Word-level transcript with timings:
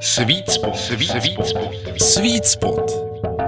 Sweet 0.00 0.50
Spot. 0.50 0.76
Sweet 0.76 1.46
Spot. 1.46 1.74
Sweet 2.00 2.46
Spot. 2.46 2.90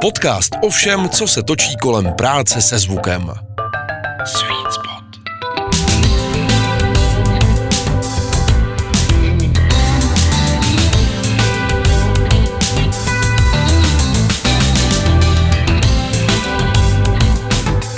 Podcast 0.00 0.52
o 0.62 0.70
všem, 0.70 1.08
co 1.08 1.26
se 1.26 1.42
točí 1.42 1.76
kolem 1.76 2.12
práce 2.12 2.62
se 2.62 2.78
zvukem. 2.78 3.32
Sweet 4.24 4.72
Spot. 4.72 4.96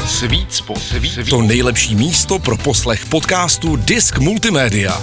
Sweet 0.06 0.52
Spot. 0.54 0.78
Sweet 0.78 1.12
Spot. 1.12 1.28
To 1.30 1.42
nejlepší 1.42 1.94
místo 1.94 2.38
pro 2.38 2.56
poslech 2.56 3.06
podcastu 3.06 3.76
Disk 3.76 4.18
Multimédia. 4.18 5.02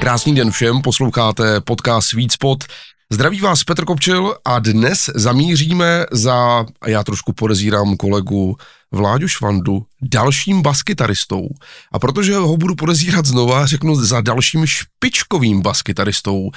Krásný 0.00 0.34
den 0.34 0.50
všem, 0.50 0.82
posloucháte 0.82 1.60
podcast 1.60 2.08
Sweet 2.08 2.32
Spot. 2.32 2.64
Zdraví 3.10 3.40
vás 3.40 3.64
Petr 3.64 3.84
Kopčil 3.84 4.36
a 4.44 4.58
dnes 4.58 5.10
zamíříme 5.14 6.06
za, 6.12 6.64
a 6.80 6.88
já 6.88 7.04
trošku 7.04 7.32
podezírám 7.32 7.96
kolegu 7.96 8.56
Vláďu 8.92 9.28
Švandu, 9.28 9.82
dalším 10.02 10.62
baskytaristou. 10.62 11.48
A 11.92 11.98
protože 11.98 12.34
ho 12.34 12.56
budu 12.56 12.74
podezírat 12.74 13.26
znova, 13.26 13.66
řeknu 13.66 13.94
za 13.94 14.20
dalším 14.20 14.66
špičkovým 14.66 15.62
baskytaristou. 15.62 16.50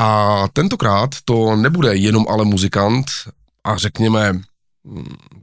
A 0.00 0.42
tentokrát 0.52 1.10
to 1.24 1.56
nebude 1.56 1.96
jenom 1.96 2.26
ale 2.28 2.44
muzikant 2.44 3.06
a 3.64 3.76
řekněme 3.76 4.32
mm, 4.32 4.42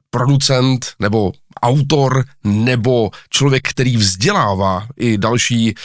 producent 0.10 0.94
nebo 1.00 1.32
autor 1.62 2.24
nebo 2.44 3.12
člověk, 3.30 3.70
který 3.70 3.98
vzdělává 3.98 4.88
i 4.98 5.18
další 5.18 5.76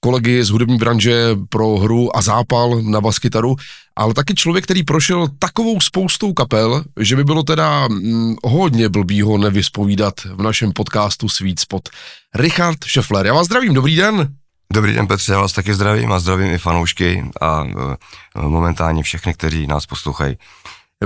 kolegy 0.00 0.44
z 0.44 0.50
hudební 0.50 0.78
branže 0.78 1.36
pro 1.48 1.76
hru 1.76 2.16
a 2.16 2.22
zápal 2.22 2.82
na 2.82 3.00
baskytaru, 3.00 3.56
ale 3.96 4.14
taky 4.14 4.34
člověk, 4.34 4.64
který 4.64 4.82
prošel 4.82 5.28
takovou 5.38 5.80
spoustou 5.80 6.32
kapel, 6.32 6.84
že 7.00 7.16
by 7.16 7.24
bylo 7.24 7.42
teda 7.42 7.88
hm, 7.88 8.36
hodně 8.44 8.88
blbýho 8.88 9.38
nevyspovídat 9.38 10.14
v 10.34 10.42
našem 10.42 10.72
podcastu 10.72 11.28
Sweet 11.28 11.60
Spot. 11.60 11.88
Richard 12.34 12.84
Scheffler, 12.84 13.26
já 13.26 13.34
vás 13.34 13.46
zdravím, 13.46 13.74
dobrý 13.74 13.96
den. 13.96 14.28
Dobrý 14.72 14.94
den 14.94 15.06
Petře, 15.06 15.32
já 15.32 15.40
vás 15.40 15.52
taky 15.52 15.74
zdravím 15.74 16.12
a 16.12 16.20
zdravím 16.20 16.52
i 16.52 16.58
fanoušky 16.58 17.24
a 17.40 17.62
uh, 17.62 17.94
momentálně 18.42 19.02
všechny, 19.02 19.34
kteří 19.34 19.66
nás 19.66 19.86
poslouchají. 19.86 20.36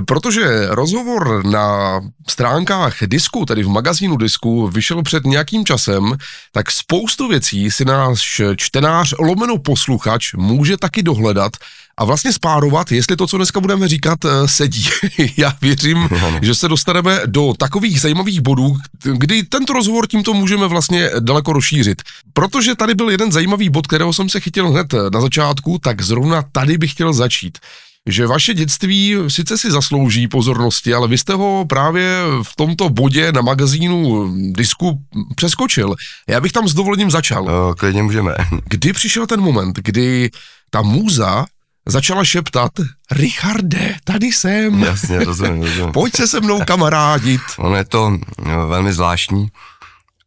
Protože 0.07 0.67
rozhovor 0.67 1.47
na 1.47 2.01
stránkách 2.29 2.97
disku, 3.07 3.45
tedy 3.47 3.63
v 3.63 3.69
magazínu 3.69 4.17
disku, 4.17 4.69
vyšel 4.69 5.03
před 5.03 5.25
nějakým 5.27 5.65
časem, 5.65 6.17
tak 6.53 6.71
spoustu 6.71 7.29
věcí 7.29 7.71
si 7.71 7.85
náš 7.85 8.41
čtenář 8.57 9.15
lomeno 9.19 9.59
posluchač 9.59 10.35
může 10.35 10.77
taky 10.77 11.03
dohledat 11.03 11.53
a 11.97 12.05
vlastně 12.05 12.33
spárovat, 12.33 12.93
jestli 12.93 13.17
to, 13.17 13.27
co 13.27 13.37
dneska 13.37 13.61
budeme 13.61 13.89
říkat, 13.89 14.19
eh, 14.25 14.49
sedí. 14.49 14.85
Já 15.37 15.53
věřím, 15.61 16.09
že 16.43 16.55
se 16.55 16.69
dostaneme 16.69 17.21
do 17.27 17.53
takových 17.59 18.01
zajímavých 18.01 18.41
bodů, 18.41 18.77
kdy 19.05 19.43
tento 19.43 19.73
rozhovor 19.73 20.07
tímto 20.07 20.35
můžeme 20.35 20.67
vlastně 20.67 21.11
daleko 21.21 21.53
rozšířit. 21.53 22.03
Protože 22.33 22.75
tady 22.75 22.95
byl 22.95 23.11
jeden 23.11 23.33
zajímavý 23.33 23.69
bod, 23.69 23.87
kterého 23.87 24.13
jsem 24.13 24.29
se 24.29 24.41
chytil 24.41 24.71
hned 24.71 24.95
na 25.13 25.21
začátku, 25.21 25.79
tak 25.79 26.03
zrovna 26.03 26.43
tady 26.53 26.79
bych 26.79 26.93
chtěl 26.93 27.13
začít 27.13 27.59
že 28.09 28.27
vaše 28.27 28.55
dětství 28.55 29.17
sice 29.29 29.59
si 29.59 29.71
zaslouží 29.71 30.29
pozornosti, 30.29 30.95
ale 30.95 31.09
vy 31.09 31.19
jste 31.19 31.35
ho 31.35 31.65
právě 31.69 32.23
v 32.43 32.57
tomto 32.57 32.91
bodě 32.91 33.33
na 33.33 33.41
magazínu 33.41 34.31
Disku 34.53 35.03
přeskočil. 35.37 35.95
Já 36.29 36.41
bych 36.41 36.53
tam 36.53 36.69
s 36.69 36.75
dovolením 36.75 37.11
začal. 37.11 37.45
No, 37.45 37.75
klidně 37.75 38.03
můžeme. 38.03 38.35
Kdy 38.65 38.93
přišel 38.93 39.27
ten 39.27 39.41
moment, 39.41 39.79
kdy 39.79 40.31
ta 40.71 40.83
můza 40.83 41.47
začala 41.87 42.25
šeptat, 42.25 42.71
Richarde, 43.11 43.97
tady 44.05 44.27
jsem. 44.27 44.83
Jasně, 44.83 45.25
rozumím, 45.25 45.63
rozumím. 45.63 45.93
Pojď 45.93 46.17
se 46.17 46.29
se 46.29 46.41
mnou 46.41 46.61
kamarádit. 46.61 47.41
Ono 47.59 47.77
je 47.77 47.85
to 47.85 48.19
no, 48.47 48.69
velmi 48.69 48.93
zvláštní, 48.93 49.49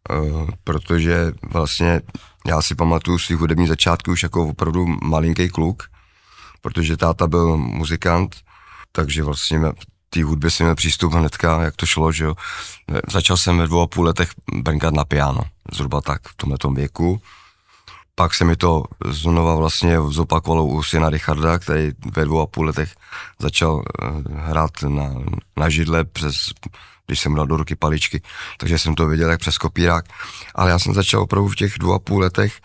uh, 0.09 0.49
protože 0.63 1.31
vlastně 1.51 2.01
já 2.47 2.61
si 2.61 2.75
pamatuju 2.75 3.17
svých 3.17 3.39
hudební 3.39 3.67
začátky 3.67 4.11
už 4.11 4.23
jako 4.23 4.47
opravdu 4.47 4.85
malinký 5.03 5.49
kluk, 5.49 5.83
protože 6.65 6.97
táta 6.97 7.27
byl 7.27 7.57
muzikant, 7.57 8.35
takže 8.91 9.23
vlastně 9.23 9.59
té 10.09 10.23
hudbě 10.23 10.51
jsem 10.51 10.65
měl 10.65 10.75
přístup 10.75 11.13
hnedka, 11.13 11.61
jak 11.61 11.75
to 11.75 11.85
šlo, 11.85 12.11
že 12.11 12.23
jo. 12.25 12.35
Začal 13.11 13.37
jsem 13.37 13.57
ve 13.57 13.67
dvou 13.67 13.81
a 13.81 13.87
půl 13.87 14.05
letech 14.05 14.29
brnkat 14.53 14.93
na 14.93 15.05
piano, 15.05 15.41
zhruba 15.71 16.01
tak 16.01 16.27
v 16.27 16.35
tomhle 16.35 16.57
věku. 16.75 17.21
Pak 18.15 18.33
se 18.33 18.45
mi 18.45 18.55
to 18.55 18.83
znova 19.05 19.55
vlastně 19.55 19.97
zopakovalo 20.09 20.65
u 20.65 20.83
syna 20.83 21.09
Richarda, 21.09 21.59
který 21.59 21.91
ve 22.15 22.25
dvou 22.25 22.41
a 22.41 22.47
půl 22.47 22.65
letech 22.65 22.95
začal 23.39 23.83
eh, 23.85 24.05
hrát 24.33 24.71
na, 24.87 25.13
na 25.57 25.69
židle 25.69 26.03
přes, 26.03 26.35
když 27.05 27.19
jsem 27.19 27.35
dal 27.35 27.45
do 27.45 27.57
ruky 27.57 27.75
paličky, 27.75 28.21
takže 28.57 28.79
jsem 28.79 28.95
to 28.95 29.07
viděl 29.07 29.29
jak 29.29 29.39
přes 29.39 29.57
kopírák. 29.57 30.05
Ale 30.55 30.69
já 30.69 30.79
jsem 30.79 30.93
začal 30.93 31.21
opravdu 31.21 31.49
v 31.49 31.55
těch 31.55 31.73
dvou 31.79 31.93
a 31.93 31.99
půl 31.99 32.19
letech 32.19 32.59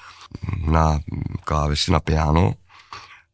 na 0.66 0.98
klávesi 1.44 1.92
na 1.92 2.00
piano, 2.00 2.54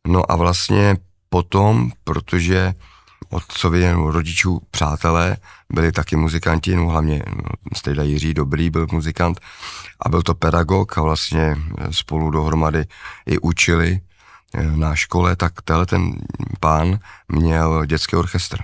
No 0.07 0.33
a 0.33 0.37
vlastně 0.37 0.97
potom, 1.29 1.91
protože 2.05 2.75
otcovi 3.31 3.93
rodičů 3.93 4.61
přátelé 4.71 5.37
byli 5.73 5.93
taky 5.93 6.17
muzikanti, 6.17 6.77
no 6.77 6.87
hlavně 6.87 7.23
no, 7.37 7.43
Stejda 7.77 8.03
Jiří 8.03 8.35
Dobrý 8.35 8.71
byl 8.71 8.87
muzikant 8.93 9.41
a 10.01 10.09
byl 10.09 10.23
to 10.23 10.35
pedagog 10.35 10.99
a 10.99 11.03
vlastně 11.03 11.57
spolu 11.91 12.31
dohromady 12.31 12.85
i 13.27 13.39
učili 13.39 14.01
eh, 14.55 14.63
na 14.77 14.95
škole, 14.95 15.37
tak 15.37 15.63
tenhle 15.63 15.87
ten 15.87 16.15
pán 16.61 16.99
měl 17.29 17.87
dětský 17.87 18.17
orchestr. 18.17 18.59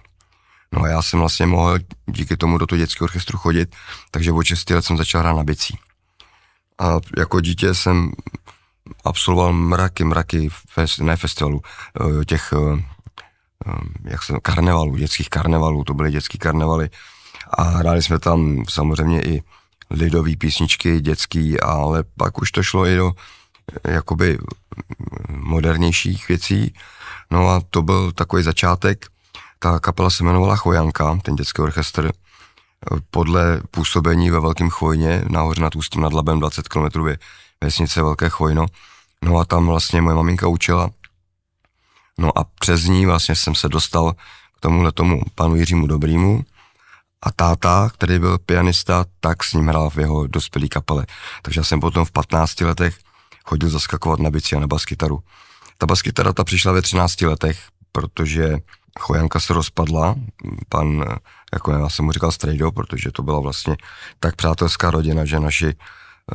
No 0.73 0.83
a 0.83 0.89
já 0.89 1.03
jsem 1.03 1.21
vlastně 1.21 1.47
mohl 1.47 1.79
díky 2.07 2.37
tomu 2.37 2.59
do 2.59 2.67
toho 2.67 2.79
dětského 2.79 3.05
orchestru 3.05 3.39
chodit, 3.39 3.77
takže 4.11 4.33
od 4.33 4.43
6 4.43 4.71
let 4.71 4.85
jsem 4.85 4.97
začal 4.97 5.21
hrát 5.21 5.37
na 5.37 5.45
bicí. 5.45 5.79
A 6.79 7.01
jako 7.19 7.41
dítě 7.41 7.75
jsem 7.75 8.13
absolvoval 9.05 9.53
mraky, 9.53 10.05
mraky, 10.05 10.49
fest, 10.71 10.99
ne 10.99 11.17
festivalů, 11.17 11.63
eh, 12.21 12.25
těch, 12.25 12.55
eh, 12.57 12.85
eh, 13.67 13.73
jak 14.05 14.23
se 14.23 14.35
karnevalů, 14.43 14.97
dětských 14.97 15.31
karnevalů, 15.31 15.85
to 15.85 15.95
byly 15.95 16.11
dětský 16.11 16.39
karnevaly 16.39 16.91
a 17.51 17.63
hráli 17.63 18.03
jsme 18.03 18.19
tam 18.19 18.65
samozřejmě 18.69 19.23
i 19.23 19.43
lidové 19.91 20.37
písničky 20.37 21.01
dětský, 21.01 21.61
ale 21.61 22.05
pak 22.17 22.43
už 22.43 22.51
to 22.51 22.63
šlo 22.63 22.87
i 22.87 22.97
do 22.97 23.13
jakoby 23.85 24.39
modernějších 25.29 26.29
věcí. 26.29 26.75
No 27.31 27.49
a 27.49 27.61
to 27.71 27.83
byl 27.83 28.13
takový 28.13 28.43
začátek. 28.43 29.07
Ta 29.59 29.79
kapela 29.79 30.11
se 30.11 30.25
jmenovala 30.25 30.57
Chojanka, 30.57 31.19
ten 31.23 31.37
dětský 31.37 31.63
orchestr, 31.63 32.13
podle 33.11 33.63
působení 33.71 34.31
ve 34.31 34.41
Velkém 34.41 34.71
Chvojně, 34.71 35.25
nahoře 35.29 35.63
nad 35.63 35.77
Ústím 35.77 36.03
nad 36.03 36.13
Labem, 36.13 36.41
20 36.41 36.69
km 36.69 37.09
vesnice 37.63 38.03
Velké 38.03 38.29
Chvojno. 38.29 38.67
No 39.25 39.39
a 39.39 39.45
tam 39.45 39.67
vlastně 39.67 40.03
moje 40.03 40.17
maminka 40.17 40.49
učila. 40.49 40.91
No 42.19 42.39
a 42.39 42.45
přes 42.59 42.85
ní 42.85 43.07
vlastně 43.07 43.37
jsem 43.37 43.55
se 43.55 43.69
dostal 43.69 44.13
k 44.57 44.61
tomuhle 44.61 44.93
tomu 44.93 45.21
panu 45.35 45.57
Jiřímu 45.57 45.87
Dobrýmu 45.87 46.45
a 47.23 47.33
táta, 47.33 47.91
který 47.95 48.19
byl 48.19 48.39
pianista, 48.39 49.05
tak 49.21 49.45
s 49.45 49.53
ním 49.53 49.67
hrál 49.67 49.91
v 49.91 49.99
jeho 49.99 50.27
dospělý 50.27 50.69
kapele. 50.69 51.07
Takže 51.43 51.61
já 51.61 51.65
jsem 51.65 51.81
potom 51.81 52.05
v 52.05 52.11
15 52.11 52.61
letech 52.61 52.99
chodil 53.45 53.71
zaskakovat 53.71 54.21
na 54.21 54.31
bici 54.31 54.57
a 54.57 54.61
na 54.61 54.67
baskytaru. 54.67 55.23
Ta 55.79 55.87
baskytara 55.87 56.33
ta 56.33 56.45
přišla 56.45 56.73
ve 56.73 56.83
13 56.83 57.21
letech, 57.21 57.59
protože 57.93 58.59
Chojanka 59.01 59.41
se 59.41 59.55
rozpadla, 59.55 60.15
pan, 60.69 61.05
jako 61.53 61.73
já 61.73 61.89
jsem 61.89 62.05
mu 62.05 62.13
říkal 62.13 62.33
Strejdo, 62.33 62.73
protože 62.73 63.11
to 63.11 63.23
byla 63.23 63.41
vlastně 63.41 63.77
tak 64.21 64.37
přátelská 64.37 64.91
rodina, 64.91 65.25
že 65.25 65.41
naši 65.41 65.75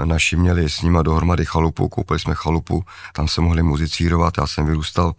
naši 0.06 0.36
měli 0.36 0.70
s 0.70 0.82
nima 0.82 1.02
dohromady 1.02 1.46
chalupu, 1.46 1.90
koupili 1.90 2.20
jsme 2.20 2.36
chalupu, 2.36 2.84
tam 3.14 3.28
se 3.28 3.42
mohli 3.42 3.64
muzicírovat, 3.64 4.34
já 4.38 4.48
jsem 4.48 4.66
vyrůstal 4.66 5.14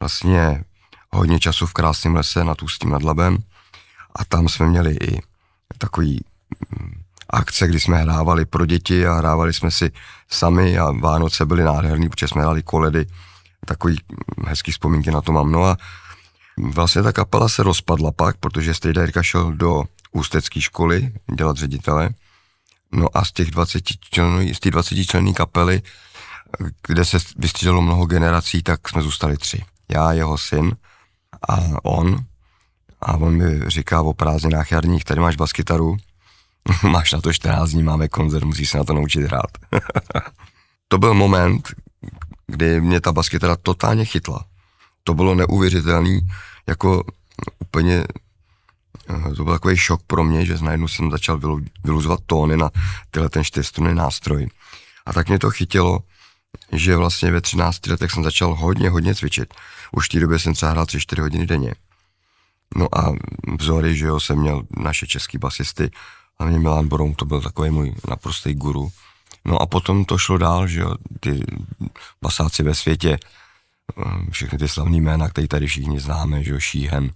vlastně 0.00 0.64
hodně 1.10 1.40
času 1.40 1.66
v 1.66 1.72
krásném 1.72 2.14
lese 2.14 2.44
nad 2.44 2.62
Ústím 2.62 2.90
nad 2.90 3.02
Labem 3.02 3.38
a 4.16 4.24
tam 4.24 4.48
jsme 4.48 4.66
měli 4.66 4.94
i 4.94 5.20
takový 5.78 6.24
mm, 6.80 6.92
akce, 7.30 7.68
kdy 7.68 7.80
jsme 7.80 7.96
hrávali 7.96 8.44
pro 8.44 8.66
děti 8.66 9.06
a 9.06 9.14
hrávali 9.14 9.52
jsme 9.52 9.70
si 9.70 9.92
sami 10.28 10.78
a 10.78 10.90
Vánoce 10.90 11.46
byly 11.46 11.62
nádherný, 11.62 12.08
protože 12.08 12.28
jsme 12.28 12.42
hráli 12.42 12.62
koledy, 12.62 13.06
takový 13.66 13.98
mm, 14.08 14.46
hezký 14.48 14.72
vzpomínky 14.72 15.10
na 15.10 15.20
to 15.20 15.32
mám. 15.32 15.52
No 15.52 15.64
a 15.64 15.76
vlastně 16.58 17.02
ta 17.02 17.12
kapela 17.12 17.48
se 17.48 17.62
rozpadla 17.62 18.12
pak, 18.12 18.36
protože 18.36 18.74
Strejda 18.74 19.02
Jirka 19.02 19.22
šel 19.22 19.52
do 19.52 19.84
ústecké 20.12 20.60
školy 20.60 21.12
dělat 21.36 21.56
ředitele 21.56 22.10
No 22.92 23.06
a 23.14 23.24
z 23.24 23.32
těch 23.32 23.50
20 23.50 23.82
členů, 24.10 24.54
z 24.54 24.60
těch 24.60 24.72
20 24.72 25.04
členů 25.04 25.32
kapely, 25.32 25.82
kde 26.86 27.04
se 27.04 27.18
vystřídalo 27.36 27.82
mnoho 27.82 28.06
generací, 28.06 28.62
tak 28.62 28.88
jsme 28.88 29.02
zůstali 29.02 29.36
tři. 29.36 29.64
Já, 29.88 30.12
jeho 30.12 30.38
syn 30.38 30.72
a 31.48 31.84
on. 31.84 32.24
A 33.00 33.16
on 33.16 33.36
mi 33.36 33.70
říká 33.70 34.02
o 34.02 34.14
prázdninách 34.14 34.72
jarních, 34.72 35.04
tady 35.04 35.20
máš 35.20 35.36
baskytaru, 35.36 35.96
máš 36.90 37.12
na 37.12 37.20
to 37.20 37.32
14 37.32 37.70
dní, 37.70 37.82
máme 37.82 38.08
koncert, 38.08 38.44
musíš 38.44 38.70
se 38.70 38.78
na 38.78 38.84
to 38.84 38.94
naučit 38.94 39.22
hrát. 39.22 39.50
to 40.88 40.98
byl 40.98 41.14
moment, 41.14 41.68
kdy 42.46 42.80
mě 42.80 43.00
ta 43.00 43.12
baskytara 43.12 43.56
totálně 43.56 44.04
chytla. 44.04 44.44
To 45.04 45.14
bylo 45.14 45.34
neuvěřitelný, 45.34 46.20
jako 46.66 47.04
úplně 47.58 48.04
to 49.36 49.44
byl 49.44 49.52
takový 49.52 49.76
šok 49.76 50.02
pro 50.06 50.24
mě, 50.24 50.46
že 50.46 50.58
najednou 50.60 50.88
jsem 50.88 51.10
začal 51.10 51.40
vyluzovat 51.84 52.20
tóny 52.26 52.56
na 52.56 52.70
tyhle 53.10 53.28
ten 53.28 53.44
čtyřstrunný 53.44 53.94
nástroj. 53.94 54.48
A 55.06 55.12
tak 55.12 55.28
mě 55.28 55.38
to 55.38 55.50
chytilo, 55.50 55.98
že 56.72 56.96
vlastně 56.96 57.30
ve 57.30 57.40
13 57.40 57.86
letech 57.86 58.10
jsem 58.10 58.24
začal 58.24 58.54
hodně, 58.54 58.90
hodně 58.90 59.14
cvičit. 59.14 59.54
Už 59.92 60.06
v 60.06 60.08
té 60.08 60.20
době 60.20 60.38
jsem 60.38 60.54
třeba 60.54 60.70
hrál 60.70 60.84
3-4 60.84 61.20
hodiny 61.20 61.46
denně. 61.46 61.74
No 62.76 62.98
a 62.98 63.12
vzory, 63.60 63.96
že 63.96 64.06
jo, 64.06 64.20
jsem 64.20 64.38
měl 64.38 64.62
naše 64.76 65.06
český 65.06 65.38
basisty, 65.38 65.90
hlavně 66.38 66.58
Milan 66.58 66.88
Broum, 66.88 67.14
to 67.14 67.24
byl 67.24 67.40
takový 67.40 67.70
můj 67.70 67.94
naprostý 68.08 68.54
guru. 68.54 68.90
No 69.44 69.62
a 69.62 69.66
potom 69.66 70.04
to 70.04 70.18
šlo 70.18 70.38
dál, 70.38 70.66
že 70.66 70.80
jo, 70.80 70.94
ty 71.20 71.44
basáci 72.22 72.62
ve 72.62 72.74
světě, 72.74 73.18
eh, 73.98 74.30
všechny 74.30 74.58
ty 74.58 74.68
slavní 74.68 75.00
jména, 75.00 75.28
které 75.28 75.48
tady 75.48 75.66
všichni 75.66 76.00
známe, 76.00 76.44
že 76.44 76.50
jo, 76.50 76.60
Šíhen, 76.60 77.10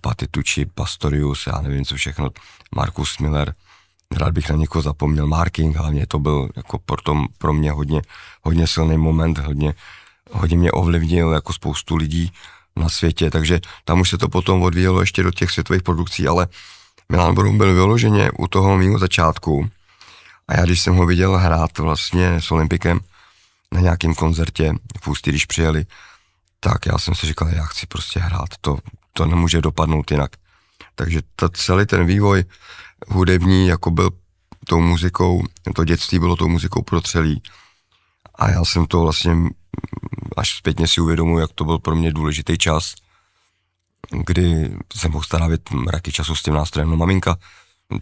Patitucci, 0.00 0.66
Pastorius, 0.66 1.46
já 1.46 1.60
nevím 1.60 1.84
co 1.84 1.96
všechno, 1.96 2.30
Markus 2.74 3.18
Miller, 3.18 3.54
rád 4.16 4.32
bych 4.32 4.50
na 4.50 4.56
někoho 4.56 4.82
zapomněl, 4.82 5.26
Marking 5.26 5.76
hlavně, 5.76 6.06
to 6.06 6.18
byl 6.18 6.48
jako 6.56 6.78
pro, 6.78 6.96
pro 7.38 7.52
mě 7.52 7.72
hodně, 7.72 8.02
hodně 8.42 8.66
silný 8.66 8.96
moment, 8.96 9.38
hodně, 9.38 9.74
hodně 10.32 10.56
mě 10.56 10.72
ovlivnil 10.72 11.32
jako 11.32 11.52
spoustu 11.52 11.96
lidí 11.96 12.32
na 12.76 12.88
světě, 12.88 13.30
takže 13.30 13.60
tam 13.84 14.00
už 14.00 14.10
se 14.10 14.18
to 14.18 14.28
potom 14.28 14.62
odvíjelo 14.62 15.00
ještě 15.00 15.22
do 15.22 15.30
těch 15.30 15.50
světových 15.50 15.82
produkcí, 15.82 16.28
ale 16.28 16.48
Milan 17.08 17.34
Brum 17.34 17.58
byl 17.58 17.74
vyloženě 17.74 18.30
u 18.38 18.46
toho 18.46 18.76
mého 18.76 18.98
začátku. 18.98 19.70
A 20.48 20.56
já 20.56 20.64
když 20.64 20.80
jsem 20.80 20.94
ho 20.94 21.06
viděl 21.06 21.36
hrát 21.36 21.78
vlastně 21.78 22.40
s 22.40 22.50
Olympikem 22.50 23.00
na 23.72 23.80
nějakém 23.80 24.14
koncertě 24.14 24.72
v 25.02 25.08
Ústí, 25.08 25.30
když 25.30 25.46
přijeli, 25.46 25.84
tak 26.60 26.86
já 26.86 26.98
jsem 26.98 27.14
si 27.14 27.26
říkal, 27.26 27.48
já 27.48 27.64
chci 27.64 27.86
prostě 27.86 28.20
hrát, 28.20 28.48
to, 28.60 28.78
to 29.12 29.26
nemůže 29.26 29.60
dopadnout 29.60 30.10
jinak. 30.10 30.30
Takže 30.94 31.20
to, 31.36 31.48
celý 31.48 31.86
ten 31.86 32.06
vývoj 32.06 32.44
hudební 33.08 33.66
jako 33.66 33.90
byl 33.90 34.10
tou 34.66 34.80
muzikou, 34.80 35.44
to 35.74 35.84
dětství 35.84 36.18
bylo 36.18 36.36
tou 36.36 36.48
muzikou 36.48 36.82
protřelý 36.82 37.42
a 38.34 38.50
já 38.50 38.64
jsem 38.64 38.86
to 38.86 39.00
vlastně 39.00 39.36
až 40.36 40.56
zpětně 40.56 40.88
si 40.88 41.00
uvědomuji, 41.00 41.38
jak 41.38 41.52
to 41.52 41.64
byl 41.64 41.78
pro 41.78 41.96
mě 41.96 42.12
důležitý 42.12 42.58
čas, 42.58 42.94
kdy 44.26 44.76
jsem 44.96 45.12
mohl 45.12 45.24
strávit 45.24 45.70
mraky 45.70 46.12
času 46.12 46.34
s 46.34 46.42
tím 46.42 46.54
nástrojem. 46.54 46.90
No 46.90 46.96
maminka, 46.96 47.36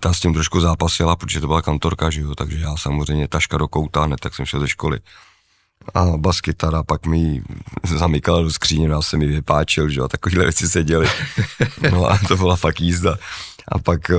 ta 0.00 0.12
s 0.12 0.20
tím 0.20 0.34
trošku 0.34 0.60
zápasila, 0.60 1.16
protože 1.16 1.40
to 1.40 1.46
byla 1.46 1.62
kantorka, 1.62 2.10
že 2.10 2.20
jo, 2.20 2.34
takže 2.34 2.58
já 2.58 2.76
samozřejmě 2.76 3.28
taška 3.28 3.56
do 3.56 3.68
kouta, 3.68 4.04
hned 4.04 4.20
tak 4.20 4.34
jsem 4.34 4.46
šel 4.46 4.60
ze 4.60 4.68
školy. 4.68 5.00
A 5.94 6.04
baskytara 6.16 6.82
pak 6.82 7.06
mi 7.06 7.42
zamykala 7.84 8.42
do 8.42 8.50
skříně, 8.50 8.88
já 8.88 9.02
jsem 9.02 9.18
mi 9.18 9.26
vypáčil, 9.26 9.88
že 9.88 10.00
jo, 10.00 10.04
a 10.04 10.08
takovýhle 10.08 10.44
věci 10.44 10.68
se 10.68 10.84
děly. 10.84 11.08
No 11.92 12.06
a 12.06 12.18
to 12.28 12.36
byla 12.36 12.56
fakt 12.56 12.80
jízda. 12.80 13.16
A 13.68 13.78
pak 13.78 14.10
eh, 14.10 14.16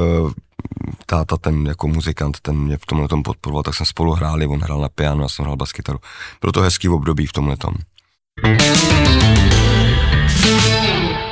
táta, 1.06 1.38
ten 1.38 1.66
jako 1.66 1.88
muzikant, 1.88 2.40
ten 2.40 2.58
mě 2.58 2.78
v 2.78 2.86
tomhle 2.86 3.08
tom 3.08 3.24
podporoval, 3.24 3.64
tak 3.64 3.76
jsme 3.76 3.86
spolu 3.86 4.14
hráli, 4.14 4.48
on 4.48 4.60
hrál 4.60 4.82
na 4.82 4.90
piano, 4.90 5.24
já 5.24 5.30
jsem 5.30 5.44
hrál 5.46 5.58
baskytaru. 5.58 6.00
Bylo 6.42 6.52
to 6.52 6.62
hezký 6.62 6.90
období 6.90 7.26
v 7.26 7.34
tomhle 7.34 7.58
tom. 7.58 7.74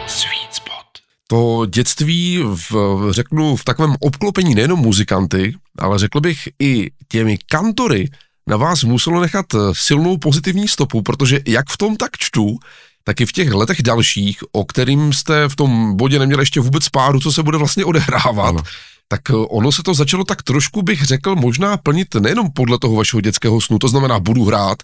Sweet 0.08 0.54
spot. 0.54 0.88
To 1.28 1.66
dětství, 1.66 2.44
v, 2.44 2.72
řeknu, 3.12 3.56
v 3.56 3.64
takovém 3.64 3.96
obklopení 4.00 4.56
nejenom 4.56 4.80
muzikanty, 4.80 5.56
ale 5.80 6.00
řekl 6.00 6.22
bych 6.22 6.50
i 6.60 6.92
těmi 7.08 7.38
kantory, 7.38 8.10
na 8.48 8.58
vás 8.58 8.84
muselo 8.84 9.22
nechat 9.22 9.46
silnou 9.74 10.18
pozitivní 10.18 10.68
stopu, 10.68 11.02
protože 11.02 11.40
jak 11.48 11.70
v 11.70 11.78
tom 11.78 11.96
tak 11.96 12.12
čtu, 12.18 12.58
tak 13.04 13.22
i 13.22 13.26
v 13.26 13.32
těch 13.32 13.54
letech 13.54 13.82
dalších, 13.82 14.40
o 14.52 14.66
kterým 14.66 15.14
jste 15.14 15.50
v 15.50 15.56
tom 15.56 15.96
bodě 15.96 16.20
neměli 16.20 16.42
ještě 16.42 16.60
vůbec 16.60 16.90
páru, 16.90 17.20
co 17.20 17.32
se 17.32 17.44
bude 17.44 17.58
vlastně 17.58 17.86
odehrávat, 17.86 18.50
ano. 18.50 18.64
tak 19.08 19.22
ono 19.50 19.72
se 19.72 19.84
to 19.84 19.94
začalo 19.94 20.24
tak 20.24 20.44
trošku, 20.44 20.82
bych 20.82 21.04
řekl, 21.04 21.36
možná 21.36 21.78
plnit 21.78 22.16
nejenom 22.16 22.52
podle 22.52 22.80
toho 22.80 22.96
vašeho 22.96 23.22
dětského 23.22 23.62
snu, 23.62 23.80
to 23.80 23.88
znamená 23.88 24.20
budu 24.20 24.46
hrát, 24.46 24.78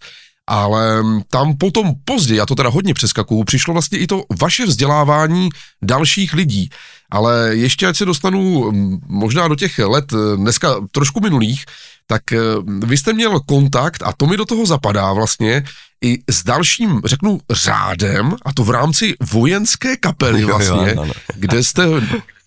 ale 0.48 1.04
tam 1.30 1.57
potom 1.57 1.94
později, 2.06 2.38
já 2.38 2.45
to 2.45 2.56
teda 2.56 2.69
hodně 2.69 2.94
přeskakuju, 2.94 3.44
přišlo 3.44 3.74
vlastně 3.74 4.00
i 4.00 4.07
to 4.07 4.24
vaše 4.42 4.65
vzdělávání 4.65 5.50
dalších 5.81 6.33
lidí. 6.33 6.69
Ale 7.12 7.50
ještě 7.51 7.88
ať 7.88 7.98
se 7.98 8.06
dostanu 8.06 8.71
možná 9.07 9.48
do 9.48 9.56
těch 9.56 9.80
let 9.80 10.13
eh, 10.13 10.38
dneska 10.38 10.75
trošku 10.92 11.19
minulých, 11.19 11.65
tak 12.07 12.31
eh, 12.31 12.38
vy 12.85 12.97
jste 12.97 13.13
měl 13.13 13.39
kontakt, 13.39 14.03
a 14.05 14.13
to 14.17 14.25
mi 14.25 14.38
do 14.38 14.45
toho 14.45 14.65
zapadá 14.65 15.13
vlastně, 15.13 15.63
i 16.03 16.19
s 16.29 16.44
dalším, 16.44 17.01
řeknu, 17.05 17.39
řádem, 17.51 18.35
a 18.45 18.53
to 18.53 18.63
v 18.63 18.69
rámci 18.69 19.15
vojenské 19.31 19.97
kapely 19.97 20.45
vlastně, 20.45 20.95
kde 21.35 21.63
jste 21.63 21.83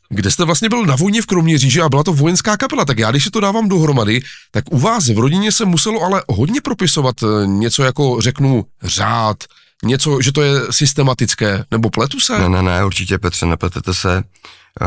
kde 0.09 0.31
jste 0.31 0.45
vlastně 0.45 0.69
byl 0.69 0.87
na 0.87 0.97
vojně 0.97 1.23
v 1.23 1.27
Kroměříži 1.27 1.81
a 1.81 1.89
byla 1.89 2.03
to 2.03 2.13
vojenská 2.13 2.57
kapela, 2.57 2.85
tak 2.85 2.99
já 2.99 3.11
když 3.11 3.25
si 3.25 3.31
to 3.31 3.41
dávám 3.41 3.69
dohromady, 3.69 4.23
tak 4.51 4.65
u 4.71 4.79
vás 4.79 5.09
v 5.09 5.19
rodině 5.19 5.53
se 5.53 5.65
muselo 5.65 6.03
ale 6.03 6.23
hodně 6.29 6.61
propisovat 6.61 7.17
eh, 7.23 7.47
něco 7.47 7.83
jako, 7.83 8.21
řeknu, 8.21 8.65
řád, 8.83 9.37
něco, 9.85 10.23
že 10.23 10.33
to 10.33 10.43
je 10.43 10.61
systematické, 10.71 11.65
nebo 11.71 11.91
pletu 11.91 12.21
se? 12.21 12.39
Ne, 12.39 12.49
ne, 12.49 12.63
ne, 12.63 12.85
určitě 12.85 13.19
Petře, 13.19 13.47
nepletete 13.47 13.95
se. 13.95 14.23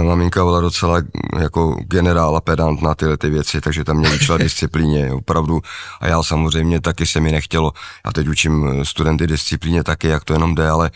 Maminka 0.02 0.44
byla 0.44 0.62
docela 0.62 1.02
jako 1.40 1.76
generál 1.88 2.38
a 2.38 2.42
pedant 2.42 2.82
na 2.82 2.96
tyhle 2.96 3.18
ty 3.18 3.30
věci, 3.30 3.62
takže 3.62 3.84
tam 3.84 3.98
mě 3.98 4.10
učila 4.10 4.38
disciplíně, 4.48 5.14
opravdu. 5.14 5.62
A 6.00 6.08
já 6.08 6.24
samozřejmě 6.24 6.82
taky 6.82 7.06
se 7.06 7.20
mi 7.20 7.32
nechtělo. 7.32 7.74
Já 8.06 8.12
teď 8.12 8.28
učím 8.28 8.86
studenty 8.86 9.28
disciplíně 9.28 9.84
taky, 9.84 10.08
jak 10.08 10.24
to 10.24 10.34
jenom 10.34 10.56
jde, 10.56 10.70
ale 10.70 10.92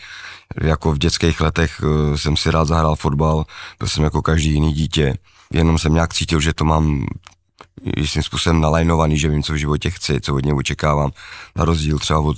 jako 0.60 0.92
v 0.92 0.98
dětských 0.98 1.40
letech 1.40 1.80
eh, 1.82 2.18
jsem 2.18 2.36
si 2.36 2.50
rád 2.50 2.68
zahrál 2.68 2.96
fotbal, 2.96 3.44
byl 3.78 3.88
jsem 3.88 4.04
jako 4.04 4.22
každý 4.22 4.52
jiný 4.52 4.72
dítě. 4.72 5.14
Jenom 5.52 5.78
jsem 5.78 5.94
nějak 5.94 6.14
cítil, 6.14 6.40
že 6.40 6.54
to 6.54 6.64
mám 6.64 7.06
jistým 7.96 8.22
způsobem 8.22 8.60
nalajnovaný, 8.60 9.18
že 9.18 9.28
vím, 9.28 9.42
co 9.42 9.52
v 9.52 9.56
životě 9.56 9.90
chci, 9.90 10.20
co 10.20 10.34
od 10.34 10.44
něj 10.44 10.54
očekávám, 10.54 11.10
na 11.56 11.64
rozdíl 11.64 11.98
třeba 11.98 12.20
od 12.20 12.36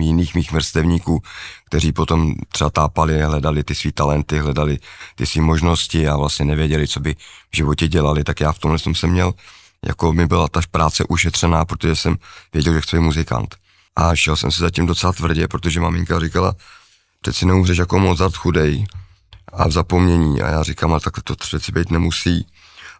jiných 0.00 0.34
mých 0.34 0.52
mrstevníků, 0.52 1.22
kteří 1.66 1.92
potom 1.92 2.34
třeba 2.48 2.70
tápali, 2.70 3.22
hledali 3.22 3.64
ty 3.64 3.74
své 3.74 3.92
talenty, 3.92 4.38
hledali 4.38 4.78
ty 5.14 5.26
své 5.26 5.42
možnosti 5.42 6.08
a 6.08 6.16
vlastně 6.16 6.44
nevěděli, 6.44 6.88
co 6.88 7.00
by 7.00 7.14
v 7.52 7.56
životě 7.56 7.88
dělali, 7.88 8.24
tak 8.24 8.40
já 8.40 8.52
v 8.52 8.58
tomhle 8.58 8.78
jsem 8.78 8.94
se 8.94 9.06
měl, 9.06 9.34
jako 9.86 10.12
mi 10.12 10.26
byla 10.26 10.48
ta 10.48 10.60
práce 10.70 11.04
ušetřená, 11.08 11.64
protože 11.64 11.96
jsem 11.96 12.16
věděl, 12.52 12.74
že 12.74 12.80
chci 12.80 12.96
být 12.96 13.02
muzikant. 13.02 13.54
A 13.96 14.16
šel 14.16 14.36
jsem 14.36 14.50
si 14.50 14.60
zatím 14.60 14.86
docela 14.86 15.12
tvrdě, 15.12 15.48
protože 15.48 15.80
maminka 15.80 16.20
říkala, 16.20 16.54
přeci 17.20 17.46
neumřeš 17.46 17.78
jako 17.78 17.98
Mozart 17.98 18.36
chudej 18.36 18.86
a 19.52 19.68
v 19.68 19.72
zapomnění. 19.72 20.42
A 20.42 20.48
já 20.48 20.62
říkám, 20.62 20.90
ale 20.90 21.00
tak 21.00 21.22
to 21.22 21.34
přeci 21.34 21.72
být 21.72 21.90
nemusí 21.90 22.46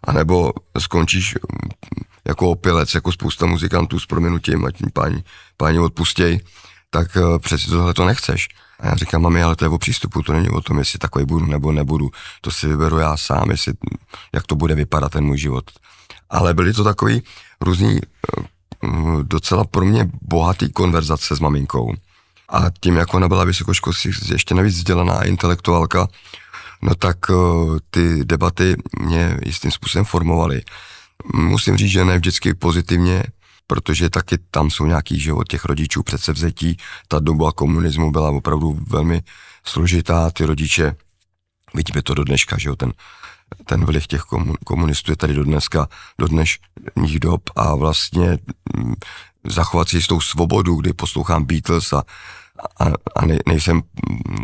anebo 0.03 0.51
skončíš 0.79 1.35
mm, 1.35 1.69
jako 2.25 2.49
opilec, 2.49 2.93
jako 2.93 3.11
spousta 3.11 3.45
muzikantů 3.45 3.99
s 3.99 4.05
proměnutím, 4.05 4.65
ať 4.65 4.81
mi 4.81 4.91
páni, 4.91 5.23
páni 5.57 5.79
odpustěj, 5.79 6.39
tak 6.89 7.15
uh, 7.15 7.39
přeci 7.39 7.69
tohle 7.69 7.93
to 7.93 8.05
nechceš. 8.05 8.47
A 8.79 8.87
já 8.87 8.95
říkám, 8.95 9.21
mami, 9.21 9.43
ale 9.43 9.55
to 9.55 9.65
je 9.65 9.69
o 9.69 9.77
přístupu, 9.77 10.21
to 10.21 10.33
není 10.33 10.49
o 10.49 10.61
tom, 10.61 10.79
jestli 10.79 10.99
takový 10.99 11.25
budu 11.25 11.45
nebo 11.45 11.71
nebudu. 11.71 12.11
To 12.41 12.51
si 12.51 12.67
vyberu 12.67 12.97
já 12.97 13.17
sám, 13.17 13.51
jestli, 13.51 13.73
jak 14.33 14.47
to 14.47 14.55
bude 14.55 14.75
vypadat 14.75 15.11
ten 15.11 15.23
můj 15.25 15.37
život. 15.37 15.71
Ale 16.29 16.53
byly 16.53 16.73
to 16.73 16.83
takový 16.83 17.23
různý, 17.61 17.99
uh, 18.83 19.23
docela 19.23 19.63
pro 19.63 19.85
mě 19.85 20.09
bohatý 20.21 20.71
konverzace 20.71 21.35
s 21.35 21.39
maminkou. 21.39 21.93
A 22.49 22.65
tím, 22.79 22.95
jak 22.95 23.13
ona 23.13 23.27
byla 23.27 23.43
vysokoškolsky 23.43 24.11
ještě 24.31 24.55
navíc 24.55 24.75
vzdělaná 24.75 25.23
intelektuálka, 25.23 26.07
no 26.83 26.95
tak 26.95 27.29
uh, 27.29 27.77
ty 27.89 28.25
debaty 28.25 28.75
mě 28.99 29.37
jistým 29.45 29.71
způsobem 29.71 30.05
formovaly. 30.05 30.61
Musím 31.33 31.77
říct, 31.77 31.91
že 31.91 32.05
ne 32.05 32.17
vždycky 32.17 32.53
pozitivně, 32.53 33.23
protože 33.67 34.09
taky 34.09 34.37
tam 34.51 34.69
jsou 34.69 34.85
nějaký 34.85 35.19
život 35.19 35.47
těch 35.47 35.65
rodičů 35.65 36.03
předsevzetí. 36.03 36.77
Ta 37.07 37.19
doba 37.19 37.51
komunismu 37.51 38.11
byla 38.11 38.29
opravdu 38.29 38.79
velmi 38.87 39.21
složitá, 39.65 40.31
ty 40.31 40.45
rodiče, 40.45 40.95
vidíme 41.73 42.01
to 42.01 42.13
do 42.13 42.23
dneška, 42.23 42.57
že 42.57 42.69
jo, 42.69 42.75
ten, 42.75 42.93
ten 43.65 43.85
vliv 43.85 44.07
těch 44.07 44.21
komunistů 44.65 45.11
je 45.11 45.15
tady 45.15 45.33
do 45.33 45.43
dneska, 45.43 45.87
do 46.19 46.27
dnešních 46.27 47.19
dob 47.19 47.41
a 47.55 47.75
vlastně 47.75 48.37
mm, 48.75 48.93
zachovat 49.47 49.89
si 49.89 50.07
tou 50.07 50.21
svobodu, 50.21 50.75
kdy 50.75 50.93
poslouchám 50.93 51.45
Beatles 51.45 51.93
a 51.93 52.03
a, 52.79 52.85
a 53.15 53.25
ne, 53.25 53.37
nejsem 53.47 53.81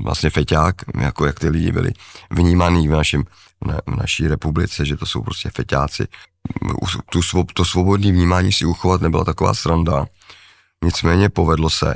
vlastně 0.04 0.30
feťák, 0.30 0.75
jako 1.01 1.25
jak 1.25 1.39
ty 1.39 1.50
lidi 1.50 1.72
byli 1.72 1.92
vnímaný 2.32 2.88
v, 2.88 2.92
našem, 2.92 3.24
na, 3.66 3.80
v 3.88 3.96
naší 3.96 4.28
republice, 4.28 4.86
že 4.86 4.98
to 4.98 5.06
jsou 5.06 5.22
prostě 5.22 5.50
feťáci. 5.50 6.08
Tu, 7.12 7.44
to 7.54 7.66
svobodné 7.66 8.12
vnímání 8.12 8.54
si 8.54 8.66
uchovat 8.66 9.01
nebyla 9.01 9.25
taková 9.25 9.54
sranda. 9.54 10.06
Nicméně 10.84 11.30
povedlo 11.30 11.70
se 11.70 11.94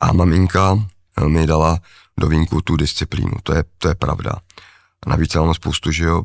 a 0.00 0.12
maminka 0.12 0.86
mi 1.26 1.46
dala 1.46 1.78
do 2.20 2.28
vínku 2.28 2.60
tu 2.60 2.76
disciplínu, 2.76 3.32
to 3.42 3.54
je, 3.54 3.64
to 3.78 3.88
je 3.88 3.94
pravda. 3.94 4.32
A 5.06 5.10
navíc 5.10 5.34
mám 5.34 5.54
spoustu, 5.54 5.90
že 5.90 6.04
jo, 6.04 6.22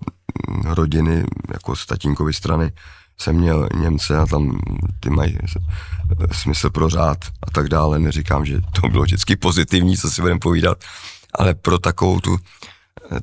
rodiny, 0.64 1.24
jako 1.54 1.76
z 1.76 1.86
tatínkovy 1.86 2.34
strany, 2.34 2.72
jsem 3.20 3.36
měl 3.36 3.70
Němce 3.76 4.18
a 4.18 4.26
tam 4.26 4.60
ty 5.00 5.10
mají 5.10 5.38
smysl 6.32 6.70
pro 6.70 6.90
řád 6.90 7.18
a 7.48 7.52
tak 7.52 7.70
dále. 7.70 8.00
Neříkám, 8.00 8.46
že 8.46 8.62
to 8.82 8.88
bylo 8.88 9.04
vždycky 9.04 9.36
pozitivní, 9.36 9.98
co 9.98 10.12
si 10.12 10.22
budeme 10.22 10.40
povídat, 10.40 10.78
ale 11.34 11.54
pro 11.54 11.80
takovou 11.80 12.20
tu, 12.20 12.38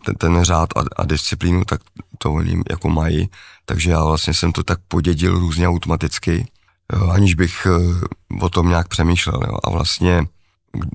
ten, 0.05 0.15
ten 0.15 0.45
řád 0.45 0.69
a, 0.77 0.83
a 0.97 1.05
disciplínu, 1.05 1.65
tak 1.65 1.81
to 2.19 2.33
oni 2.33 2.63
jako 2.71 2.89
mají. 2.89 3.31
Takže 3.65 3.91
já 3.91 4.05
vlastně 4.05 4.35
jsem 4.35 4.53
to 4.53 4.63
tak 4.63 4.79
podědil 4.89 5.39
různě 5.39 5.69
automaticky, 5.69 6.49
jo, 6.93 7.09
aniž 7.09 7.35
bych 7.35 7.67
eh, 7.67 8.41
o 8.41 8.49
tom 8.49 8.69
nějak 8.69 8.89
přemýšlel. 8.89 9.41
Jo. 9.47 9.59
A 9.65 9.71
vlastně 9.71 10.27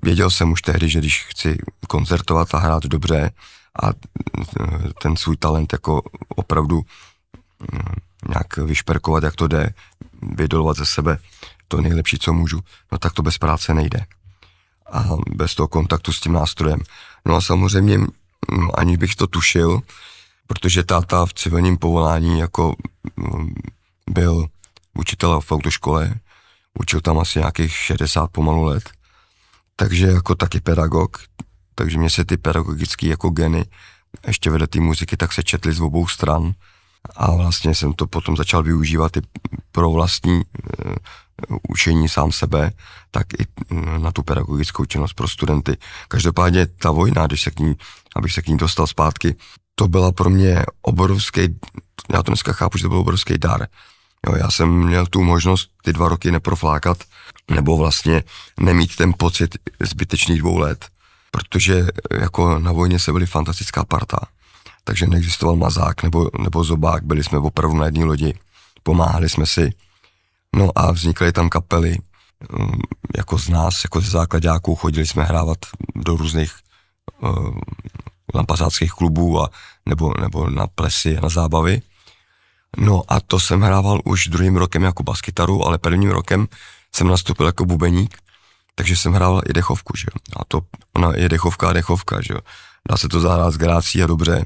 věděl 0.03 0.29
jsem 0.29 0.51
už 0.51 0.62
tehdy, 0.62 0.89
že 0.89 1.00
když 1.00 1.25
chci 1.29 1.57
koncertovat 1.88 2.55
a 2.55 2.59
hrát 2.59 2.83
dobře 2.83 3.31
a 3.83 3.89
eh, 3.89 4.89
ten 5.01 5.17
svůj 5.17 5.38
talent 5.38 5.73
jako 5.73 6.01
opravdu 6.35 6.81
eh, 6.81 7.77
nějak 8.29 8.57
vyšperkovat, 8.57 9.23
jak 9.23 9.35
to 9.35 9.47
jde, 9.47 9.73
vydolovat 10.21 10.77
ze 10.77 10.85
sebe 10.85 11.17
to 11.67 11.82
nejlepší, 11.82 12.20
co 12.20 12.34
můžu, 12.34 12.60
no 12.91 12.98
tak 12.98 13.13
to 13.13 13.22
bez 13.22 13.38
práce 13.38 13.74
nejde. 13.74 14.05
A 14.91 15.03
bez 15.36 15.55
toho 15.55 15.67
kontaktu 15.67 16.13
s 16.13 16.20
tím 16.20 16.34
nástrojem. 16.34 16.79
No 17.25 17.36
a 17.36 17.41
samozřejmě, 17.41 17.98
mm, 17.98 18.10
aniž 18.74 18.98
bych 18.98 19.15
to 19.15 19.27
tušil, 19.27 19.82
protože 20.48 20.84
táta 20.84 21.25
v 21.25 21.34
civilním 21.34 21.77
povolání 21.77 22.39
jako 22.39 22.75
mm, 23.17 23.53
byl 24.10 24.48
učitel 24.93 25.41
v 25.41 25.51
autoškole, 25.51 26.15
učil 26.79 27.01
tam 27.01 27.20
asi 27.20 27.39
nějakých 27.39 27.75
60 27.75 28.27
pomalu 28.27 28.63
let, 28.63 28.91
takže 29.75 30.08
jako 30.08 30.36
taky 30.36 30.60
pedagog, 30.60 31.17
takže 31.75 31.98
mě 31.98 32.10
se 32.10 32.25
ty 32.25 32.38
pedagogické 32.38 33.08
jako 33.08 33.29
geny 33.29 33.65
ještě 34.27 34.50
vedle 34.50 34.67
té 34.67 34.79
muziky 34.79 35.17
tak 35.17 35.34
se 35.34 35.43
četly 35.43 35.74
z 35.74 35.82
obou 35.82 36.08
stran 36.08 36.53
a 37.15 37.32
vlastně 37.32 37.75
jsem 37.75 37.93
to 37.93 38.08
potom 38.08 38.38
začal 38.38 38.63
využívat 38.63 39.17
i 39.17 39.22
pro 39.72 39.91
vlastní 39.91 40.36
uh, 40.36 40.93
učení 41.69 42.09
sám 42.09 42.31
sebe, 42.31 42.71
tak 43.11 43.27
i 43.33 43.45
uh, 43.71 43.97
na 43.97 44.11
tu 44.11 44.23
pedagogickou 44.23 44.85
činnost 44.85 45.13
pro 45.13 45.27
studenty. 45.27 45.77
Každopádně 46.07 46.65
ta 46.65 46.91
vojna, 46.91 47.27
když 47.27 47.41
se 47.41 47.51
k 47.51 47.59
ní, 47.59 47.75
abych 48.15 48.33
se 48.33 48.41
k 48.41 48.47
ní 48.47 48.57
dostal 48.57 48.87
zpátky, 48.87 49.35
to 49.75 49.87
byla 49.87 50.11
pro 50.11 50.29
mě 50.29 50.63
obrovský, 50.81 51.41
já 52.13 52.23
to 52.23 52.31
dneska 52.31 52.53
chápu, 52.53 52.77
že 52.77 52.81
to 52.81 52.89
byl 52.89 52.97
obrovský 52.97 53.37
dar. 53.37 53.67
Jo, 54.27 54.35
já 54.35 54.51
jsem 54.51 54.69
měl 54.69 55.05
tu 55.05 55.23
možnost 55.23 55.69
ty 55.83 55.93
dva 55.93 56.09
roky 56.09 56.31
neproflákat, 56.31 56.97
nebo 57.51 57.77
vlastně 57.77 58.23
nemít 58.59 58.95
ten 58.95 59.13
pocit 59.17 59.57
zbytečných 59.79 60.39
dvou 60.39 60.57
let, 60.57 60.87
protože 61.31 61.87
jako 62.19 62.59
na 62.59 62.71
vojně 62.71 62.99
se 62.99 63.11
byli 63.11 63.25
fantastická 63.25 63.85
parta 63.85 64.19
takže 64.83 65.07
neexistoval 65.07 65.55
mazák 65.55 66.03
nebo, 66.03 66.29
nebo 66.39 66.63
zobák, 66.63 67.03
byli 67.03 67.23
jsme 67.23 67.37
opravdu 67.37 67.77
na 67.77 67.85
jedné 67.85 68.05
lodi, 68.05 68.33
pomáhali 68.83 69.29
jsme 69.29 69.45
si, 69.45 69.69
no 70.55 70.69
a 70.75 70.91
vznikly 70.91 71.31
tam 71.31 71.50
kapely, 71.50 71.98
um, 72.60 72.81
jako 73.17 73.39
z 73.39 73.50
nás, 73.50 73.83
jako 73.83 74.01
ze 74.01 74.10
základáků, 74.10 74.75
chodili 74.75 75.07
jsme 75.07 75.24
hrávat 75.24 75.57
do 75.95 76.17
různých 76.17 76.53
uh, 77.22 77.57
lampazáckých 78.36 78.91
klubů 78.91 79.41
a, 79.41 79.50
nebo, 79.86 80.13
nebo 80.22 80.50
na 80.50 80.67
plesy 80.67 81.17
a 81.17 81.22
na 81.22 81.29
zábavy. 81.29 81.81
No 82.77 83.03
a 83.07 83.19
to 83.19 83.39
jsem 83.39 83.62
hrával 83.62 84.01
už 84.05 84.27
druhým 84.27 84.57
rokem 84.57 84.83
jako 84.83 85.03
baskytaru, 85.03 85.65
ale 85.65 85.77
prvním 85.77 86.10
rokem 86.10 86.48
jsem 86.95 87.07
nastoupil 87.07 87.45
jako 87.45 87.65
bubeník, 87.65 88.17
takže 88.75 88.95
jsem 88.95 89.13
hrával 89.13 89.41
i 89.50 89.53
dechovku, 89.53 89.98
že 89.98 90.05
jo. 90.15 90.39
A 90.39 90.45
to, 90.48 90.62
ona 90.93 91.12
je 91.15 91.29
dechovka 91.29 91.69
a 91.69 91.74
dechovka, 91.74 92.22
že 92.22 92.33
jo. 92.33 92.39
Dá 92.89 92.98
se 92.98 93.07
to 93.07 93.19
zahrát 93.19 93.53
s 93.53 93.57
grácí 93.57 94.03
a 94.03 94.07
dobře 94.07 94.45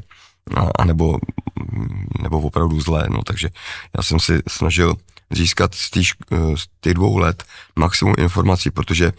a, 0.55 0.69
a 0.79 0.85
nebo, 0.85 1.17
nebo 2.21 2.41
opravdu 2.41 2.81
zlé, 2.81 3.07
no 3.09 3.23
takže 3.23 3.49
já 3.97 4.03
jsem 4.03 4.19
si 4.19 4.41
snažil 4.47 4.95
získat 5.31 5.75
z 5.75 5.91
těch, 5.91 6.07
z 6.55 6.65
těch 6.81 6.93
dvou 6.93 7.17
let 7.17 7.43
maximum 7.75 8.13
informací, 8.17 8.71
protože 8.71 9.11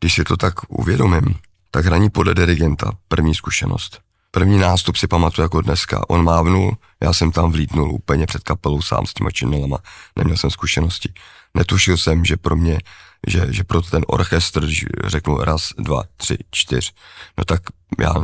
když 0.00 0.14
si 0.14 0.24
to 0.24 0.36
tak 0.36 0.54
uvědomím, 0.68 1.34
tak 1.70 1.84
hraní 1.84 2.10
podle 2.10 2.34
dirigenta, 2.34 2.92
první 3.08 3.34
zkušenost. 3.34 4.00
První 4.30 4.58
nástup 4.58 4.96
si 4.96 5.06
pamatuju 5.06 5.44
jako 5.44 5.60
dneska. 5.60 6.10
On 6.10 6.24
mávnul, 6.24 6.76
já 7.02 7.12
jsem 7.12 7.32
tam 7.32 7.52
vlítnul 7.52 7.92
úplně 7.92 8.26
před 8.26 8.42
kapelou 8.42 8.82
sám 8.82 9.06
s 9.06 9.14
těma 9.14 9.30
činelama. 9.30 9.78
Neměl 10.16 10.36
jsem 10.36 10.50
zkušenosti. 10.50 11.12
Netušil 11.54 11.96
jsem, 11.96 12.24
že 12.24 12.36
pro 12.36 12.56
mě 12.56 12.78
že, 13.26 13.46
že 13.50 13.64
pro 13.64 13.82
ten 13.82 14.04
orchestr, 14.06 14.68
řeknu 15.04 15.38
raz, 15.38 15.72
dva, 15.78 16.02
tři, 16.16 16.38
čtyř, 16.50 16.94
no 17.38 17.44
tak 17.44 17.62
já 18.00 18.14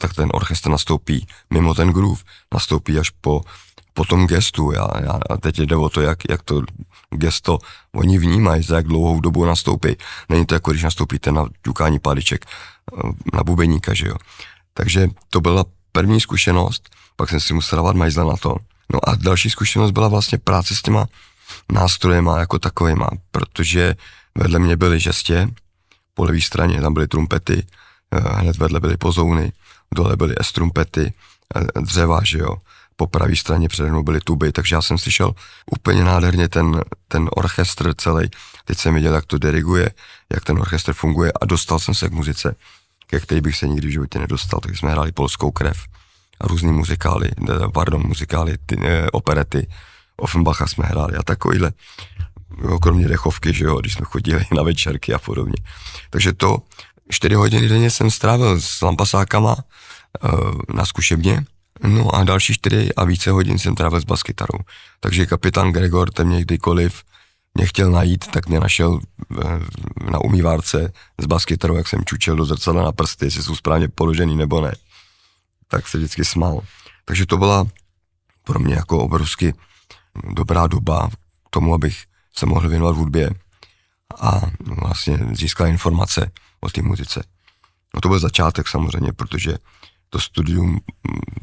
tak 0.00 0.14
ten 0.14 0.28
orchestr 0.32 0.70
nastoupí 0.70 1.26
mimo 1.50 1.74
ten 1.74 1.90
groove, 1.90 2.22
nastoupí 2.54 2.98
až 2.98 3.10
po, 3.10 3.40
po 3.92 4.04
tom 4.04 4.26
gestu. 4.26 4.72
Já, 4.72 4.88
já, 5.00 5.20
a 5.30 5.36
teď 5.36 5.58
jde 5.58 5.76
o 5.76 5.88
to, 5.88 6.00
jak, 6.00 6.18
jak 6.30 6.42
to 6.42 6.62
gesto 7.10 7.58
oni 7.94 8.18
vnímají, 8.18 8.62
za 8.62 8.76
jak 8.76 8.86
dlouhou 8.86 9.20
dobu 9.20 9.44
nastoupí. 9.44 9.96
Není 10.28 10.46
to 10.46 10.54
jako 10.54 10.70
když 10.70 10.82
nastoupíte 10.82 11.32
na 11.32 11.46
ťukání 11.64 11.98
paliček 11.98 12.46
eh, 12.46 13.08
na 13.32 13.44
bubeníka, 13.44 13.94
že 13.94 14.06
jo. 14.06 14.16
Takže 14.74 15.08
to 15.30 15.40
byla 15.40 15.64
první 15.92 16.20
zkušenost, 16.20 16.88
pak 17.16 17.28
jsem 17.28 17.40
si 17.40 17.54
musel 17.54 17.76
dávat 17.76 17.96
majzle 17.96 18.24
na 18.24 18.36
to. 18.36 18.56
No 18.92 19.08
a 19.08 19.14
další 19.14 19.50
zkušenost 19.50 19.90
byla 19.90 20.08
vlastně 20.08 20.38
práce 20.38 20.76
s 20.76 20.82
těma 20.82 21.06
nástrojema 21.72 22.38
jako 22.38 22.58
takovýma, 22.58 23.08
protože 23.30 23.94
Vedle 24.38 24.58
mě 24.58 24.76
byly 24.76 25.00
žestě, 25.00 25.48
po 26.14 26.24
levé 26.24 26.40
straně 26.40 26.80
tam 26.80 26.94
byly 26.94 27.08
trumpety, 27.08 27.66
eh, 28.10 28.20
hned 28.20 28.56
vedle 28.56 28.80
byly 28.80 28.96
pozouny, 28.96 29.52
dole 29.94 30.16
byly 30.16 30.34
estrumpety, 30.38 31.12
eh, 31.56 31.80
dřeva, 31.80 32.20
že 32.24 32.38
jo. 32.38 32.56
Po 32.96 33.06
pravé 33.06 33.36
straně 33.36 33.68
přede 33.68 33.90
mnou 33.90 34.02
byly 34.02 34.20
tuby, 34.20 34.52
takže 34.52 34.74
já 34.74 34.82
jsem 34.82 34.98
slyšel 34.98 35.32
úplně 35.70 36.04
nádherně 36.04 36.48
ten, 36.48 36.80
ten 37.08 37.28
orchestr 37.32 37.94
celý. 37.94 38.30
Teď 38.64 38.78
jsem 38.78 38.94
viděl, 38.94 39.14
jak 39.14 39.26
to 39.26 39.38
diriguje, 39.38 39.90
jak 40.32 40.44
ten 40.44 40.58
orchestr 40.58 40.92
funguje 40.92 41.32
a 41.40 41.46
dostal 41.46 41.78
jsem 41.78 41.94
se 41.94 42.08
k 42.08 42.12
muzice, 42.12 42.54
ke 43.06 43.20
který 43.20 43.40
bych 43.40 43.56
se 43.56 43.68
nikdy 43.68 43.88
v 43.88 43.90
životě 43.90 44.18
nedostal. 44.18 44.60
Takže 44.60 44.78
jsme 44.78 44.90
hráli 44.90 45.12
polskou 45.12 45.50
krev 45.50 45.76
a 46.40 46.46
různý 46.46 46.72
muzikály, 46.72 47.30
eh, 47.50 47.54
pardon, 47.72 48.02
muzikály, 48.06 48.58
ty, 48.66 48.76
operety, 49.12 49.66
Offenbacha 50.16 50.66
jsme 50.66 50.84
hráli 50.84 51.16
a 51.16 51.22
takovýhle 51.22 51.72
jo, 52.62 52.78
kromě 52.78 53.08
dechovky, 53.08 53.52
že 53.52 53.64
jo, 53.64 53.80
když 53.80 53.94
jsme 53.94 54.06
chodili 54.06 54.44
na 54.56 54.62
večerky 54.62 55.14
a 55.14 55.18
podobně. 55.18 55.54
Takže 56.10 56.32
to 56.32 56.58
čtyři 57.10 57.34
hodiny 57.34 57.68
denně 57.68 57.90
jsem 57.90 58.10
strávil 58.10 58.60
s 58.60 58.82
lampasákama 58.82 59.56
uh, 59.56 60.60
na 60.74 60.84
zkušebně, 60.84 61.44
no 61.82 62.14
a 62.14 62.24
další 62.24 62.54
čtyři 62.54 62.94
a 62.94 63.04
více 63.04 63.30
hodin 63.30 63.58
jsem 63.58 63.74
trávil 63.74 64.00
s 64.00 64.04
baskytarou. 64.04 64.58
Takže 65.00 65.26
kapitán 65.26 65.72
Gregor, 65.72 66.10
ten 66.10 66.28
mě 66.28 66.40
kdykoliv 66.40 67.02
mě 67.54 67.66
chtěl 67.66 67.90
najít, 67.90 68.26
tak 68.26 68.48
mě 68.48 68.60
našel 68.60 68.90
uh, 68.90 69.00
na 70.10 70.18
umývárce 70.24 70.92
s 71.18 71.26
baskytarou, 71.26 71.76
jak 71.76 71.88
jsem 71.88 72.04
čučel 72.04 72.36
do 72.36 72.44
zrcadla 72.44 72.84
na 72.84 72.92
prsty, 72.92 73.26
jestli 73.26 73.42
jsou 73.42 73.54
správně 73.54 73.88
položený 73.88 74.36
nebo 74.36 74.60
ne. 74.60 74.72
Tak 75.68 75.88
se 75.88 75.98
vždycky 75.98 76.24
smál. 76.24 76.60
Takže 77.04 77.26
to 77.26 77.36
byla 77.36 77.66
pro 78.44 78.58
mě 78.58 78.74
jako 78.74 78.98
obrovsky 78.98 79.54
dobrá 80.34 80.66
doba 80.66 81.10
k 81.46 81.50
tomu, 81.50 81.74
abych 81.74 82.04
se 82.36 82.46
mohl 82.46 82.68
věnovat 82.68 82.96
hudbě 82.96 83.30
a 84.20 84.40
vlastně 84.82 85.18
získal 85.32 85.66
informace 85.66 86.30
o 86.60 86.70
té 86.70 86.82
muzice. 86.82 87.24
No 87.94 88.00
to 88.00 88.08
byl 88.08 88.18
začátek 88.18 88.68
samozřejmě, 88.68 89.12
protože 89.12 89.56
to 90.12 90.20
studium 90.20 90.70
mm, 90.70 90.80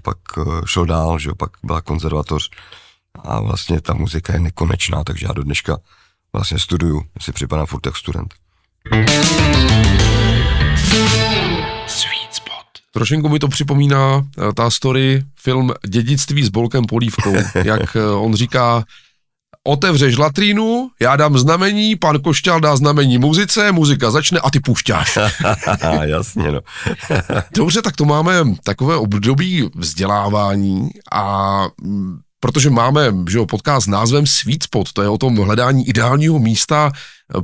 pak 0.02 0.18
eh, 0.38 0.42
šlo 0.66 0.86
dál, 0.86 1.20
že 1.20 1.34
pak 1.38 1.52
byla 1.64 1.82
konzervatoř 1.82 2.50
a 3.24 3.42
vlastně 3.42 3.82
ta 3.82 3.94
muzika 3.94 4.34
je 4.34 4.40
nekonečná, 4.40 5.04
takže 5.04 5.26
já 5.26 5.34
do 5.34 5.44
dneška 5.44 5.78
vlastně 6.34 6.60
studuju, 6.60 7.02
si 7.22 7.32
připadám 7.32 7.66
furt 7.66 7.86
jak 7.86 7.96
student. 7.96 8.34
Sweet 11.88 12.32
spot. 12.32 12.68
Trošinku 12.92 13.30
mi 13.30 13.40
to 13.40 13.48
připomíná 13.48 14.28
eh, 14.38 14.54
ta 14.54 14.70
story, 14.70 15.24
film 15.36 15.72
Dědictví 15.88 16.44
s 16.44 16.50
Bolkem 16.50 16.86
Polívkou, 16.86 17.34
jak 17.64 17.96
eh, 17.96 18.06
on 18.06 18.34
říká, 18.34 18.84
otevřeš 19.70 20.18
latrínu, 20.18 20.90
já 21.02 21.16
dám 21.16 21.38
znamení, 21.38 21.96
pan 21.96 22.20
Košťal 22.20 22.60
dá 22.60 22.76
znamení 22.76 23.18
muzice, 23.18 23.72
muzika 23.72 24.12
začne 24.12 24.40
a 24.40 24.50
ty 24.52 24.60
pušťáš. 24.60 25.18
Jasně, 26.02 26.52
no. 26.52 26.60
Dobře, 27.56 27.82
tak 27.82 27.96
to 27.96 28.06
máme 28.06 28.32
takové 28.64 28.96
období 28.96 29.70
vzdělávání 29.76 30.90
a 31.12 31.66
mm, 31.82 32.20
protože 32.40 32.70
máme 32.70 33.14
že 33.30 33.38
jo, 33.38 33.46
podcast 33.46 33.86
s 33.86 33.88
názvem 33.88 34.28
Sweet 34.28 34.64
Spot, 34.64 34.94
to 34.94 35.02
je 35.02 35.10
o 35.10 35.18
tom 35.18 35.36
hledání 35.36 35.88
ideálního 35.88 36.40
místa 36.40 36.92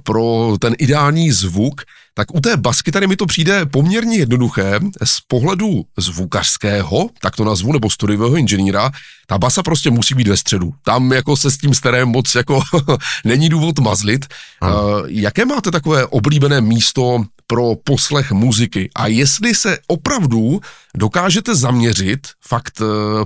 pro 0.04 0.56
ten 0.60 0.76
ideální 0.78 1.32
zvuk, 1.32 1.82
tak 2.18 2.36
u 2.36 2.40
té 2.40 2.58
baskytary 2.58 3.08
mi 3.08 3.16
to 3.16 3.26
přijde 3.26 3.66
poměrně 3.66 4.18
jednoduché 4.18 4.80
z 5.04 5.22
pohledu 5.28 5.84
zvukařského, 5.98 7.10
tak 7.22 7.36
to 7.36 7.44
nazvu, 7.44 7.74
nebo 7.74 7.90
studiového 7.90 8.36
inženýra, 8.36 8.92
ta 9.28 9.38
basa 9.38 9.64
prostě 9.64 9.92
musí 9.92 10.16
být 10.16 10.28
ve 10.28 10.38
středu. 10.38 10.74
Tam 10.84 11.12
jako 11.12 11.38
se 11.38 11.52
s 11.52 11.58
tím 11.58 11.74
starém 11.74 12.08
moc 12.08 12.36
jako 12.36 12.62
není 13.26 13.50
důvod 13.50 13.80
mazlit. 13.80 14.26
Uh, 14.62 14.70
jaké 15.08 15.46
máte 15.46 15.72
takové 15.72 16.06
oblíbené 16.06 16.62
místo 16.62 17.26
pro 17.48 17.76
poslech 17.84 18.32
muziky 18.32 18.90
a 18.96 19.08
jestli 19.08 19.56
se 19.56 19.78
opravdu 19.88 20.62
dokážete 20.96 21.56
zaměřit 21.56 22.28
fakt 22.48 22.82
eh, 22.82 22.86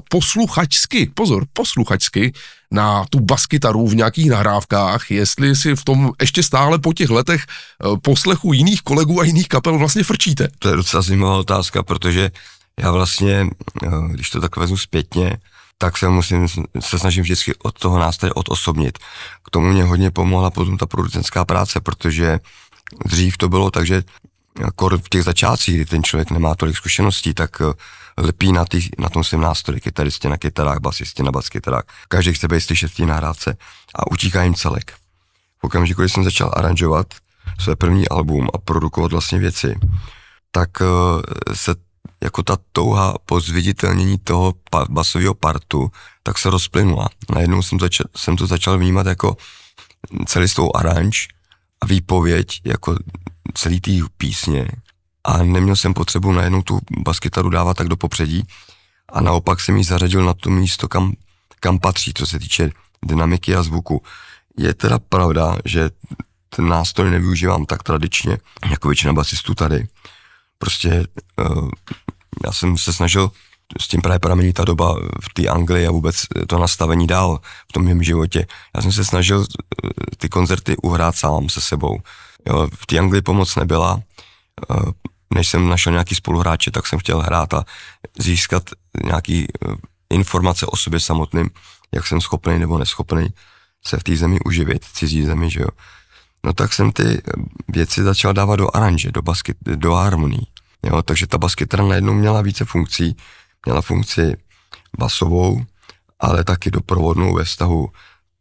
posluchačsky, 0.10 1.12
pozor, 1.14 1.46
posluchačsky 1.54 2.34
na 2.72 3.06
tu 3.10 3.20
baskytaru 3.20 3.88
v 3.88 3.96
nějakých 3.96 4.30
nahrávkách, 4.30 5.12
jestli 5.12 5.56
si 5.56 5.76
v 5.76 5.84
tom 5.84 6.12
ještě 6.22 6.44
stále 6.44 6.80
po 6.80 6.94
těch 6.94 7.10
letech 7.10 7.42
eh, 7.44 7.98
poslechu 8.02 8.54
jiných 8.54 8.82
kolegů 8.82 9.22
a 9.22 9.24
jiných 9.24 9.48
kapel 9.48 9.78
vlastně 9.78 10.04
frčíte. 10.04 10.48
To 10.60 10.70
je 10.70 10.76
docela 10.76 11.02
zajímavá 11.02 11.38
otázka, 11.38 11.84
protože 11.84 12.32
já 12.80 12.92
vlastně, 12.92 13.48
eh, 13.84 13.88
když 14.10 14.30
to 14.30 14.42
tak 14.42 14.58
vezmu 14.58 14.78
zpětně, 14.78 15.38
tak 15.78 15.98
se 15.98 16.10
musím, 16.10 16.48
se 16.80 17.00
snažím 17.00 17.24
vždycky 17.24 17.56
od 17.56 17.80
toho 17.80 18.00
nástroje 18.00 18.34
odosobnit. 18.34 18.98
K 19.46 19.50
tomu 19.50 19.68
mě 19.72 19.84
hodně 19.84 20.12
pomohla 20.12 20.52
potom 20.52 20.78
ta 20.78 20.86
producentská 20.86 21.46
práce, 21.46 21.80
protože 21.80 22.40
dřív 23.06 23.38
to 23.38 23.50
bylo 23.50 23.72
tak, 23.72 23.88
že 23.88 24.04
kor 24.76 24.98
v 24.98 25.10
těch 25.10 25.24
začátcích, 25.24 25.76
kdy 25.76 25.86
ten 25.86 26.04
člověk 26.04 26.32
nemá 26.32 26.56
tolik 26.56 26.76
zkušeností, 26.76 27.34
tak 27.34 27.62
lepí 28.20 28.52
na, 28.52 28.66
tý, 28.66 28.90
na 29.00 29.10
tom 29.10 29.24
svém 29.24 29.42
nástroji, 29.42 29.82
kytaristě 29.82 30.30
na 30.30 30.38
kytarách, 30.38 30.80
basisti 30.80 31.24
na 31.24 31.32
baskytarách. 31.32 31.84
Každý 32.08 32.34
chce 32.34 32.48
být 32.48 32.62
slyšet 32.62 32.92
v 32.92 32.96
té 32.96 33.06
nahrávce 33.06 33.58
a 33.96 34.12
utíká 34.12 34.44
jim 34.44 34.56
celek. 34.56 34.92
V 35.60 35.64
okamžiku, 35.64 36.02
kdy 36.02 36.10
jsem 36.10 36.24
začal 36.24 36.52
aranžovat 36.54 37.08
své 37.60 37.76
první 37.76 38.10
album 38.10 38.48
a 38.54 38.58
produkovat 38.58 39.12
vlastně 39.12 39.40
věci, 39.40 39.76
tak 40.52 40.70
eh, 40.82 41.56
se 41.56 41.76
jako 42.24 42.44
ta 42.44 42.58
touha 42.72 43.16
po 43.26 43.40
zviditelnění 43.40 44.18
toho 44.18 44.54
pa, 44.70 44.86
basového 44.90 45.34
partu, 45.34 45.92
tak 46.24 46.38
se 46.38 46.50
rozplynula. 46.50 47.10
Najednou 47.34 47.62
jsem, 47.62 47.80
začal, 47.80 48.06
jsem 48.16 48.38
to 48.38 48.48
začal 48.48 48.78
vnímat 48.78 49.08
jako 49.08 49.38
celistou 50.26 50.72
aranž 50.76 51.28
a 51.82 51.86
výpověď 51.86 52.62
jako 52.66 52.96
celý 53.54 53.82
té 53.82 53.92
písně 54.18 54.68
a 55.24 55.44
neměl 55.44 55.76
jsem 55.76 55.94
potřebu 55.94 56.32
najednou 56.32 56.62
tu 56.62 56.80
baskytaru 57.00 57.50
dávat 57.50 57.78
tak 57.78 57.88
do 57.88 57.98
popředí 57.98 58.44
a 59.10 59.22
naopak 59.22 59.60
jsem 59.60 59.78
ji 59.78 59.84
zařadil 59.84 60.26
na 60.26 60.34
to 60.34 60.50
místo, 60.50 60.88
kam, 60.88 61.14
kam 61.60 61.80
patří, 61.80 62.14
co 62.14 62.28
se 62.28 62.40
týče 62.40 62.72
dynamiky 63.06 63.56
a 63.56 63.64
zvuku. 63.64 64.04
Je 64.58 64.74
teda 64.74 65.00
pravda, 65.00 65.58
že 65.66 65.90
ten 66.56 66.68
nástroj 66.68 67.12
nevyužívám 67.12 67.66
tak 67.66 67.84
tradičně, 67.84 68.38
jako 68.70 68.88
většina 68.88 69.14
basistů 69.14 69.56
tady. 69.56 69.88
Prostě 70.58 71.08
uh, 71.50 71.70
já 72.46 72.52
jsem 72.52 72.78
se 72.78 72.94
snažil 72.94 73.32
s 73.82 73.88
tím 73.88 74.02
právě 74.02 74.20
pramení 74.20 74.54
ta 74.54 74.66
doba 74.66 74.96
v 75.22 75.34
té 75.34 75.48
Anglii 75.48 75.88
a 75.88 75.92
vůbec 75.92 76.16
to 76.48 76.60
nastavení 76.60 77.08
dál 77.08 77.40
v 77.70 77.74
tom 77.74 77.84
mém 77.84 78.04
životě. 78.04 78.48
Já 78.76 78.82
jsem 78.82 78.92
se 78.92 79.06
snažil 79.06 79.46
eh, 79.46 79.90
ty 80.18 80.30
koncerty 80.30 80.76
uhrát 80.84 81.16
sám 81.16 81.50
se 81.50 81.62
sebou. 81.62 82.00
Jo, 82.48 82.68
v 82.76 82.86
té 82.86 83.00
Anglii 83.00 83.22
pomoc 83.22 83.56
nebyla. 83.56 84.02
Eh, 84.72 84.92
než 85.34 85.50
jsem 85.50 85.70
našel 85.70 85.92
nějaký 85.92 86.16
spoluhráče, 86.16 86.72
tak 86.72 86.88
jsem 86.88 87.00
chtěl 87.00 87.22
hrát 87.22 87.54
a 87.54 87.64
získat 88.20 88.64
nějaký 89.04 89.48
eh, 89.48 89.76
informace 90.10 90.66
o 90.66 90.76
sobě 90.76 91.00
samotným, 91.00 91.50
jak 91.92 92.08
jsem 92.08 92.22
schopný 92.22 92.60
nebo 92.60 92.78
neschopný 92.78 93.28
se 93.86 93.98
v 93.98 94.04
té 94.04 94.16
zemi 94.16 94.40
uživit, 94.46 94.86
cizí 94.86 95.24
zemi, 95.24 95.50
že 95.50 95.62
jo. 95.62 95.68
No 96.46 96.54
tak 96.54 96.74
jsem 96.74 96.92
ty 96.92 97.22
věci 97.68 98.04
začal 98.04 98.34
dávat 98.34 98.56
do 98.56 98.76
aranže, 98.76 99.12
do 99.12 99.22
basket, 99.22 99.58
do 99.62 99.94
harmonii. 99.94 100.46
Jo, 100.84 101.02
takže 101.02 101.28
ta 101.28 101.38
baskytara 101.38 101.84
najednou 101.84 102.14
měla 102.14 102.42
více 102.42 102.66
funkcí, 102.66 103.18
měla 103.66 103.82
funkci 103.82 104.38
basovou, 105.00 105.66
ale 106.20 106.44
taky 106.44 106.72
doprovodnou 106.72 107.36
ve 107.36 107.44
vztahu 107.44 107.90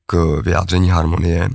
k 0.07 0.41
vyjádření 0.45 0.91
harmonie. 0.91 1.49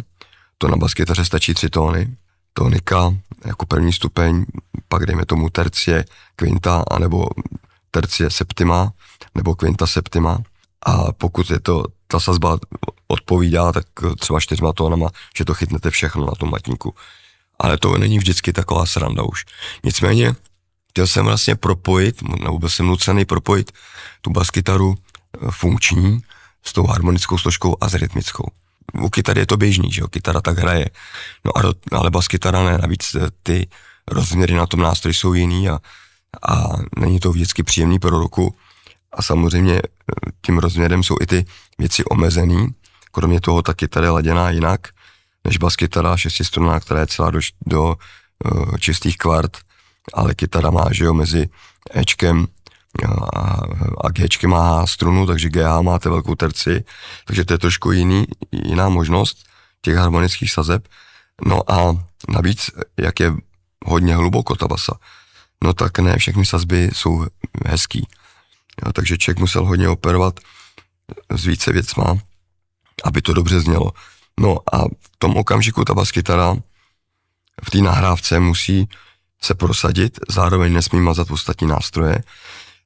To 0.57 0.67
na 0.67 0.77
baskytaře 0.77 1.25
stačí 1.25 1.53
tři 1.53 1.69
tóny. 1.69 2.15
Tónika 2.53 3.13
jako 3.45 3.65
první 3.65 3.93
stupeň, 3.93 4.45
pak 4.87 5.05
dejme 5.05 5.25
tomu 5.25 5.49
tercie, 5.49 6.05
kvinta, 6.35 6.83
anebo 6.91 7.27
tercie 7.91 8.29
septima, 8.29 8.91
nebo 9.35 9.55
kvinta 9.55 9.87
septima. 9.87 10.39
A 10.85 11.11
pokud 11.11 11.49
je 11.49 11.59
to, 11.59 11.85
ta 12.07 12.19
sazba 12.19 12.57
odpovídá, 13.07 13.71
tak 13.71 13.85
třeba 14.19 14.39
čtyřma 14.39 14.73
tónama, 14.73 15.09
že 15.37 15.45
to 15.45 15.53
chytnete 15.53 15.89
všechno 15.89 16.25
na 16.25 16.31
tom 16.31 16.49
matníku. 16.49 16.95
Ale 17.59 17.77
to 17.77 17.97
není 17.97 18.17
vždycky 18.17 18.53
taková 18.53 18.85
sranda 18.85 19.23
už. 19.23 19.45
Nicméně 19.83 20.35
chtěl 20.89 21.07
jsem 21.07 21.25
vlastně 21.25 21.55
propojit, 21.55 22.21
nebo 22.21 22.59
byl 22.59 22.69
jsem 22.69 22.85
nucený 22.85 23.25
propojit 23.25 23.71
tu 24.21 24.29
baskytaru 24.29 24.95
eh, 24.95 25.47
funkční 25.51 26.21
s 26.63 26.73
tou 26.73 26.87
harmonickou 26.87 27.37
složkou 27.37 27.77
a 27.81 27.89
s 27.89 27.93
rytmickou. 27.93 28.47
U 28.93 29.09
kytary 29.09 29.39
je 29.39 29.45
to 29.45 29.57
běžný, 29.57 29.91
že 29.91 30.01
jo, 30.01 30.07
kytara 30.07 30.41
tak 30.41 30.57
hraje, 30.57 30.89
no 31.45 31.57
a 31.57 31.61
do, 31.61 31.73
ale 31.91 32.11
baskytara 32.11 32.63
ne, 32.63 32.77
navíc 32.77 33.15
eh, 33.15 33.27
ty 33.43 33.67
rozměry 34.11 34.53
na 34.53 34.65
tom 34.65 34.79
nástroji 34.79 35.13
jsou 35.13 35.33
jiný 35.33 35.69
a, 35.69 35.79
a 36.49 36.69
není 36.97 37.19
to 37.19 37.31
vždycky 37.31 37.63
příjemný 37.63 37.99
pro 37.99 38.19
ruku. 38.19 38.55
A 39.11 39.21
samozřejmě 39.21 39.73
eh, 39.75 40.31
tím 40.45 40.57
rozměrem 40.57 41.03
jsou 41.03 41.15
i 41.21 41.25
ty 41.25 41.45
věci 41.79 42.05
omezený, 42.05 42.67
kromě 43.11 43.41
toho 43.41 43.61
ta 43.61 43.73
kytara 43.73 44.05
je 44.05 44.11
laděná 44.11 44.49
jinak, 44.49 44.87
než 45.43 45.57
baskytara 45.57 46.17
šestistrunná, 46.17 46.79
která 46.79 46.99
je 46.99 47.07
celá 47.07 47.31
do, 47.31 47.39
do 47.65 47.95
uh, 48.45 48.77
čistých 48.77 49.17
kvart, 49.17 49.57
ale 50.13 50.35
kytara 50.35 50.69
má, 50.69 50.85
že 50.91 51.05
jo, 51.05 51.13
mezi 51.13 51.49
Ečkem 51.93 52.47
a, 53.35 53.61
a 54.01 54.09
Gčkem 54.09 54.49
má 54.49 54.87
strunu, 54.87 55.25
takže 55.25 55.49
GH 55.49 55.81
máte 55.81 56.09
velkou 56.09 56.35
terci, 56.35 56.83
takže 57.25 57.45
to 57.45 57.53
je 57.53 57.57
trošku 57.57 57.91
jiný, 57.91 58.25
jiná 58.51 58.89
možnost 58.89 59.37
těch 59.81 59.95
harmonických 59.95 60.51
sazeb. 60.51 60.87
No 61.45 61.71
a 61.71 62.05
navíc, 62.29 62.71
jak 62.97 63.19
je 63.19 63.33
hodně 63.85 64.15
hluboko 64.15 64.55
ta 64.55 64.67
basa, 64.67 64.97
no 65.63 65.73
tak 65.73 65.99
ne 65.99 66.17
všechny 66.17 66.45
sazby 66.45 66.89
jsou 66.93 67.27
hezký. 67.65 68.07
Jo, 68.85 68.91
takže 68.93 69.17
člověk 69.17 69.39
musel 69.39 69.65
hodně 69.65 69.89
operovat 69.89 70.39
s 71.29 71.45
více 71.45 71.71
věcma, 71.71 72.17
aby 73.03 73.21
to 73.21 73.33
dobře 73.33 73.59
znělo. 73.59 73.91
No 74.39 74.57
a 74.73 74.85
v 74.85 75.17
tom 75.17 75.37
okamžiku 75.37 75.85
ta 75.85 75.93
baskytara 75.93 76.55
v 77.63 77.71
té 77.71 77.77
nahrávce 77.77 78.39
musí 78.39 78.89
se 79.41 79.53
prosadit, 79.53 80.19
zároveň 80.29 80.73
nesmí 80.73 81.01
mazat 81.01 81.31
ostatní 81.31 81.67
nástroje. 81.67 82.23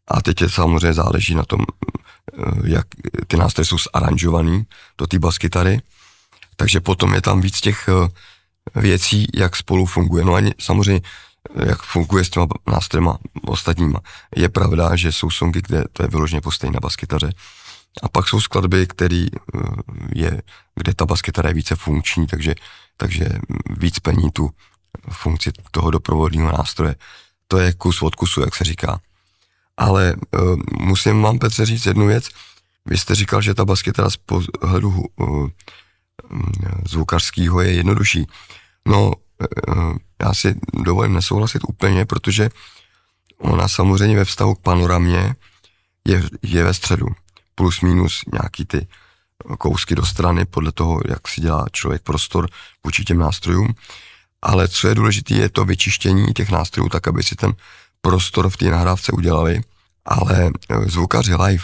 A 0.07 0.21
teď 0.21 0.41
je 0.41 0.49
samozřejmě 0.49 0.93
záleží 0.93 1.35
na 1.35 1.43
tom, 1.43 1.59
eh, 1.61 2.51
jak 2.63 2.87
ty 3.27 3.37
nástroje 3.37 3.65
jsou 3.65 3.77
zaranžovaný 3.77 4.63
do 4.97 5.07
té 5.07 5.19
baskytary. 5.19 5.81
Takže 6.55 6.79
potom 6.81 7.13
je 7.13 7.21
tam 7.21 7.41
víc 7.41 7.61
těch 7.61 7.89
eh, 7.89 8.09
věcí, 8.79 9.27
jak 9.33 9.55
spolu 9.55 9.85
funguje. 9.85 10.25
No 10.25 10.35
a 10.35 10.41
samozřejmě, 10.59 11.01
eh, 11.55 11.67
jak 11.69 11.81
funguje 11.81 12.25
s 12.25 12.29
těma 12.29 12.47
nástrojema 12.67 13.17
ostatníma. 13.41 13.99
Je 14.35 14.49
pravda, 14.49 14.95
že 14.95 15.11
jsou 15.11 15.29
songy, 15.29 15.61
kde 15.61 15.83
to 15.93 16.03
je 16.03 16.09
vyloženě 16.09 16.41
postejné 16.41 16.73
na 16.73 16.79
baskytaře. 16.79 17.33
A 18.03 18.09
pak 18.09 18.27
jsou 18.27 18.41
skladby, 18.41 18.87
který 18.87 19.27
je, 20.15 20.41
kde 20.75 20.93
ta 20.93 21.05
baskytara 21.05 21.49
je 21.49 21.53
více 21.53 21.75
funkční, 21.75 22.27
takže, 22.27 22.55
takže 22.97 23.25
víc 23.77 23.99
plní 23.99 24.31
tu 24.31 24.49
funkci 25.09 25.51
toho 25.71 25.91
doprovodního 25.91 26.51
nástroje. 26.51 26.95
To 27.47 27.57
je 27.57 27.73
kus 27.73 28.01
od 28.01 28.15
kusu, 28.15 28.41
jak 28.41 28.55
se 28.55 28.63
říká. 28.63 28.99
Ale 29.77 30.15
uh, 30.15 30.55
musím 30.79 31.21
vám, 31.21 31.39
Petře, 31.39 31.65
říct 31.65 31.85
jednu 31.85 32.07
věc. 32.07 32.29
Vy 32.85 32.97
jste 32.97 33.15
říkal, 33.15 33.41
že 33.41 33.53
ta 33.53 33.65
baskytara 33.65 34.09
z 34.09 34.17
pohledu 34.17 35.05
uh, 35.15 35.47
zvukařského 36.85 37.61
je 37.61 37.73
jednodušší. 37.73 38.27
No, 38.87 39.11
uh, 39.67 39.97
já 40.21 40.33
si 40.33 40.55
dovolím 40.73 41.13
nesouhlasit 41.13 41.61
úplně, 41.67 42.05
protože 42.05 42.49
ona 43.37 43.67
samozřejmě 43.67 44.15
ve 44.15 44.25
vztahu 44.25 44.55
k 44.55 44.61
panoramě 44.61 45.35
je, 46.07 46.23
je 46.41 46.63
ve 46.63 46.73
středu. 46.73 47.07
Plus 47.55 47.81
minus 47.81 48.21
nějaký 48.33 48.65
ty 48.65 48.87
kousky 49.57 49.95
do 49.95 50.05
strany 50.05 50.45
podle 50.45 50.71
toho, 50.71 51.01
jak 51.09 51.27
si 51.27 51.41
dělá 51.41 51.65
člověk 51.71 52.01
prostor 52.01 52.49
vůči 52.83 53.03
těm 53.03 53.17
nástrojům 53.17 53.75
ale 54.41 54.67
co 54.67 54.87
je 54.87 54.95
důležité, 54.95 55.33
je 55.33 55.49
to 55.49 55.65
vyčištění 55.65 56.33
těch 56.33 56.49
nástrojů 56.49 56.89
tak, 56.89 57.07
aby 57.07 57.23
si 57.23 57.35
ten 57.35 57.53
prostor 58.07 58.49
v 58.49 58.57
té 58.57 58.65
nahrávce 58.71 59.11
udělali, 59.11 59.61
ale 60.05 60.47
e, 60.47 60.51
zvukaři 60.87 61.35
live 61.35 61.63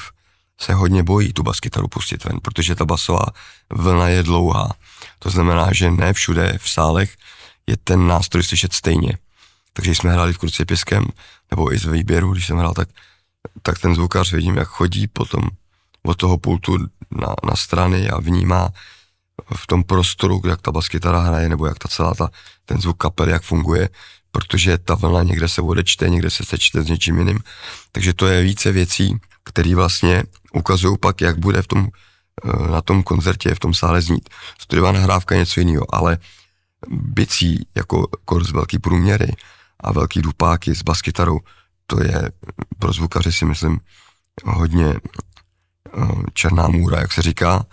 se 0.59 0.73
hodně 0.73 1.03
bojí 1.03 1.33
tu 1.33 1.43
baskytaru 1.43 1.87
pustit 1.87 2.23
ven, 2.23 2.39
protože 2.43 2.75
ta 2.75 2.85
basová 2.85 3.25
vlna 3.71 4.07
je 4.07 4.23
dlouhá. 4.23 4.69
To 5.19 5.29
znamená, 5.29 5.73
že 5.73 5.91
ne 5.91 6.13
všude 6.13 6.57
v 6.61 6.69
sálech 6.69 7.15
je 7.67 7.77
ten 7.77 8.07
nástroj 8.07 8.43
slyšet 8.43 8.73
stejně. 8.73 9.17
Takže 9.73 9.95
jsme 9.95 10.11
hráli 10.11 10.33
v 10.33 10.37
Kruci 10.37 10.65
Piskem, 10.65 11.05
nebo 11.51 11.73
i 11.73 11.77
z 11.79 11.85
výběru, 11.85 12.33
když 12.33 12.47
jsem 12.47 12.57
hrál, 12.57 12.73
tak, 12.73 12.89
tak 13.61 13.79
ten 13.79 13.95
zvukař 13.95 14.33
vidím, 14.33 14.57
jak 14.57 14.67
chodí 14.67 15.07
potom 15.07 15.47
od 16.03 16.17
toho 16.17 16.37
pultu 16.37 16.77
na, 17.11 17.35
na 17.43 17.55
strany 17.55 18.09
a 18.09 18.19
vnímá 18.19 18.69
v 19.55 19.67
tom 19.67 19.83
prostoru, 19.83 20.41
jak 20.43 20.61
ta 20.61 20.71
baskytara 20.71 21.19
hraje, 21.19 21.49
nebo 21.49 21.65
jak 21.65 21.79
ta 21.79 21.87
celá 21.87 22.13
ta, 22.13 22.29
ten 22.65 22.81
zvuk 22.81 22.97
kapely, 22.97 23.31
jak 23.31 23.43
funguje, 23.43 23.89
protože 24.33 24.77
ta 24.77 24.95
vlna 24.95 25.23
někde 25.23 25.47
se 25.47 25.61
odečte, 25.61 26.09
někde 26.09 26.29
se 26.29 26.43
sečte 26.43 26.81
s 26.83 26.87
něčím 26.87 27.19
jiným. 27.19 27.39
Takže 27.91 28.13
to 28.13 28.27
je 28.27 28.43
více 28.43 28.71
věcí, 28.71 29.17
které 29.43 29.75
vlastně 29.75 30.23
ukazují 30.53 30.97
pak, 30.97 31.21
jak 31.21 31.37
bude 31.37 31.61
v 31.61 31.67
tom, 31.67 31.87
eh, 31.87 32.71
na 32.71 32.81
tom 32.81 33.03
koncertě, 33.03 33.55
v 33.55 33.59
tom 33.59 33.73
sále 33.73 34.01
znít. 34.01 34.29
Studiová 34.57 34.91
nahrávka 34.91 35.35
je 35.35 35.39
něco 35.39 35.59
jiného, 35.59 35.95
ale 35.95 36.17
bicí 36.89 37.67
jako 37.75 38.07
kurz 38.25 38.51
velký 38.51 38.79
průměry 38.79 39.29
a 39.79 39.91
velký 39.91 40.21
dupáky 40.21 40.75
s 40.75 40.81
baskytarou, 40.81 41.39
to 41.85 42.03
je 42.03 42.31
pro 42.79 42.93
zvukaře 42.93 43.31
si 43.31 43.45
myslím 43.45 43.79
hodně 44.45 44.89
eh, 44.89 46.01
černá 46.33 46.67
můra, 46.67 46.99
jak 46.99 47.13
se 47.13 47.21
říká, 47.21 47.65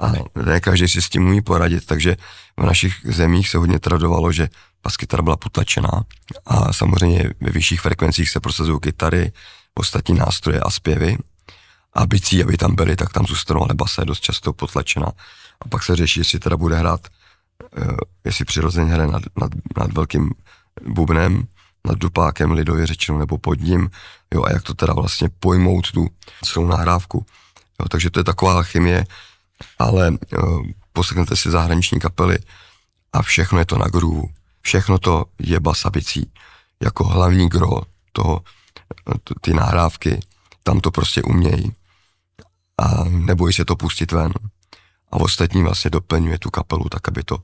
a 0.00 0.12
ne 0.42 0.60
každý 0.60 0.88
si 0.88 1.02
s 1.02 1.08
tím 1.08 1.26
umí 1.26 1.42
poradit, 1.42 1.86
takže 1.86 2.16
v 2.56 2.64
našich 2.64 2.94
zemích 3.04 3.48
se 3.48 3.58
hodně 3.58 3.78
tradovalo, 3.78 4.32
že 4.32 4.48
baskytara 4.88 5.22
byla 5.22 5.36
potlačená 5.36 6.04
a 6.46 6.72
samozřejmě 6.72 7.30
ve 7.40 7.50
vyšších 7.50 7.80
frekvencích 7.80 8.30
se 8.30 8.40
prosazují 8.40 8.80
kytary, 8.80 9.32
ostatní 9.74 10.14
nástroje 10.14 10.60
a 10.60 10.70
zpěvy 10.70 11.18
a 11.92 12.06
bicí, 12.06 12.42
aby 12.42 12.56
tam 12.56 12.74
byly, 12.74 12.96
tak 12.96 13.12
tam 13.12 13.26
zůstanou, 13.26 13.62
ale 13.62 13.74
basa 13.74 14.02
je 14.02 14.06
dost 14.06 14.20
často 14.20 14.52
potlačená. 14.52 15.12
A 15.60 15.68
pak 15.68 15.82
se 15.82 15.96
řeší, 15.96 16.20
jestli 16.20 16.38
teda 16.38 16.56
bude 16.56 16.76
hrát, 16.76 17.00
uh, 17.04 17.96
jestli 18.24 18.44
přirozeně 18.44 18.92
hraje 18.92 19.12
nad, 19.12 19.22
nad, 19.36 19.50
nad 19.76 19.92
velkým 19.92 20.32
bubnem, 20.80 21.44
nad 21.84 21.98
dupákem 21.98 22.50
lidově 22.50 22.86
řečeno, 22.86 23.18
nebo 23.18 23.38
pod 23.38 23.60
ním, 23.60 23.90
jo, 24.34 24.44
a 24.44 24.52
jak 24.52 24.62
to 24.62 24.74
teda 24.74 24.92
vlastně 24.92 25.28
pojmout 25.40 25.92
tu 25.92 26.08
celou 26.44 26.66
nahrávku. 26.66 27.26
Jo, 27.80 27.88
takže 27.88 28.10
to 28.10 28.20
je 28.20 28.24
taková 28.24 28.52
alchymie, 28.52 29.04
ale 29.78 30.10
uh, 30.10 30.64
poslechnete 30.92 31.36
si 31.36 31.50
zahraniční 31.50 32.00
kapely 32.00 32.38
a 33.12 33.22
všechno 33.22 33.58
je 33.58 33.64
to 33.64 33.78
na 33.78 33.86
groove. 33.86 34.38
Všechno 34.60 34.98
to 34.98 35.24
je 35.38 35.60
basabicí 35.60 36.32
jako 36.82 37.04
hlavní 37.04 37.48
gro 37.48 37.80
toho, 38.12 38.42
ty 39.40 39.54
nahrávky, 39.54 40.20
tam 40.62 40.80
to 40.80 40.90
prostě 40.90 41.22
umějí 41.22 41.72
a 42.78 43.04
nebojí 43.04 43.54
se 43.54 43.64
to 43.64 43.76
pustit 43.76 44.12
ven. 44.12 44.32
A 45.12 45.16
ostatní 45.16 45.62
vlastně 45.62 45.90
doplňuje 45.90 46.38
tu 46.38 46.50
kapelu 46.50 46.84
tak, 46.88 47.08
aby 47.08 47.22
to 47.22 47.38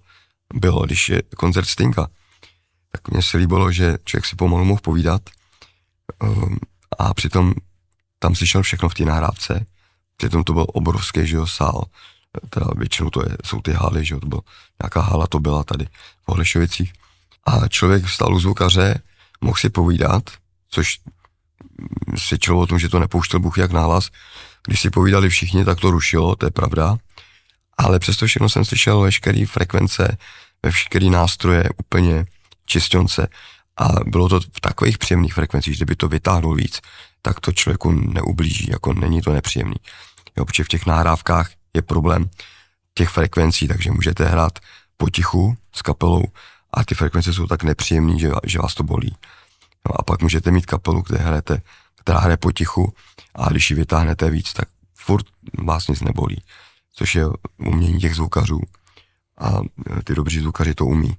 bylo, 0.55 0.87
když 0.87 1.09
je 1.09 1.23
koncert 1.37 1.67
Stinga. 1.67 2.07
Tak 2.93 3.09
mně 3.09 3.23
se 3.23 3.37
líbilo, 3.37 3.73
že 3.73 3.99
člověk 4.05 4.27
si 4.27 4.37
pomalu 4.37 4.65
mohl 4.65 4.81
povídat 4.81 5.23
um, 6.23 6.59
a 6.99 7.15
přitom 7.15 7.55
tam 8.19 8.35
slyšel 8.35 8.63
všechno 8.63 8.89
v 8.89 8.95
té 8.95 9.05
nahrávce. 9.05 9.67
Přitom 10.17 10.45
to 10.45 10.53
byl 10.53 10.67
obrovský, 10.69 11.27
že 11.27 11.37
jo, 11.37 11.47
sál. 11.47 11.85
Teda 12.51 12.67
většinou 12.77 13.11
to 13.11 13.23
je, 13.23 13.37
jsou 13.45 13.61
ty 13.61 13.73
haly, 13.73 14.05
že 14.05 14.15
jo, 14.15 14.21
to 14.21 14.27
byl, 14.27 14.41
nějaká 14.83 15.01
hala 15.01 15.27
to 15.27 15.41
byla 15.41 15.65
tady 15.65 15.85
v 15.85 16.29
Holešovicích. 16.29 16.93
A 17.47 17.69
člověk 17.69 18.05
vstal 18.05 18.35
u 18.35 18.41
zvukaře, 18.41 19.03
mohl 19.41 19.57
si 19.57 19.71
povídat, 19.71 20.31
což 20.71 20.99
svědčilo 22.17 22.61
o 22.61 22.67
tom, 22.67 22.79
že 22.79 22.89
to 22.89 22.99
nepouštěl 22.99 23.41
Bůh 23.41 23.59
jak 23.59 23.73
nahlas. 23.73 24.11
Když 24.67 24.81
si 24.81 24.91
povídali 24.91 25.29
všichni, 25.29 25.65
tak 25.65 25.81
to 25.81 25.91
rušilo, 25.91 26.37
to 26.37 26.47
je 26.47 26.51
pravda. 26.51 26.97
Ale 27.79 27.99
přesto 27.99 28.27
všechno 28.27 28.49
jsem 28.49 28.65
slyšel 28.65 29.01
veškeré 29.01 29.47
frekvence, 29.47 30.17
veškeré 30.63 31.07
nástroje 31.07 31.65
úplně 31.77 32.27
čistonce. 32.67 33.29
A 33.77 33.89
bylo 34.07 34.29
to 34.29 34.41
v 34.41 34.61
takových 34.61 34.99
příjemných 34.99 35.35
frekvencích, 35.35 35.77
že 35.77 35.85
by 35.85 35.97
to 35.97 36.09
vytáhnul 36.09 36.55
víc, 36.55 36.81
tak 37.23 37.41
to 37.41 37.53
člověku 37.53 37.91
neublíží, 37.93 38.71
jako 38.71 38.93
není 38.95 39.23
to 39.23 39.33
nepříjemný. 39.33 39.77
Jo, 40.37 40.45
protože 40.45 40.65
v 40.65 40.69
těch 40.69 40.87
nahrávkách 40.87 41.51
je 41.75 41.83
problém 41.83 42.31
těch 42.95 43.09
frekvencí, 43.09 43.69
takže 43.69 43.93
můžete 43.93 44.25
hrát 44.25 44.59
potichu 44.97 45.57
s 45.73 45.83
kapelou 45.83 46.23
a 46.75 46.85
ty 46.85 46.95
frekvence 46.95 47.33
jsou 47.33 47.47
tak 47.47 47.63
nepříjemné, 47.63 48.19
že, 48.19 48.31
že 48.45 48.59
vás 48.59 48.75
to 48.75 48.83
bolí. 48.83 49.17
No 49.89 50.01
a 50.01 50.03
pak 50.03 50.23
můžete 50.23 50.51
mít 50.51 50.67
kapelu, 50.67 51.03
kde 51.03 51.19
hrajete, 51.19 51.63
která 52.01 52.19
hraje 52.19 52.37
potichu 52.37 52.95
a 53.35 53.49
když 53.49 53.71
ji 53.71 53.77
vytáhnete 53.77 54.31
víc, 54.31 54.53
tak 54.53 54.69
furt 54.95 55.27
vás 55.59 55.89
nic 55.89 56.01
nebolí, 56.01 56.43
což 56.93 57.15
je 57.15 57.25
umění 57.59 58.01
těch 58.01 58.15
zvukařů 58.15 58.61
a 59.39 59.61
ty 60.05 60.15
dobří 60.15 60.41
zvukaři 60.41 60.75
to 60.75 60.87
umí. 60.87 61.17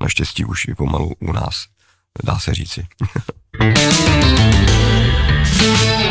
Naštěstí 0.00 0.44
už 0.44 0.68
i 0.68 0.74
pomalu 0.74 1.12
u 1.20 1.32
nás, 1.32 1.66
dá 2.24 2.38
se 2.38 2.54
říci. 2.54 2.86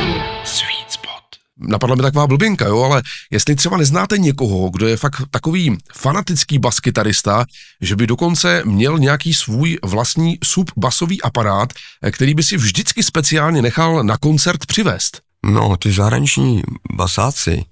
Napadla 1.59 1.95
mi 1.95 2.01
taková 2.01 2.27
blbinka, 2.27 2.65
jo, 2.65 2.81
ale 2.81 3.01
jestli 3.31 3.55
třeba 3.55 3.77
neznáte 3.77 4.17
někoho, 4.17 4.69
kdo 4.69 4.87
je 4.87 4.97
fakt 4.97 5.21
takový 5.31 5.77
fanatický 5.93 6.59
baskytarista, 6.59 7.45
že 7.81 7.95
by 7.95 8.07
dokonce 8.07 8.61
měl 8.65 8.99
nějaký 8.99 9.33
svůj 9.33 9.77
vlastní 9.83 10.37
subbasový 10.43 11.21
aparát, 11.21 11.73
eh, 12.03 12.11
který 12.11 12.33
by 12.33 12.43
si 12.43 12.57
vždycky 12.57 13.03
speciálně 13.03 13.61
nechal 13.61 14.03
na 14.03 14.17
koncert 14.17 14.65
přivést. 14.65 15.21
No, 15.45 15.77
ty 15.77 15.91
zahraniční 15.91 16.63
basáci, 16.93 17.65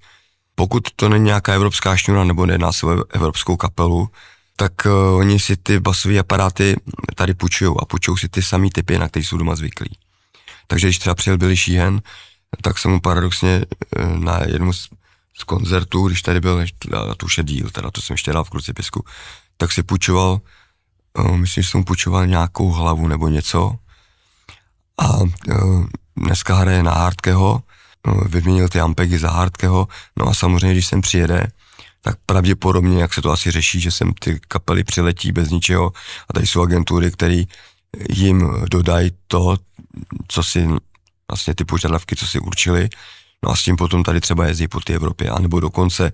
pokud 0.54 0.88
to 0.96 1.08
není 1.08 1.24
nějaká 1.24 1.54
evropská 1.54 1.96
šňůra 1.96 2.24
nebo 2.24 2.46
nejedná 2.46 2.72
se 2.72 2.86
evropskou 3.10 3.56
kapelu, 3.56 4.08
tak 4.56 4.72
uh, 4.86 5.18
oni 5.18 5.40
si 5.40 5.56
ty 5.56 5.80
basové 5.80 6.18
aparáty 6.18 6.76
tady 7.14 7.34
půjčují 7.34 7.74
a 7.80 7.84
půjčují 7.84 8.18
si 8.18 8.28
ty 8.28 8.42
samý 8.42 8.70
typy, 8.70 8.98
na 8.98 9.08
který 9.08 9.24
jsou 9.24 9.36
doma 9.36 9.56
zvyklí. 9.56 9.98
Takže 10.66 10.86
když 10.86 10.98
třeba 10.98 11.14
přijel 11.14 11.38
Billy 11.38 11.56
Sheehan, 11.56 12.00
tak 12.62 12.78
jsem 12.78 12.90
mu 12.90 13.00
paradoxně 13.00 13.64
uh, 13.98 14.18
na 14.18 14.40
jednom 14.46 14.72
z, 14.72 14.88
z 15.38 15.44
koncertů, 15.44 16.06
když 16.06 16.22
tady 16.22 16.40
byl, 16.40 16.64
a 17.10 17.14
to 17.14 17.26
už 17.26 17.38
je 17.38 17.44
díl, 17.44 17.70
teda 17.70 17.90
to 17.90 18.00
jsem 18.00 18.14
ještě 18.14 18.32
dal 18.32 18.44
v 18.44 18.50
krucipisku, 18.50 19.04
tak 19.56 19.72
si 19.72 19.82
půjčoval, 19.82 20.40
uh, 21.18 21.36
myslím, 21.36 21.62
že 21.62 21.70
jsem 21.70 21.78
mu 21.78 21.84
půjčoval 21.84 22.26
nějakou 22.26 22.70
hlavu 22.70 23.08
nebo 23.08 23.28
něco. 23.28 23.74
A 24.98 25.18
uh, 25.18 25.86
dneska 26.16 26.54
hraje 26.54 26.82
na 26.82 26.92
Hardkeho, 26.92 27.62
vyměnil 28.28 28.68
ty 28.68 28.80
ampegy 28.80 29.18
za 29.18 29.30
Hardkeho, 29.30 29.88
no 30.16 30.28
a 30.28 30.34
samozřejmě, 30.34 30.72
když 30.72 30.86
sem 30.86 31.00
přijede, 31.00 31.46
tak 32.00 32.18
pravděpodobně, 32.26 33.02
jak 33.02 33.14
se 33.14 33.22
to 33.22 33.30
asi 33.30 33.50
řeší, 33.50 33.80
že 33.80 33.90
sem 33.90 34.12
ty 34.12 34.40
kapely 34.48 34.84
přiletí 34.84 35.32
bez 35.32 35.50
ničeho 35.50 35.92
a 36.28 36.32
tady 36.32 36.46
jsou 36.46 36.62
agentury, 36.62 37.10
které 37.10 37.42
jim 38.10 38.64
dodají 38.70 39.10
to, 39.26 39.56
co 40.28 40.42
si 40.42 40.68
vlastně 41.30 41.54
ty 41.54 41.64
požadavky, 41.64 42.16
co 42.16 42.26
si 42.26 42.38
určili, 42.38 42.88
no 43.44 43.50
a 43.50 43.56
s 43.56 43.62
tím 43.62 43.76
potom 43.76 44.02
tady 44.02 44.20
třeba 44.20 44.46
jezdí 44.46 44.68
po 44.68 44.80
té 44.80 44.94
Evropě, 44.94 45.30
anebo 45.30 45.60
dokonce 45.60 46.12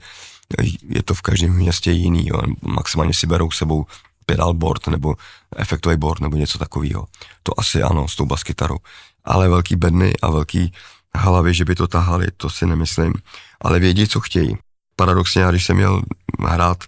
je 0.88 1.03
to 1.03 1.14
v 1.14 1.22
každém 1.22 1.53
městě 1.53 1.90
jiný, 1.90 2.29
jo. 2.29 2.42
maximálně 2.62 3.14
si 3.14 3.27
berou 3.27 3.50
sebou 3.50 3.87
pedal 4.27 4.55
board 4.55 4.87
nebo 4.87 5.14
efektový 5.57 5.96
board 5.96 6.20
nebo 6.20 6.37
něco 6.37 6.59
takového. 6.59 7.07
To 7.42 7.61
asi 7.61 7.83
ano, 7.83 8.09
s 8.09 8.16
tou 8.16 8.27
baskytarou. 8.27 8.77
Ale 9.24 9.48
velký 9.48 9.77
bedny 9.77 10.12
a 10.22 10.31
velký 10.31 10.72
hlavy, 11.14 11.55
že 11.55 11.64
by 11.64 11.74
to 11.74 11.88
tahali, 11.88 12.27
to 12.37 12.50
si 12.50 12.66
nemyslím. 12.66 13.12
Ale 13.61 13.79
vědí, 13.79 14.09
co 14.09 14.20
chtějí. 14.20 14.57
Paradoxně, 14.96 15.42
já 15.42 15.50
když 15.50 15.64
jsem 15.64 15.77
měl 15.77 16.03
hrát 16.46 16.85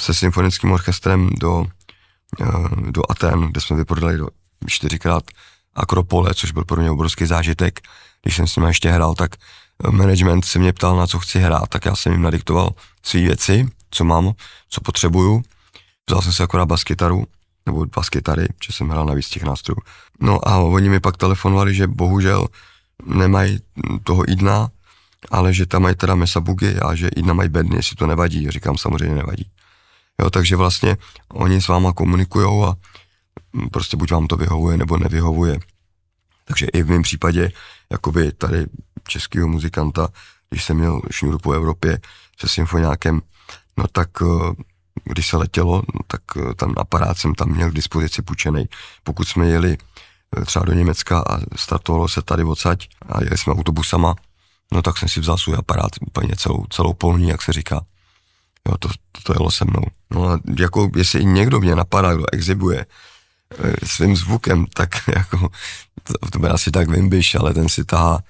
se 0.00 0.14
symfonickým 0.14 0.72
orchestrem 0.72 1.30
do, 1.40 1.66
eh, 2.40 2.90
do 2.90 3.02
Aten, 3.10 3.40
kde 3.40 3.60
jsme 3.60 3.76
vyprodali 3.76 4.18
do 4.18 4.28
čtyřikrát 4.66 5.24
Akropole, 5.76 6.34
což 6.34 6.52
byl 6.52 6.64
pro 6.64 6.80
mě 6.80 6.90
obrovský 6.90 7.26
zážitek. 7.26 7.80
Když 8.22 8.36
jsem 8.36 8.46
s 8.46 8.56
nimi 8.56 8.68
ještě 8.68 8.90
hrál, 8.90 9.14
tak 9.14 9.36
management 9.90 10.44
se 10.44 10.58
mě 10.58 10.72
ptal, 10.72 10.96
na 10.96 11.06
co 11.06 11.18
chci 11.18 11.38
hrát, 11.38 11.68
tak 11.68 11.84
já 11.84 11.96
jsem 11.96 12.12
jim 12.12 12.22
nadiktoval 12.22 12.70
své 13.02 13.20
věci, 13.20 13.68
co 13.90 14.04
mám, 14.04 14.32
co 14.68 14.80
potřebuju. 14.80 15.42
Vzal 16.10 16.22
jsem 16.22 16.32
si 16.32 16.42
akorát 16.42 16.66
baskytaru, 16.66 17.24
nebo 17.66 17.86
baskytary, 17.96 18.48
že 18.66 18.72
jsem 18.72 18.88
hrál 18.88 19.06
na 19.06 19.14
víc 19.14 19.28
těch 19.28 19.42
nástrojů. 19.42 19.78
No 20.20 20.48
a 20.48 20.56
oni 20.58 20.88
mi 20.88 21.00
pak 21.00 21.16
telefonovali, 21.16 21.74
že 21.74 21.86
bohužel 21.86 22.46
nemají 23.06 23.58
toho 24.02 24.30
Idna, 24.30 24.68
ale 25.30 25.54
že 25.54 25.66
tam 25.66 25.82
mají 25.82 25.94
teda 25.94 26.14
mesabugy 26.14 26.76
a 26.76 26.94
že 26.94 27.08
Idna 27.08 27.34
mají 27.34 27.48
bedny, 27.48 27.76
jestli 27.76 27.96
to 27.96 28.06
nevadí. 28.06 28.50
Říkám, 28.50 28.78
samozřejmě 28.78 29.14
nevadí. 29.14 29.50
Jo, 30.22 30.30
takže 30.30 30.56
vlastně 30.56 30.96
oni 31.28 31.62
s 31.62 31.68
váma 31.68 31.92
komunikujou 31.92 32.64
a 32.64 32.76
prostě 33.72 33.96
buď 33.96 34.10
vám 34.10 34.26
to 34.26 34.36
vyhovuje 34.36 34.76
nebo 34.76 34.98
nevyhovuje. 34.98 35.58
Takže 36.44 36.66
i 36.66 36.82
v 36.82 36.90
mém 36.90 37.02
případě, 37.02 37.52
jakoby 37.92 38.32
tady 38.32 38.66
českého 39.08 39.48
muzikanta, 39.48 40.08
když 40.50 40.64
jsem 40.64 40.76
měl 40.76 41.00
šňůru 41.10 41.38
po 41.38 41.52
Evropě 41.52 41.98
se 42.38 42.48
symfoniákem, 42.48 43.22
no 43.76 43.84
tak 43.92 44.08
eh, 44.22 44.62
když 45.04 45.28
se 45.28 45.36
letělo, 45.36 45.82
no 45.94 46.00
tak 46.06 46.20
eh, 46.36 46.54
tam 46.54 46.74
aparát 46.76 47.18
jsem 47.18 47.34
tam 47.34 47.48
měl 47.48 47.70
k 47.70 47.74
dispozici 47.74 48.22
půjčený. 48.22 48.64
Pokud 49.02 49.28
jsme 49.28 49.46
jeli 49.46 49.78
eh, 50.36 50.44
třeba 50.44 50.64
do 50.64 50.72
Německa 50.72 51.18
a 51.18 51.38
startovalo 51.56 52.08
se 52.08 52.22
tady 52.22 52.44
odsaď 52.44 52.88
a 53.08 53.24
jeli 53.24 53.38
jsme 53.38 53.52
autobusama, 53.52 54.14
no 54.72 54.82
tak 54.82 54.98
jsem 54.98 55.08
si 55.08 55.20
vzal 55.20 55.38
svůj 55.38 55.56
aparát 55.58 55.90
úplně 56.00 56.36
celou, 56.36 56.64
celou 56.70 56.92
polní, 56.92 57.28
jak 57.28 57.42
se 57.42 57.52
říká. 57.52 57.84
Jo, 58.68 58.78
to, 58.78 58.88
to, 58.88 59.20
to 59.22 59.32
jelo 59.32 59.50
se 59.50 59.64
mnou. 59.64 59.82
No 60.10 60.28
a 60.28 60.40
jako, 60.58 60.90
jestli 60.96 61.24
někdo 61.24 61.60
mě 61.60 61.74
napadá, 61.74 62.14
kdo 62.14 62.24
exibuje 62.32 62.86
svým 63.84 64.16
zvukem, 64.16 64.66
tak 64.74 64.90
jako, 65.16 65.48
to, 66.02 66.30
to 66.30 66.38
by 66.38 66.48
asi 66.48 66.70
tak 66.70 66.88
Wimbiš, 66.88 67.34
ale 67.34 67.54
ten 67.54 67.68
si 67.68 67.84
tahá 67.84 68.22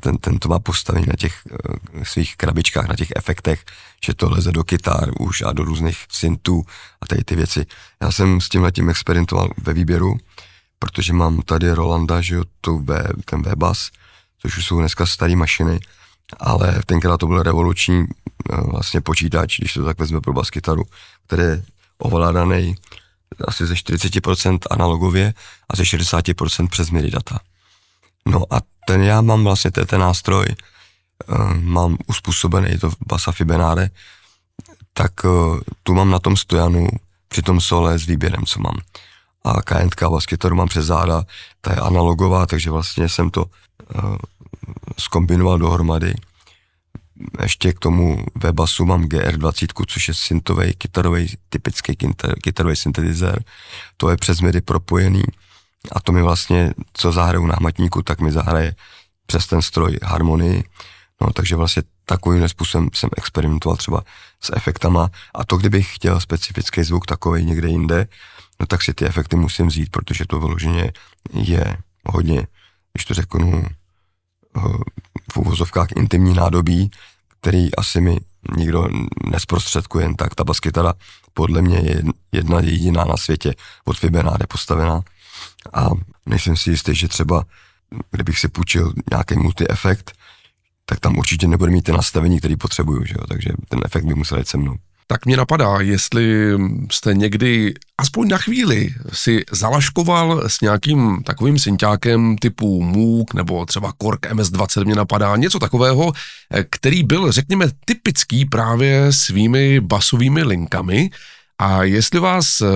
ten, 0.00 0.18
ten 0.18 0.38
to 0.38 0.48
má 0.48 0.58
postavení 0.58 1.06
na 1.06 1.14
těch 1.18 1.34
uh, 1.50 2.02
svých 2.02 2.36
krabičkách, 2.36 2.88
na 2.88 2.96
těch 2.96 3.08
efektech, 3.16 3.64
že 4.04 4.14
to 4.14 4.30
leze 4.30 4.52
do 4.52 4.64
kytar 4.64 5.10
už 5.20 5.42
a 5.42 5.52
do 5.52 5.64
různých 5.64 5.98
syntů 6.10 6.64
a 7.00 7.06
tady 7.06 7.24
ty 7.24 7.36
věci. 7.36 7.66
Já 8.02 8.12
jsem 8.12 8.40
s 8.40 8.48
tím 8.48 8.62
letím 8.62 8.90
experimentoval 8.90 9.50
ve 9.56 9.72
výběru, 9.72 10.16
protože 10.78 11.12
mám 11.12 11.42
tady 11.42 11.72
Rolanda, 11.72 12.20
že 12.20 12.34
jo, 12.34 12.44
tu 12.60 12.78
v, 12.78 13.08
ten 13.24 13.42
V-Bass, 13.42 13.90
což 14.38 14.58
už 14.58 14.66
jsou 14.66 14.78
dneska 14.78 15.06
staré 15.06 15.36
mašiny, 15.36 15.80
ale 16.40 16.82
tenkrát 16.86 17.18
to 17.18 17.26
byl 17.26 17.42
revoluční 17.42 17.98
uh, 17.98 18.70
vlastně 18.70 19.00
počítač, 19.00 19.58
když 19.58 19.74
to 19.74 19.84
tak 19.84 19.98
vezme 19.98 20.20
pro 20.20 20.32
bas 20.32 20.50
kytaru, 20.50 20.82
který 21.26 21.42
je 21.42 21.62
ovládaný 21.98 22.74
asi 23.48 23.66
ze 23.66 23.74
40% 23.74 24.58
analogově 24.70 25.34
a 25.68 25.76
ze 25.76 25.82
60% 25.82 26.68
přes 26.68 26.90
MIDI 26.90 27.10
data. 27.10 27.38
No 28.26 28.44
a 28.50 28.60
ten 28.86 29.02
já 29.02 29.20
mám 29.20 29.44
vlastně 29.44 29.70
ten, 29.70 29.86
ten 29.86 30.00
nástroj, 30.00 30.46
uh, 31.28 31.54
mám 31.54 31.96
uspůsobený, 32.06 32.70
je 32.70 32.78
to 32.78 32.90
Basafi 33.06 33.44
Benáre, 33.44 33.90
tak 34.92 35.24
uh, 35.24 35.60
tu 35.82 35.94
mám 35.94 36.10
na 36.10 36.18
tom 36.18 36.36
stojanu 36.36 36.88
při 37.28 37.42
tom 37.42 37.60
sole 37.60 37.98
s 37.98 38.06
výběrem, 38.06 38.46
co 38.46 38.60
mám. 38.60 38.78
A 39.44 39.62
KNK 39.62 40.00
vlastně, 40.00 40.36
kterou 40.36 40.56
mám 40.56 40.68
přes 40.68 40.86
záda, 40.86 41.22
ta 41.60 41.72
je 41.72 41.76
analogová, 41.76 42.46
takže 42.46 42.70
vlastně 42.70 43.08
jsem 43.08 43.30
to 43.30 43.44
uh, 43.44 44.16
skombinoval 44.98 45.58
dohromady. 45.58 46.14
Ještě 47.42 47.72
k 47.72 47.78
tomu 47.78 48.24
ve 48.34 48.52
basu 48.52 48.84
mám 48.84 49.04
GR20, 49.04 49.84
což 49.86 50.08
je 50.08 50.14
syntový 50.14 50.74
kytarový, 50.74 51.36
typický 51.48 51.96
kytarový 52.42 52.76
syntetizér. 52.76 53.44
To 53.96 54.10
je 54.10 54.16
přes 54.16 54.40
MIDI 54.40 54.60
propojený 54.60 55.22
a 55.92 56.00
to 56.00 56.12
mi 56.12 56.22
vlastně, 56.22 56.74
co 56.92 57.12
zahraju 57.12 57.46
na 57.46 57.54
hmatníku, 57.58 58.02
tak 58.02 58.20
mi 58.20 58.32
zahraje 58.32 58.74
přes 59.26 59.46
ten 59.46 59.62
stroj 59.62 59.98
harmonii. 60.02 60.64
No, 61.20 61.32
takže 61.32 61.56
vlastně 61.56 61.82
takovým 62.04 62.48
způsobem 62.48 62.88
jsem 62.94 63.10
experimentoval 63.16 63.76
třeba 63.76 64.02
s 64.40 64.52
efektama 64.56 65.10
a 65.34 65.44
to, 65.44 65.56
kdybych 65.56 65.94
chtěl 65.94 66.20
specifický 66.20 66.82
zvuk 66.82 67.06
takový 67.06 67.44
někde 67.44 67.68
jinde, 67.68 68.06
no 68.60 68.66
tak 68.66 68.82
si 68.82 68.94
ty 68.94 69.06
efekty 69.06 69.36
musím 69.36 69.66
vzít, 69.66 69.90
protože 69.90 70.24
to 70.26 70.40
vyloženě 70.40 70.92
je 71.32 71.76
hodně, 72.04 72.46
když 72.92 73.04
to 73.04 73.14
řeknu, 73.14 73.64
v 75.32 75.36
uvozovkách 75.36 75.88
intimní 75.96 76.34
nádobí, 76.34 76.90
který 77.40 77.74
asi 77.74 78.00
mi 78.00 78.18
nikdo 78.56 78.88
nesprostředkuje 79.30 80.04
jen 80.04 80.14
tak. 80.14 80.34
Ta 80.34 80.44
baskytara 80.44 80.94
podle 81.34 81.62
mě 81.62 81.78
je 81.78 82.02
jedna 82.32 82.60
jediná 82.60 83.04
na 83.04 83.16
světě 83.16 83.54
od 83.84 83.98
Fibenáde 83.98 84.46
postavená 84.46 85.02
a 85.72 85.88
nejsem 86.26 86.56
si 86.56 86.70
jistý, 86.70 86.94
že 86.94 87.08
třeba 87.08 87.44
kdybych 88.10 88.38
si 88.38 88.48
půjčil 88.48 88.92
nějaký 89.10 89.34
multi-efekt, 89.36 90.12
tak 90.86 91.00
tam 91.00 91.18
určitě 91.18 91.48
nebude 91.48 91.72
mít 91.72 91.82
ty 91.82 91.92
nastavení, 91.92 92.38
který 92.38 92.56
potřebuju, 92.56 93.04
že 93.04 93.14
jo? 93.18 93.26
takže 93.26 93.50
ten 93.68 93.80
efekt 93.84 94.04
by 94.04 94.14
musel 94.14 94.38
jít 94.38 94.48
se 94.48 94.58
mnou. 94.58 94.76
Tak 95.06 95.26
mě 95.26 95.36
napadá, 95.36 95.76
jestli 95.80 96.50
jste 96.92 97.14
někdy, 97.14 97.74
aspoň 97.98 98.28
na 98.28 98.38
chvíli, 98.38 98.94
si 99.12 99.44
zalaškoval 99.52 100.48
s 100.48 100.60
nějakým 100.60 101.22
takovým 101.22 101.58
synťákem 101.58 102.36
typu 102.36 102.82
MOOC 102.82 103.32
nebo 103.34 103.66
třeba 103.66 103.92
Korg 103.98 104.26
MS-20 104.32 104.84
mě 104.84 104.94
napadá, 104.94 105.36
něco 105.36 105.58
takového, 105.58 106.12
který 106.70 107.02
byl, 107.02 107.32
řekněme, 107.32 107.66
typický 107.84 108.44
právě 108.44 109.12
svými 109.12 109.80
basovými 109.80 110.42
linkami, 110.42 111.10
a 111.58 111.82
jestli 111.82 112.20
vás 112.20 112.60
e, 112.60 112.66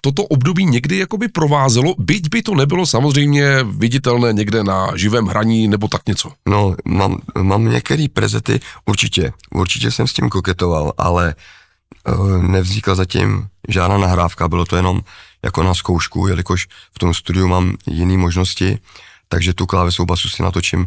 toto 0.00 0.24
období 0.24 0.64
někdy 0.64 0.98
jakoby 0.98 1.28
provázelo, 1.28 1.94
byť 1.98 2.28
by 2.28 2.42
to 2.42 2.54
nebylo 2.54 2.86
samozřejmě 2.86 3.64
viditelné 3.64 4.32
někde 4.32 4.64
na 4.64 4.96
živém 4.96 5.26
hraní 5.26 5.68
nebo 5.68 5.88
tak 5.88 6.06
něco. 6.06 6.32
No, 6.48 6.74
mám, 6.84 7.18
mám 7.42 7.70
některé 7.70 8.06
prezety, 8.12 8.60
určitě, 8.86 9.32
určitě 9.54 9.90
jsem 9.90 10.06
s 10.06 10.12
tím 10.12 10.28
koketoval, 10.28 10.92
ale 10.98 11.34
e, 11.34 12.42
nevznikla 12.48 12.94
zatím 12.94 13.46
žádná 13.68 13.98
nahrávka, 13.98 14.48
bylo 14.48 14.64
to 14.64 14.76
jenom 14.76 15.00
jako 15.44 15.62
na 15.62 15.74
zkoušku, 15.74 16.28
jelikož 16.28 16.66
v 16.92 16.98
tom 16.98 17.14
studiu 17.14 17.48
mám 17.48 17.76
jiné 17.86 18.16
možnosti, 18.16 18.78
takže 19.28 19.54
tu 19.54 19.66
klávesou 19.66 20.04
basu 20.04 20.28
si 20.28 20.42
natočím 20.42 20.86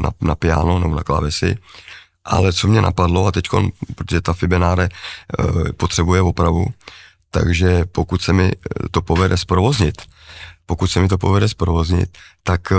na, 0.00 0.10
na 0.20 0.34
piano 0.34 0.78
nebo 0.78 0.94
na 0.94 1.02
klávesi 1.02 1.56
ale 2.24 2.52
co 2.52 2.68
mě 2.68 2.82
napadlo, 2.82 3.26
a 3.26 3.32
teď, 3.32 3.48
protože 3.94 4.20
ta 4.20 4.32
Fibenáre 4.32 4.84
e, 4.84 5.72
potřebuje 5.72 6.22
opravu, 6.22 6.66
takže 7.30 7.84
pokud 7.92 8.22
se 8.22 8.32
mi 8.32 8.52
eh, 8.52 8.88
to 8.90 9.02
povede 9.02 9.36
zprovoznit, 9.36 10.02
pokud 10.66 10.86
se 10.86 11.00
mi 11.00 11.08
to 11.08 11.18
povede 11.18 11.48
zprovoznit, 11.48 12.18
tak, 12.42 12.72
e, 12.72 12.76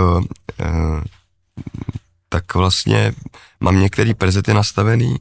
tak 2.28 2.54
vlastně 2.54 3.12
mám 3.60 3.80
některé 3.80 4.14
prezety 4.14 4.54
nastavený 4.54 5.16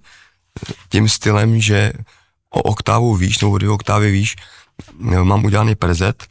tím 0.89 1.09
stylem, 1.09 1.61
že 1.61 1.93
o 2.49 2.61
oktávu 2.61 3.15
výš 3.15 3.41
nebo 3.41 3.57
dvě 3.57 3.69
oktávy 3.69 4.11
výš 4.11 4.35
mám 4.99 5.45
udělaný 5.45 5.75
prezet, 5.75 6.25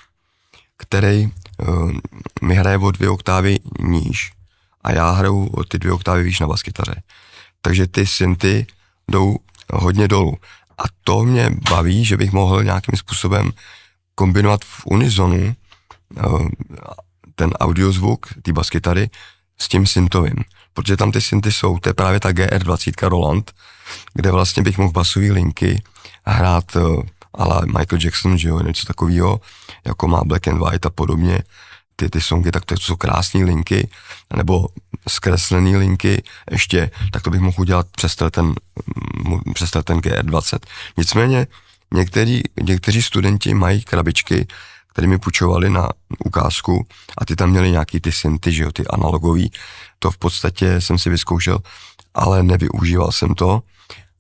který 0.76 1.30
mi 2.42 2.54
hraje 2.54 2.78
o 2.78 2.90
dvě 2.90 3.10
oktávy 3.10 3.58
níž. 3.80 4.32
A 4.84 4.92
já 4.92 5.10
hraju 5.10 5.46
o 5.46 5.64
ty 5.64 5.78
dvě 5.78 5.92
oktávy 5.92 6.22
výš 6.22 6.40
na 6.40 6.46
baskytaře 6.46 7.02
takže 7.62 7.86
ty 7.86 8.06
synty 8.06 8.66
jdou 9.08 9.36
hodně 9.72 10.08
dolů. 10.08 10.36
A 10.78 10.82
to 11.04 11.24
mě 11.24 11.50
baví, 11.70 12.04
že 12.04 12.16
bych 12.16 12.32
mohl 12.32 12.64
nějakým 12.64 12.98
způsobem 12.98 13.52
kombinovat 14.14 14.64
v 14.64 14.86
unizonu 14.86 15.54
eh, 16.16 16.22
ten 17.34 17.50
audiozvuk, 17.50 18.26
ty 18.42 18.52
baskytary, 18.52 19.10
s 19.58 19.68
tím 19.68 19.86
syntovým. 19.86 20.36
Protože 20.72 20.96
tam 20.96 21.12
ty 21.12 21.20
synty 21.20 21.52
jsou, 21.52 21.78
to 21.78 21.88
je 21.88 21.94
právě 21.94 22.20
ta 22.20 22.30
GR20 22.30 23.08
Roland, 23.08 23.52
kde 24.14 24.30
vlastně 24.30 24.62
bych 24.62 24.78
mohl 24.78 24.92
basové 24.92 25.32
linky 25.32 25.82
hrát 26.24 26.76
eh, 26.76 26.80
ale 27.34 27.66
Michael 27.66 27.98
Jackson, 28.04 28.38
že 28.38 28.48
jo, 28.48 28.60
něco 28.60 28.86
takového, 28.86 29.40
jako 29.84 30.08
má 30.08 30.24
Black 30.24 30.48
and 30.48 30.58
White 30.58 30.86
a 30.86 30.90
podobně, 30.90 31.42
ty, 31.96 32.08
ty 32.08 32.20
songy, 32.20 32.50
tak 32.50 32.64
to 32.64 32.74
jsou 32.76 32.96
krásné 32.96 33.44
linky, 33.44 33.88
nebo 34.36 34.68
zkreslené 35.08 35.78
linky 35.78 36.22
ještě, 36.50 36.90
tak 37.12 37.22
to 37.22 37.30
bych 37.30 37.40
mohl 37.40 37.60
udělat 37.60 37.86
přes 37.96 38.16
ten, 38.30 38.54
mm, 39.24 39.40
přes 39.54 39.70
ten 39.70 39.98
GR20. 39.98 40.58
Nicméně 40.98 41.46
některý, 41.94 42.42
někteří 42.62 43.02
studenti 43.02 43.54
mají 43.54 43.82
krabičky, 43.82 44.46
které 44.92 45.08
mi 45.08 45.18
půjčovali 45.18 45.70
na 45.70 45.88
ukázku 46.24 46.86
a 47.18 47.24
ty 47.24 47.36
tam 47.36 47.50
měli 47.50 47.70
nějaký 47.70 48.00
ty 48.00 48.12
synty, 48.12 48.52
že 48.52 48.62
jo, 48.62 48.72
ty 48.72 48.86
analogový. 48.86 49.52
To 49.98 50.10
v 50.10 50.18
podstatě 50.18 50.80
jsem 50.80 50.98
si 50.98 51.10
vyzkoušel, 51.10 51.58
ale 52.14 52.42
nevyužíval 52.42 53.12
jsem 53.12 53.34
to. 53.34 53.62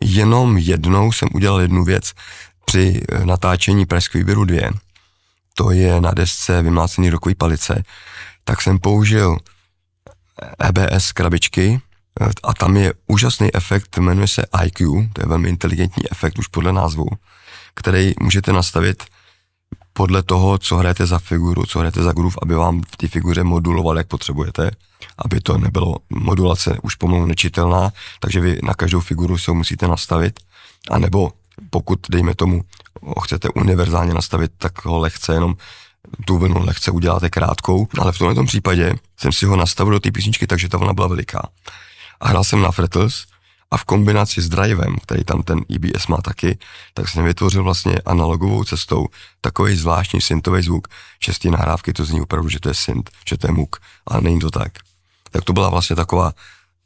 Jenom 0.00 0.58
jednou 0.58 1.12
jsem 1.12 1.28
udělal 1.34 1.60
jednu 1.60 1.84
věc 1.84 2.12
při 2.64 3.02
natáčení 3.24 3.86
Pražského 3.86 4.20
výběru 4.20 4.44
2 4.44 4.70
to 5.54 5.70
je 5.70 6.00
na 6.00 6.10
desce 6.10 6.62
vymlácený 6.62 7.10
rokový 7.10 7.34
palice, 7.34 7.82
tak 8.44 8.62
jsem 8.62 8.78
použil 8.78 9.36
EBS 10.58 11.12
krabičky 11.12 11.80
a 12.42 12.54
tam 12.54 12.76
je 12.76 12.94
úžasný 13.06 13.54
efekt, 13.54 13.98
jmenuje 13.98 14.28
se 14.28 14.42
IQ, 14.64 15.08
to 15.12 15.22
je 15.22 15.26
velmi 15.28 15.48
inteligentní 15.48 16.02
efekt 16.10 16.38
už 16.38 16.46
podle 16.46 16.72
názvu, 16.72 17.06
který 17.74 18.12
můžete 18.20 18.52
nastavit 18.52 19.04
podle 19.92 20.22
toho, 20.22 20.58
co 20.58 20.76
hrajete 20.76 21.06
za 21.06 21.18
figuru, 21.18 21.66
co 21.66 21.78
hrajete 21.78 22.02
za 22.02 22.12
groove, 22.12 22.36
aby 22.42 22.54
vám 22.54 22.82
v 22.82 22.96
té 22.96 23.08
figuře 23.08 23.44
moduloval, 23.44 23.98
jak 23.98 24.06
potřebujete, 24.06 24.70
aby 25.18 25.40
to 25.40 25.58
nebylo 25.58 25.96
modulace 26.10 26.78
už 26.82 26.94
pomalu 26.94 27.26
nečitelná, 27.26 27.92
takže 28.20 28.40
vy 28.40 28.58
na 28.62 28.74
každou 28.74 29.00
figuru 29.00 29.38
se 29.38 29.50
ho 29.50 29.54
musíte 29.54 29.88
nastavit, 29.88 30.40
anebo 30.90 31.32
pokud, 31.70 32.00
dejme 32.10 32.34
tomu, 32.34 32.62
ho 33.02 33.20
chcete 33.20 33.48
univerzálně 33.48 34.14
nastavit, 34.14 34.52
tak 34.58 34.84
ho 34.84 34.98
lehce 34.98 35.34
jenom 35.34 35.54
tu 36.24 36.38
vlnu 36.38 36.64
lehce 36.64 36.90
uděláte 36.90 37.30
krátkou, 37.30 37.88
ale 37.98 38.12
v 38.12 38.18
tomto 38.18 38.44
případě 38.44 38.94
jsem 39.16 39.32
si 39.32 39.46
ho 39.46 39.56
nastavil 39.56 39.92
do 39.92 40.00
té 40.00 40.10
písničky, 40.10 40.46
takže 40.46 40.68
ta 40.68 40.78
vlna 40.78 40.92
byla 40.92 41.06
veliká. 41.06 41.48
A 42.20 42.28
hrál 42.28 42.44
jsem 42.44 42.62
na 42.62 42.70
fretless 42.70 43.26
a 43.70 43.76
v 43.76 43.84
kombinaci 43.84 44.42
s 44.42 44.48
drivem, 44.48 44.96
který 45.02 45.24
tam 45.24 45.42
ten 45.42 45.60
EBS 45.74 46.06
má 46.06 46.16
taky, 46.16 46.58
tak 46.94 47.08
jsem 47.08 47.24
vytvořil 47.24 47.64
vlastně 47.64 47.94
analogovou 48.06 48.64
cestou 48.64 49.06
takový 49.40 49.76
zvláštní 49.76 50.20
syntový 50.20 50.62
zvuk, 50.62 50.88
té 51.38 51.50
nahrávky 51.50 51.92
to 51.92 52.04
zní 52.04 52.20
opravdu, 52.20 52.48
že 52.48 52.60
to 52.60 52.68
je 52.68 52.74
synth, 52.74 53.10
že 53.28 53.36
to 53.36 53.46
je 53.46 53.52
muk, 53.52 53.76
ale 54.06 54.20
není 54.20 54.40
to 54.40 54.50
tak. 54.50 54.72
Tak 55.30 55.44
to 55.44 55.52
byla 55.52 55.70
vlastně 55.70 55.96
taková 55.96 56.32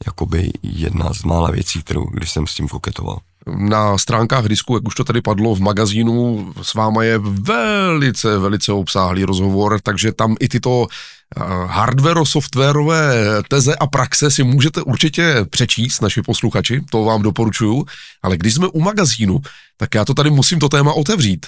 jakoby 0.07 0.51
jedna 0.63 1.15
z 1.15 1.23
mála 1.23 1.51
věcí, 1.51 1.83
kterou, 1.83 2.05
když 2.05 2.31
jsem 2.31 2.47
s 2.47 2.55
tím 2.55 2.69
koketoval 2.69 3.19
na 3.47 3.99
stránkách 3.99 4.45
disku, 4.45 4.75
jak 4.75 4.87
už 4.87 4.95
to 4.95 5.05
tady 5.05 5.23
padlo 5.23 5.55
v 5.55 5.61
magazínu, 5.61 6.53
s 6.63 6.75
váma 6.75 7.05
je 7.05 7.19
velice, 7.19 8.39
velice 8.39 8.73
obsáhlý 8.73 9.25
rozhovor, 9.25 9.81
takže 9.83 10.13
tam 10.13 10.37
i 10.41 10.49
tyto 10.49 10.87
eh, 10.87 11.41
hardware, 11.67 12.25
softwarové 12.25 13.15
teze 13.49 13.75
a 13.75 13.87
praxe 13.87 14.31
si 14.31 14.43
můžete 14.43 14.83
určitě 14.83 15.47
přečíst, 15.51 16.01
naši 16.01 16.23
posluchači, 16.23 16.81
to 16.91 17.05
vám 17.05 17.23
doporučuju, 17.23 17.85
ale 18.23 18.37
když 18.37 18.55
jsme 18.55 18.69
u 18.69 18.81
magazínu, 18.81 19.41
tak 19.77 19.95
já 19.95 20.05
to 20.05 20.15
tady 20.15 20.31
musím 20.31 20.59
to 20.59 20.69
téma 20.69 20.93
otevřít. 20.93 21.47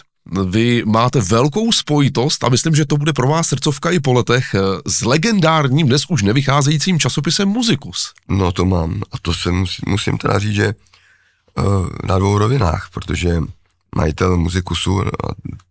Vy 0.51 0.83
máte 0.87 1.21
velkou 1.21 1.73
spojitost 1.73 2.45
a 2.45 2.49
myslím, 2.49 2.75
že 2.75 2.85
to 2.85 2.97
bude 2.97 3.13
pro 3.13 3.29
vás 3.29 3.49
srdcovka 3.49 3.91
i 3.91 4.01
po 4.01 4.13
letech 4.13 4.55
eh, 4.55 4.61
s 4.87 5.05
legendárním, 5.05 5.87
dnes 5.87 6.03
už 6.09 6.23
nevycházejícím 6.23 6.99
časopisem 6.99 7.49
Muzikus. 7.49 8.13
No 8.29 8.53
to 8.53 8.65
mám 8.65 9.03
a 9.13 9.19
to 9.23 9.35
se 9.35 9.53
musím, 9.53 9.85
musím 9.87 10.19
teda 10.19 10.39
říct, 10.39 10.55
že 10.55 10.75
na 12.05 12.19
dvou 12.19 12.39
rovinách, 12.39 12.89
protože 12.95 13.43
majitel 13.95 14.37
muzikusu, 14.37 15.03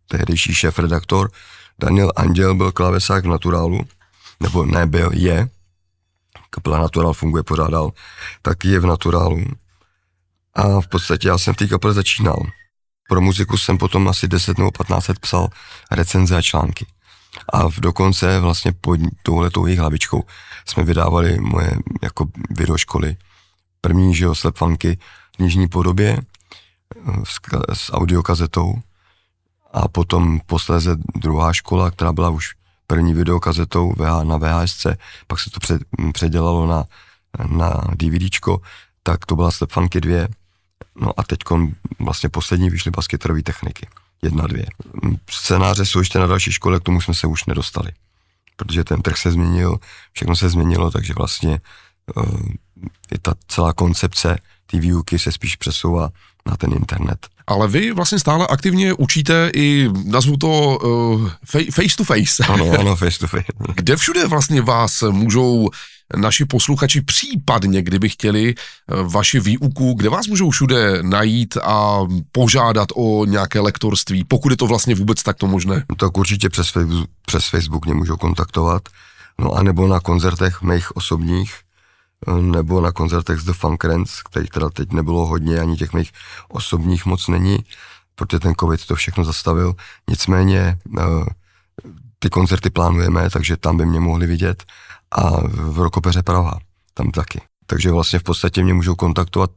tehdejší 0.07 0.53
šéf-redaktor 0.53 1.31
Daniel 1.79 2.11
Anděl 2.15 2.55
byl 2.55 2.71
klávesák 2.71 3.25
v 3.25 3.27
Naturálu, 3.27 3.79
nebo 4.39 4.65
nebyl, 4.65 5.09
je, 5.13 5.49
kapela 6.49 6.79
Natural 6.79 7.13
funguje 7.13 7.43
pořád 7.43 7.69
dál, 7.69 7.91
tak 8.41 8.65
je 8.65 8.79
v 8.79 8.85
Naturálu. 8.85 9.43
A 10.53 10.81
v 10.81 10.87
podstatě 10.87 11.27
já 11.27 11.37
jsem 11.37 11.53
v 11.53 11.57
té 11.57 11.67
kapele 11.67 11.93
začínal. 11.93 12.43
Pro 13.07 13.21
muziku 13.21 13.57
jsem 13.57 13.77
potom 13.77 14.07
asi 14.07 14.27
10 14.27 14.57
nebo 14.57 14.71
15 14.71 15.07
let 15.07 15.19
psal 15.19 15.49
recenze 15.91 16.37
a 16.37 16.41
články. 16.41 16.85
A 17.53 17.69
v 17.69 17.79
dokonce 17.79 18.39
vlastně 18.39 18.71
pod 18.71 18.99
touhletou 19.23 19.65
jejich 19.65 19.79
hlavičkou 19.79 20.23
jsme 20.65 20.83
vydávali 20.83 21.37
moje 21.39 21.71
jako 22.03 22.25
videoškoly. 22.49 23.17
První, 23.81 24.15
že 24.15 24.25
jo, 24.25 24.35
slepfanky 24.35 24.97
v 25.33 25.37
knižní 25.37 25.67
podobě 25.67 26.17
eh, 26.17 27.11
s, 27.23 27.39
s 27.73 27.93
audiokazetou 27.93 28.81
a 29.73 29.87
potom 29.87 30.39
posléze 30.45 30.95
druhá 31.15 31.53
škola, 31.53 31.91
která 31.91 32.13
byla 32.13 32.29
už 32.29 32.55
první 32.87 33.13
videokazetou 33.13 33.93
na 34.23 34.37
VHSC, 34.37 34.85
pak 35.27 35.39
se 35.39 35.49
to 35.49 35.59
před, 35.59 35.81
předělalo 36.13 36.67
na, 36.67 36.85
na 37.47 37.83
DVDčko, 37.95 38.61
tak 39.03 39.25
to 39.25 39.35
byla 39.35 39.51
Slepfanky 39.51 40.01
2. 40.01 40.27
No 41.01 41.19
a 41.19 41.23
teď 41.23 41.39
vlastně 41.99 42.29
poslední 42.29 42.69
vyšly 42.69 42.91
basketové 42.91 43.43
techniky. 43.43 43.87
Jedna, 44.21 44.47
dvě. 44.47 44.65
Scénáře 45.29 45.85
jsou 45.85 45.99
ještě 45.99 46.19
na 46.19 46.27
další 46.27 46.51
škole, 46.51 46.79
k 46.79 46.83
tomu 46.83 47.01
jsme 47.01 47.13
se 47.13 47.27
už 47.27 47.45
nedostali. 47.45 47.91
Protože 48.55 48.83
ten 48.83 49.01
trh 49.01 49.17
se 49.17 49.31
změnil, 49.31 49.77
všechno 50.11 50.35
se 50.35 50.49
změnilo, 50.49 50.91
takže 50.91 51.13
vlastně 51.13 51.61
uh, 52.15 52.39
i 53.11 53.17
ta 53.21 53.33
celá 53.47 53.73
koncepce 53.73 54.37
té 54.65 54.79
výuky 54.79 55.19
se 55.19 55.31
spíš 55.31 55.55
přesouvá 55.55 56.09
na 56.45 56.57
ten 56.57 56.73
internet. 56.73 57.27
Ale 57.47 57.67
vy 57.67 57.91
vlastně 57.91 58.19
stále 58.19 58.47
aktivně 58.47 58.93
učíte 58.93 59.51
i, 59.55 59.89
nazvu 60.05 60.37
to 60.37 60.47
uh, 60.47 61.29
face 61.71 61.95
to 61.97 62.03
face. 62.03 62.43
Ano, 62.43 62.71
ano, 62.79 62.95
face 62.95 63.19
to 63.19 63.27
face. 63.27 63.45
Kde 63.75 63.95
všude 63.95 64.27
vlastně 64.27 64.61
vás 64.61 65.03
můžou 65.11 65.69
naši 66.15 66.45
posluchači 66.45 67.01
případně, 67.01 67.81
kdyby 67.81 68.09
chtěli 68.09 68.55
eh, 68.55 68.95
vaši 69.03 69.39
výuku, 69.39 69.93
kde 69.93 70.09
vás 70.09 70.27
můžou 70.27 70.49
všude 70.49 71.03
najít 71.03 71.57
a 71.57 71.99
požádat 72.31 72.89
o 72.95 73.25
nějaké 73.25 73.59
lektorství, 73.59 74.23
pokud 74.23 74.49
je 74.51 74.57
to 74.57 74.67
vlastně 74.67 74.95
vůbec 74.95 75.23
takto 75.23 75.47
možné? 75.47 75.85
No 75.89 75.95
tak 75.95 76.17
určitě 76.17 76.49
přes 76.49 76.69
Facebook, 76.69 77.09
přes 77.25 77.47
Facebook 77.47 77.85
mě 77.85 77.93
můžou 77.93 78.17
kontaktovat, 78.17 78.81
no 79.39 79.51
a 79.51 79.63
nebo 79.63 79.87
na 79.87 79.99
koncertech 79.99 80.61
mých 80.61 80.95
osobních, 80.95 81.55
eh, 82.27 82.41
nebo 82.41 82.81
na 82.81 82.91
koncertech 82.91 83.39
z 83.39 83.43
The 83.43 83.53
Funk 83.53 83.83
Rants, 83.83 84.21
kterých 84.23 84.49
teda 84.49 84.69
teď 84.69 84.91
nebylo 84.91 85.25
hodně, 85.25 85.59
ani 85.59 85.75
těch 85.75 85.93
mých 85.93 86.11
osobních 86.49 87.05
moc 87.05 87.27
není, 87.27 87.57
protože 88.15 88.39
ten 88.39 88.53
covid 88.59 88.85
to 88.85 88.95
všechno 88.95 89.23
zastavil. 89.23 89.73
Nicméně 90.09 90.77
eh, 90.99 91.01
ty 92.19 92.29
koncerty 92.29 92.69
plánujeme, 92.69 93.29
takže 93.29 93.57
tam 93.57 93.77
by 93.77 93.85
mě 93.85 93.99
mohli 93.99 94.27
vidět 94.27 94.63
a 95.11 95.47
v 95.47 95.79
Rokopeře 95.79 96.23
Praha, 96.23 96.59
tam 96.93 97.11
taky. 97.11 97.41
Takže 97.67 97.91
vlastně 97.91 98.19
v 98.19 98.23
podstatě 98.23 98.63
mě 98.63 98.73
můžou 98.73 98.95
kontaktovat 98.95 99.51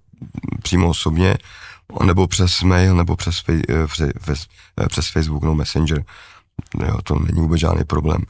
přímo 0.62 0.88
osobně, 0.88 1.36
nebo 2.04 2.26
přes 2.26 2.62
mail, 2.62 2.96
nebo 2.96 3.16
přes, 3.16 3.38
fej, 3.38 3.62
eh, 3.68 3.86
přes, 3.86 4.10
přes, 4.22 4.46
eh, 4.80 4.88
přes 4.88 5.08
Facebook, 5.08 5.42
no 5.44 5.54
Messenger. 5.54 6.04
Jo, 6.86 6.98
to 7.04 7.18
není 7.18 7.40
vůbec 7.40 7.60
žádný 7.60 7.84
problém. 7.84 8.22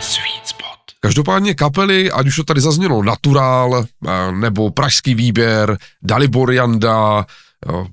Sweet 0.00 0.44
spot. 0.44 0.78
Každopádně 1.00 1.54
kapely, 1.54 2.10
ať 2.10 2.26
už 2.26 2.36
to 2.36 2.44
tady 2.44 2.60
zaznělo 2.60 3.02
Natural, 3.02 3.84
eh, 4.06 4.32
nebo 4.32 4.70
Pražský 4.70 5.14
výběr, 5.14 5.78
Dalibor 6.02 6.52
Janda, 6.52 7.26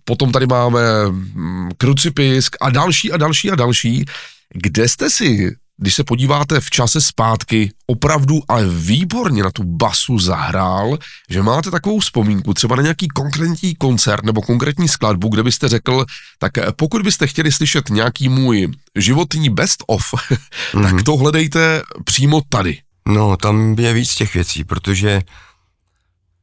potom 0.04 0.32
tady 0.32 0.48
máme 0.48 0.82
mm, 1.10 1.70
Krucipisk 1.78 2.56
a 2.62 2.70
další 2.70 3.12
a 3.12 3.18
další 3.18 3.52
a 3.52 3.56
další. 3.56 4.06
Kde 4.54 4.90
jste 4.90 5.10
si 5.10 5.56
když 5.78 5.96
se 5.96 6.04
podíváte 6.04 6.60
v 6.60 6.70
čase 6.70 7.02
zpátky, 7.02 7.72
opravdu 7.88 8.42
ale 8.48 8.70
výborně 8.70 9.44
na 9.44 9.52
tu 9.52 9.64
basu 9.64 10.20
zahrál, 10.20 10.98
že 11.30 11.44
máte 11.44 11.72
takovou 11.72 12.00
vzpomínku 12.00 12.54
třeba 12.54 12.76
na 12.76 12.82
nějaký 12.82 13.08
konkrétní 13.08 13.76
koncert 13.76 14.26
nebo 14.26 14.42
konkrétní 14.42 14.88
skladbu, 14.88 15.28
kde 15.28 15.44
byste 15.44 15.70
řekl, 15.70 16.06
tak 16.40 16.52
pokud 16.76 17.02
byste 17.02 17.28
chtěli 17.28 17.52
slyšet 17.52 17.90
nějaký 17.90 18.30
můj 18.30 18.72
životní 18.96 19.50
best 19.50 19.84
of, 19.88 20.02
mm-hmm. 20.14 20.82
tak 20.84 21.04
to 21.04 21.18
hledejte 21.18 21.82
přímo 22.06 22.42
tady. 22.50 22.80
No, 23.08 23.38
tam 23.38 23.76
je 23.80 23.94
víc 23.94 24.16
těch 24.16 24.34
věcí, 24.34 24.64
protože 24.64 25.22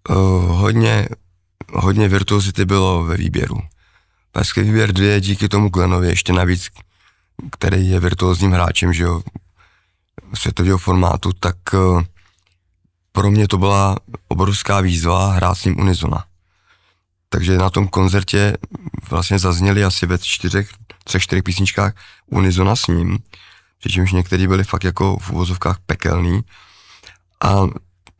uh, 0.08 0.16
hodně, 0.46 1.08
hodně 1.72 2.08
virtuozity 2.08 2.64
bylo 2.64 3.04
ve 3.04 3.16
výběru. 3.16 3.58
Pražský 4.32 4.60
výběr 4.60 4.92
2 4.92 5.18
díky 5.18 5.48
tomu 5.48 5.68
Glenovi 5.68 6.08
ještě 6.08 6.32
navíc 6.32 6.68
který 7.52 7.88
je 7.88 8.00
virtuózním 8.00 8.52
hráčem, 8.52 8.92
že 8.92 9.02
jo, 9.02 9.22
světového 10.34 10.78
formátu, 10.78 11.32
tak 11.32 11.56
eh, 11.74 12.04
pro 13.12 13.30
mě 13.30 13.48
to 13.48 13.58
byla 13.58 13.96
obrovská 14.28 14.80
výzva 14.80 15.32
hrát 15.32 15.54
s 15.54 15.64
ním 15.64 15.80
Unizona. 15.80 16.24
Takže 17.28 17.58
na 17.58 17.70
tom 17.70 17.88
koncertě 17.88 18.56
vlastně 19.10 19.38
zazněli 19.38 19.84
asi 19.84 20.06
ve 20.06 20.18
čtyřech, 20.18 20.70
třech, 21.04 21.22
čtyřech 21.22 21.42
písničkách 21.42 21.94
Unizona 22.26 22.76
s 22.76 22.86
ním, 22.86 23.18
přičemž 23.78 24.12
některý 24.12 24.46
byli 24.46 24.64
fakt 24.64 24.84
jako 24.84 25.18
v 25.18 25.30
uvozovkách 25.30 25.78
pekelný. 25.86 26.40
A 27.44 27.62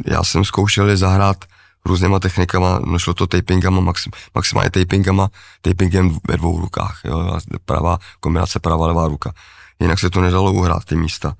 já 0.06 0.24
jsem 0.24 0.44
zkoušel 0.44 0.88
je 0.88 0.96
zahrát 0.96 1.44
různýma 1.85 2.19
technikama, 2.19 2.79
no 2.85 2.99
šlo 2.99 3.14
to 3.14 3.27
tapingama, 3.27 3.81
maxim, 3.81 4.12
maximálně 4.35 4.71
tapingama, 4.71 5.29
tapingem 5.61 6.19
ve 6.29 6.37
dvou 6.37 6.61
rukách, 6.61 7.01
jo, 7.05 7.38
pravá, 7.64 7.99
kombinace 8.21 8.61
pravá, 8.61 8.87
levá 8.87 9.09
ruka. 9.09 9.33
Jinak 9.81 9.99
se 9.99 10.11
to 10.11 10.21
nedalo 10.21 10.53
uhrát, 10.53 10.85
ty 10.85 10.97
místa. 10.97 11.37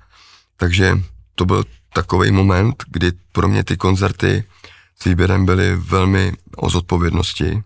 Takže 0.57 0.99
to 1.35 1.45
byl 1.45 1.63
takový 1.93 2.31
moment, 2.31 2.83
kdy 2.87 3.11
pro 3.31 3.47
mě 3.47 3.63
ty 3.63 3.77
koncerty 3.77 4.43
s 4.99 5.03
výběrem 5.03 5.45
byly 5.45 5.75
velmi 5.75 6.33
o 6.57 6.69
zodpovědnosti, 6.69 7.63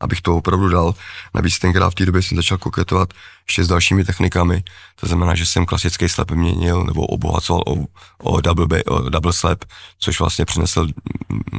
abych 0.00 0.20
to 0.20 0.36
opravdu 0.36 0.68
dal. 0.68 0.94
Navíc 1.34 1.58
tenkrát 1.58 1.90
v 1.90 1.94
té 1.94 2.06
době 2.06 2.22
jsem 2.22 2.36
začal 2.36 2.58
koketovat 2.58 3.14
ještě 3.46 3.64
s 3.64 3.68
dalšími 3.68 4.04
technikami, 4.04 4.62
to 5.00 5.06
znamená, 5.06 5.34
že 5.34 5.46
jsem 5.46 5.66
klasický 5.66 6.08
slap 6.08 6.30
měnil 6.30 6.84
nebo 6.84 7.06
obohacoval 7.06 7.62
o, 7.66 7.86
o, 8.18 8.40
double, 8.40 8.84
o 8.84 9.10
double 9.10 9.32
slap, 9.32 9.64
což 9.98 10.20
vlastně 10.20 10.44
přinesl 10.44 10.86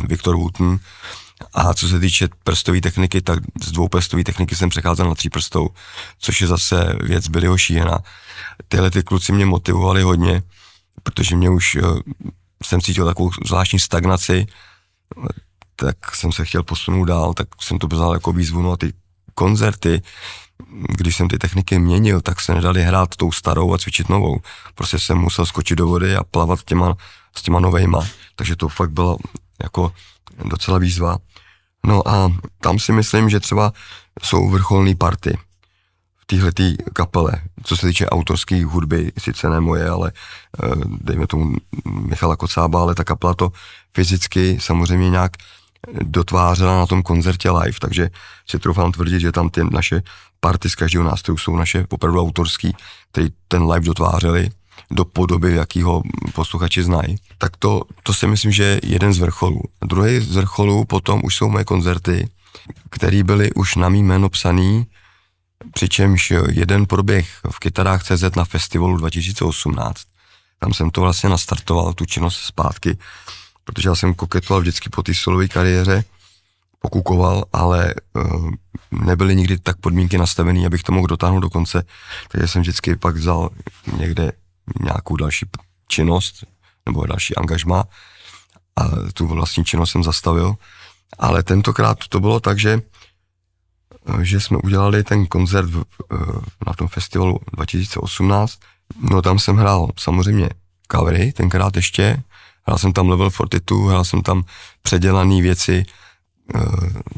Viktor 0.07 0.35
Wooten. 0.35 0.79
A 1.53 1.73
co 1.73 1.87
se 1.87 1.99
týče 1.99 2.27
prstové 2.43 2.81
techniky, 2.81 3.21
tak 3.21 3.39
z 3.63 3.71
dvouprstový 3.71 4.23
techniky 4.23 4.55
jsem 4.55 4.69
přecházel 4.69 5.09
na 5.09 5.15
tříprstou, 5.15 5.69
což 6.19 6.41
je 6.41 6.47
zase 6.47 6.95
věc 7.03 7.27
Billyho 7.27 7.57
Sheehana. 7.57 7.99
Tyhle 8.67 8.91
ty 8.91 9.03
kluci 9.03 9.31
mě 9.31 9.45
motivovali 9.45 10.01
hodně, 10.01 10.43
protože 11.03 11.35
mě 11.35 11.49
už 11.49 11.75
eh, 11.75 11.81
jsem 12.63 12.81
cítil 12.81 13.05
takovou 13.05 13.31
zvláštní 13.45 13.79
stagnaci, 13.79 14.47
tak 15.79 16.15
jsem 16.15 16.31
se 16.31 16.45
chtěl 16.45 16.63
posunout 16.63 17.05
dál, 17.05 17.33
tak 17.33 17.47
jsem 17.61 17.79
to 17.79 17.87
vzal 17.87 18.13
jako 18.13 18.31
výzvu, 18.31 18.61
no 18.61 18.71
a 18.71 18.77
ty 18.77 18.93
koncerty, 19.33 20.01
když 20.97 21.15
jsem 21.15 21.27
ty 21.27 21.37
techniky 21.37 21.79
měnil, 21.79 22.21
tak 22.21 22.41
se 22.41 22.55
nedali 22.55 22.83
hrát 22.83 23.15
tou 23.15 23.31
starou 23.31 23.73
a 23.73 23.77
cvičit 23.77 24.09
novou. 24.09 24.39
Prostě 24.75 24.99
jsem 24.99 25.17
musel 25.17 25.45
skočit 25.45 25.77
do 25.77 25.87
vody 25.87 26.15
a 26.15 26.23
plavat 26.23 26.63
těma, 26.63 26.95
s 27.37 27.41
těma 27.41 27.59
novejma. 27.59 28.07
Takže 28.35 28.55
to 28.55 28.67
fakt 28.67 28.91
bylo 28.91 29.17
jako 29.63 29.93
docela 30.43 30.77
výzva. 30.77 31.17
No 31.85 32.07
a 32.07 32.31
tam 32.61 32.79
si 32.79 32.91
myslím, 32.91 33.29
že 33.29 33.39
třeba 33.39 33.73
jsou 34.23 34.49
vrcholné 34.49 34.95
party 34.95 35.37
v 36.17 36.25
téhle 36.25 36.51
kapele, 36.93 37.31
co 37.63 37.77
se 37.77 37.87
týče 37.87 38.09
autorské 38.09 38.65
hudby, 38.65 39.11
sice 39.17 39.49
ne 39.49 39.59
moje, 39.59 39.89
ale 39.89 40.11
eh, 40.11 40.67
dejme 41.01 41.27
tomu 41.27 41.55
Michala 41.85 42.35
Kocába, 42.35 42.81
ale 42.81 42.95
ta 42.95 43.03
kapela 43.03 43.33
to 43.33 43.51
fyzicky 43.93 44.57
samozřejmě 44.61 45.09
nějak 45.09 45.31
dotvářela 46.01 46.77
na 46.77 46.85
tom 46.85 47.03
koncertě 47.03 47.51
live, 47.51 47.79
takže 47.81 48.09
si 48.47 48.59
troufám 48.59 48.91
tvrdit, 48.91 49.19
že 49.19 49.31
tam 49.31 49.49
ty 49.49 49.61
naše 49.71 50.01
party 50.39 50.69
z 50.69 50.75
každého 50.75 51.03
nástroju 51.03 51.37
jsou 51.37 51.55
naše 51.55 51.85
opravdu 51.89 52.21
autorský, 52.21 52.75
který 53.11 53.27
ten 53.47 53.63
live 53.63 53.85
dotvářeli 53.85 54.49
do 54.91 55.05
podoby, 55.05 55.55
jakýho 55.55 56.03
posluchači 56.33 56.83
znají. 56.83 57.15
Tak 57.37 57.57
to, 57.57 57.81
to 58.03 58.13
si 58.13 58.27
myslím, 58.27 58.51
že 58.51 58.63
je 58.63 58.79
jeden 58.83 59.13
z 59.13 59.19
vrcholů. 59.19 59.61
Druhý 59.85 60.19
z 60.19 60.35
vrcholů 60.35 60.85
potom 60.85 61.21
už 61.23 61.35
jsou 61.35 61.49
moje 61.49 61.65
koncerty, 61.65 62.29
které 62.89 63.23
byly 63.23 63.53
už 63.53 63.75
na 63.75 63.89
mý 63.89 64.03
jméno 64.03 64.29
psaný, 64.29 64.85
přičemž 65.73 66.33
jeden 66.49 66.85
proběh 66.85 67.39
v 67.51 67.59
Kytarách 67.59 68.03
CZ 68.03 68.35
na 68.35 68.45
festivalu 68.45 68.97
2018. 68.97 70.03
Tam 70.59 70.73
jsem 70.73 70.89
to 70.89 71.01
vlastně 71.01 71.29
nastartoval, 71.29 71.93
tu 71.93 72.05
činnost 72.05 72.37
zpátky 72.37 72.97
protože 73.69 73.89
já 73.89 73.95
jsem 73.95 74.13
koketoval 74.13 74.61
vždycky 74.61 74.89
po 74.89 75.03
té 75.03 75.13
solové 75.13 75.47
kariéře, 75.47 76.03
pokukoval, 76.79 77.45
ale 77.53 77.93
uh, 78.13 78.51
nebyly 78.91 79.35
nikdy 79.35 79.57
tak 79.57 79.77
podmínky 79.77 80.17
nastavené, 80.17 80.65
abych 80.65 80.83
to 80.83 80.91
mohl 80.91 81.07
dotáhnout 81.07 81.39
do 81.39 81.49
konce, 81.49 81.83
takže 82.27 82.47
jsem 82.47 82.61
vždycky 82.61 82.95
pak 82.95 83.15
vzal 83.15 83.49
někde 83.97 84.31
nějakou 84.81 85.15
další 85.15 85.45
činnost 85.87 86.43
nebo 86.85 87.05
další 87.05 87.35
angažma 87.35 87.83
a 88.75 88.83
tu 89.13 89.27
vlastní 89.27 89.65
činnost 89.65 89.91
jsem 89.91 90.03
zastavil. 90.03 90.55
Ale 91.19 91.43
tentokrát 91.43 91.97
to 92.09 92.19
bylo 92.19 92.39
tak, 92.39 92.59
že, 92.59 92.81
eh, 94.09 94.25
že 94.25 94.39
jsme 94.39 94.57
udělali 94.57 95.03
ten 95.03 95.25
koncert 95.27 95.69
v, 95.69 95.83
eh, 95.83 96.15
na 96.67 96.73
tom 96.73 96.87
festivalu 96.87 97.39
2018. 97.53 98.59
No 99.09 99.21
tam 99.21 99.39
jsem 99.39 99.57
hrál 99.57 99.91
samozřejmě 99.97 100.49
covery, 100.91 101.31
tenkrát 101.31 101.75
ještě, 101.75 102.23
Hrál 102.69 102.77
jsem 102.77 102.93
tam 102.93 103.09
Level 103.09 103.31
42, 103.31 103.89
hrál 103.89 104.05
jsem 104.05 104.21
tam 104.21 104.43
předělané 104.81 105.41
věci 105.41 105.85
uh, 106.55 106.61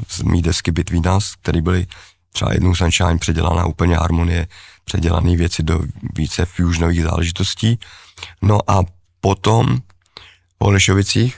z 0.08 0.22
mý 0.22 0.42
desky 0.42 0.72
Between 0.72 1.10
Us, 1.18 1.36
které 1.36 1.62
byly 1.62 1.88
třeba 2.32 2.54
jednou 2.54 2.76
Sunshine 2.76 3.18
předělaná 3.18 3.66
úplně 3.66 3.96
harmonie, 3.96 4.48
předělané 4.84 5.36
věci 5.36 5.64
do 5.64 5.80
více 6.16 6.46
fusionových 6.46 7.04
záležitostí. 7.04 7.80
No 8.42 8.60
a 8.68 8.84
potom 9.22 9.78
v 10.60 10.64
Holešovicích 10.64 11.38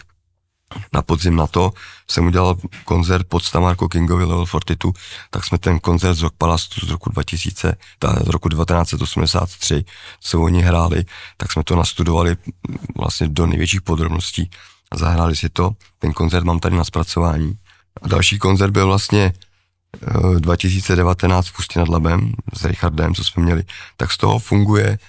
na 0.93 1.01
podzim 1.01 1.35
na 1.35 1.47
to 1.47 1.71
jsem 2.09 2.25
udělal 2.25 2.57
koncert 2.85 3.27
pod 3.27 3.43
Stamarko 3.43 3.89
Kingovi 3.89 4.23
Level 4.23 4.47
42, 4.47 4.91
tak 5.29 5.45
jsme 5.45 5.57
ten 5.57 5.79
koncert 5.79 6.13
z 6.13 6.21
Rock 6.21 6.33
Palastu 6.37 6.85
z 6.85 6.89
roku 6.89 7.09
2000, 7.09 7.75
ta, 7.99 8.19
z 8.25 8.27
roku 8.27 8.49
1983, 8.49 9.85
co 10.19 10.41
oni 10.41 10.61
hráli, 10.61 11.05
tak 11.37 11.51
jsme 11.51 11.63
to 11.63 11.75
nastudovali 11.75 12.35
vlastně 12.97 13.27
do 13.27 13.45
největších 13.45 13.81
podrobností 13.81 14.49
a 14.91 14.97
zahráli 14.97 15.35
si 15.35 15.49
to. 15.49 15.71
Ten 15.99 16.13
koncert 16.13 16.43
mám 16.43 16.59
tady 16.59 16.75
na 16.75 16.83
zpracování. 16.83 17.53
A 18.01 18.07
další 18.07 18.39
koncert 18.39 18.71
byl 18.71 18.87
vlastně 18.87 19.33
2019 20.39 21.47
v 21.47 21.59
Ústí 21.59 21.79
nad 21.79 21.87
Labem 21.87 22.33
s 22.53 22.65
Richardem, 22.65 23.15
co 23.15 23.23
jsme 23.23 23.43
měli, 23.43 23.63
tak 23.97 24.11
z 24.11 24.17
toho 24.17 24.39
funguje 24.39 24.99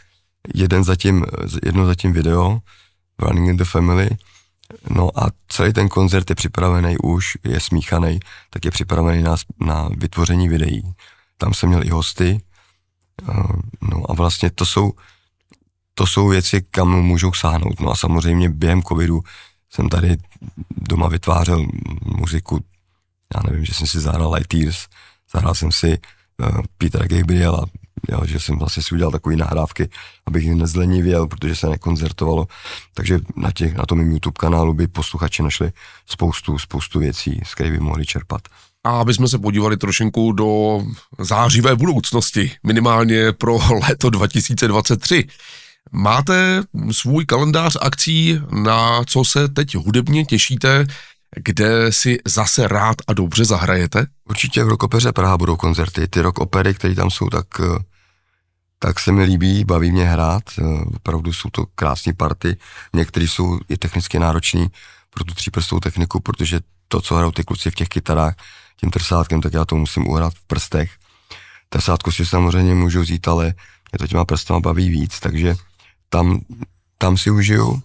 jeden 0.54 0.84
zatím, 0.84 1.24
jedno 1.64 1.86
zatím 1.86 2.12
video, 2.12 2.58
Running 3.18 3.48
in 3.48 3.56
the 3.56 3.64
Family, 3.64 4.10
no 4.90 5.10
a 5.20 5.30
celý 5.48 5.72
ten 5.72 5.88
koncert 5.88 6.30
je 6.30 6.36
připravený 6.36 6.96
už, 6.98 7.38
je 7.44 7.60
smíchaný, 7.60 8.20
tak 8.50 8.64
je 8.64 8.70
připravený 8.70 9.22
na, 9.22 9.36
na 9.60 9.88
vytvoření 9.96 10.48
videí. 10.48 10.82
Tam 11.38 11.54
jsem 11.54 11.68
měl 11.68 11.84
i 11.84 11.88
hosty, 11.88 12.42
no 13.82 14.10
a 14.10 14.14
vlastně 14.14 14.50
to 14.50 14.66
jsou, 14.66 14.92
to 15.94 16.06
jsou 16.06 16.28
věci, 16.28 16.62
kam 16.70 17.02
můžou 17.02 17.32
sáhnout. 17.32 17.80
No 17.80 17.90
a 17.90 17.96
samozřejmě 17.96 18.48
během 18.48 18.82
covidu 18.82 19.20
jsem 19.70 19.88
tady 19.88 20.16
doma 20.70 21.08
vytvářel 21.08 21.66
muziku 22.04 22.60
já 23.34 23.40
nevím, 23.50 23.64
že 23.64 23.74
jsem 23.74 23.86
si 23.86 24.00
zahrál 24.00 24.32
Light 24.32 24.48
Tears, 24.48 24.86
zahrál 25.32 25.54
jsem 25.54 25.72
si 25.72 25.98
uh, 26.38 26.60
Petra 26.78 27.06
Gabriela, 27.06 27.64
jo, 28.08 28.20
že 28.24 28.40
jsem 28.40 28.58
vlastně 28.58 28.82
si 28.82 28.94
udělal 28.94 29.12
takové 29.12 29.36
nahrávky, 29.36 29.88
abych 30.26 30.54
nezlenivěl, 30.54 31.26
protože 31.26 31.56
se 31.56 31.68
nekoncertovalo, 31.68 32.46
takže 32.94 33.18
na, 33.36 33.50
těch, 33.52 33.74
na 33.74 33.86
tom 33.86 33.98
mým 33.98 34.12
YouTube 34.12 34.38
kanálu 34.38 34.74
by 34.74 34.86
posluchači 34.86 35.42
našli 35.42 35.72
spoustu, 36.06 36.58
spoustu 36.58 36.98
věcí, 36.98 37.40
z 37.44 37.54
kterých 37.54 37.72
by 37.72 37.80
mohli 37.80 38.06
čerpat. 38.06 38.40
A 38.84 38.90
aby 39.00 39.14
jsme 39.14 39.28
se 39.28 39.38
podívali 39.38 39.76
trošinku 39.76 40.32
do 40.32 40.80
zářivé 41.18 41.76
budoucnosti, 41.76 42.52
minimálně 42.62 43.32
pro 43.32 43.58
léto 43.88 44.10
2023. 44.10 45.24
Máte 45.92 46.62
svůj 46.90 47.26
kalendář 47.26 47.76
akcí, 47.80 48.40
na 48.64 49.04
co 49.04 49.24
se 49.24 49.48
teď 49.48 49.74
hudebně 49.74 50.24
těšíte, 50.24 50.86
kde 51.36 51.92
si 51.92 52.18
zase 52.26 52.68
rád 52.68 52.96
a 53.06 53.12
dobře 53.12 53.44
zahrajete? 53.44 54.06
Určitě 54.28 54.64
v 54.64 54.68
Rokopeře 54.68 55.12
Praha 55.12 55.38
budou 55.38 55.56
koncerty. 55.56 56.08
Ty 56.08 56.20
rock 56.20 56.38
opery, 56.38 56.74
které 56.74 56.94
tam 56.94 57.10
jsou, 57.10 57.28
tak, 57.28 57.46
eh, 57.60 57.82
tak 58.78 59.00
se 59.00 59.12
mi 59.12 59.24
líbí, 59.24 59.64
baví 59.64 59.92
mě 59.92 60.04
hrát. 60.04 60.42
Eh, 60.58 60.62
opravdu 60.96 61.32
jsou 61.32 61.50
to 61.50 61.66
krásné 61.74 62.12
party. 62.12 62.56
Některé 62.92 63.28
jsou 63.28 63.58
i 63.68 63.76
technicky 63.76 64.18
náročný 64.18 64.68
pro 65.10 65.24
tu 65.24 65.34
tříprstou 65.34 65.80
techniku, 65.80 66.20
protože 66.20 66.60
to, 66.88 67.00
co 67.00 67.14
hrajou 67.14 67.30
ty 67.30 67.44
kluci 67.44 67.70
v 67.70 67.74
těch 67.74 67.88
kytarách, 67.88 68.34
tím 68.76 68.90
trsátkem, 68.90 69.40
tak 69.40 69.52
já 69.52 69.64
to 69.64 69.76
musím 69.76 70.06
uhrát 70.06 70.34
v 70.34 70.44
prstech. 70.44 70.90
Trsátku 71.68 72.12
si 72.12 72.26
samozřejmě 72.26 72.74
můžu 72.74 73.00
vzít, 73.00 73.28
ale 73.28 73.44
mě 73.92 73.98
to 73.98 74.06
těma 74.06 74.24
prstama 74.24 74.60
baví 74.60 74.90
víc, 74.90 75.20
takže 75.20 75.56
tam, 76.08 76.40
tam 76.98 77.16
si 77.16 77.30
užiju. 77.30 77.82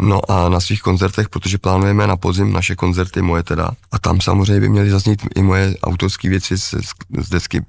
No 0.00 0.30
a 0.30 0.48
na 0.48 0.60
svých 0.60 0.82
koncertech, 0.82 1.28
protože 1.28 1.58
plánujeme 1.58 2.06
na 2.06 2.16
podzim 2.16 2.52
naše 2.52 2.74
koncerty, 2.74 3.22
moje 3.22 3.42
teda, 3.42 3.70
a 3.92 3.98
tam 3.98 4.20
samozřejmě 4.20 4.60
by 4.60 4.68
měly 4.68 4.90
zaznít 4.90 5.22
i 5.36 5.42
moje 5.42 5.74
autorské 5.82 6.28
věci 6.28 6.58
z, 6.58 6.74
z 7.18 7.28
desky 7.28 7.62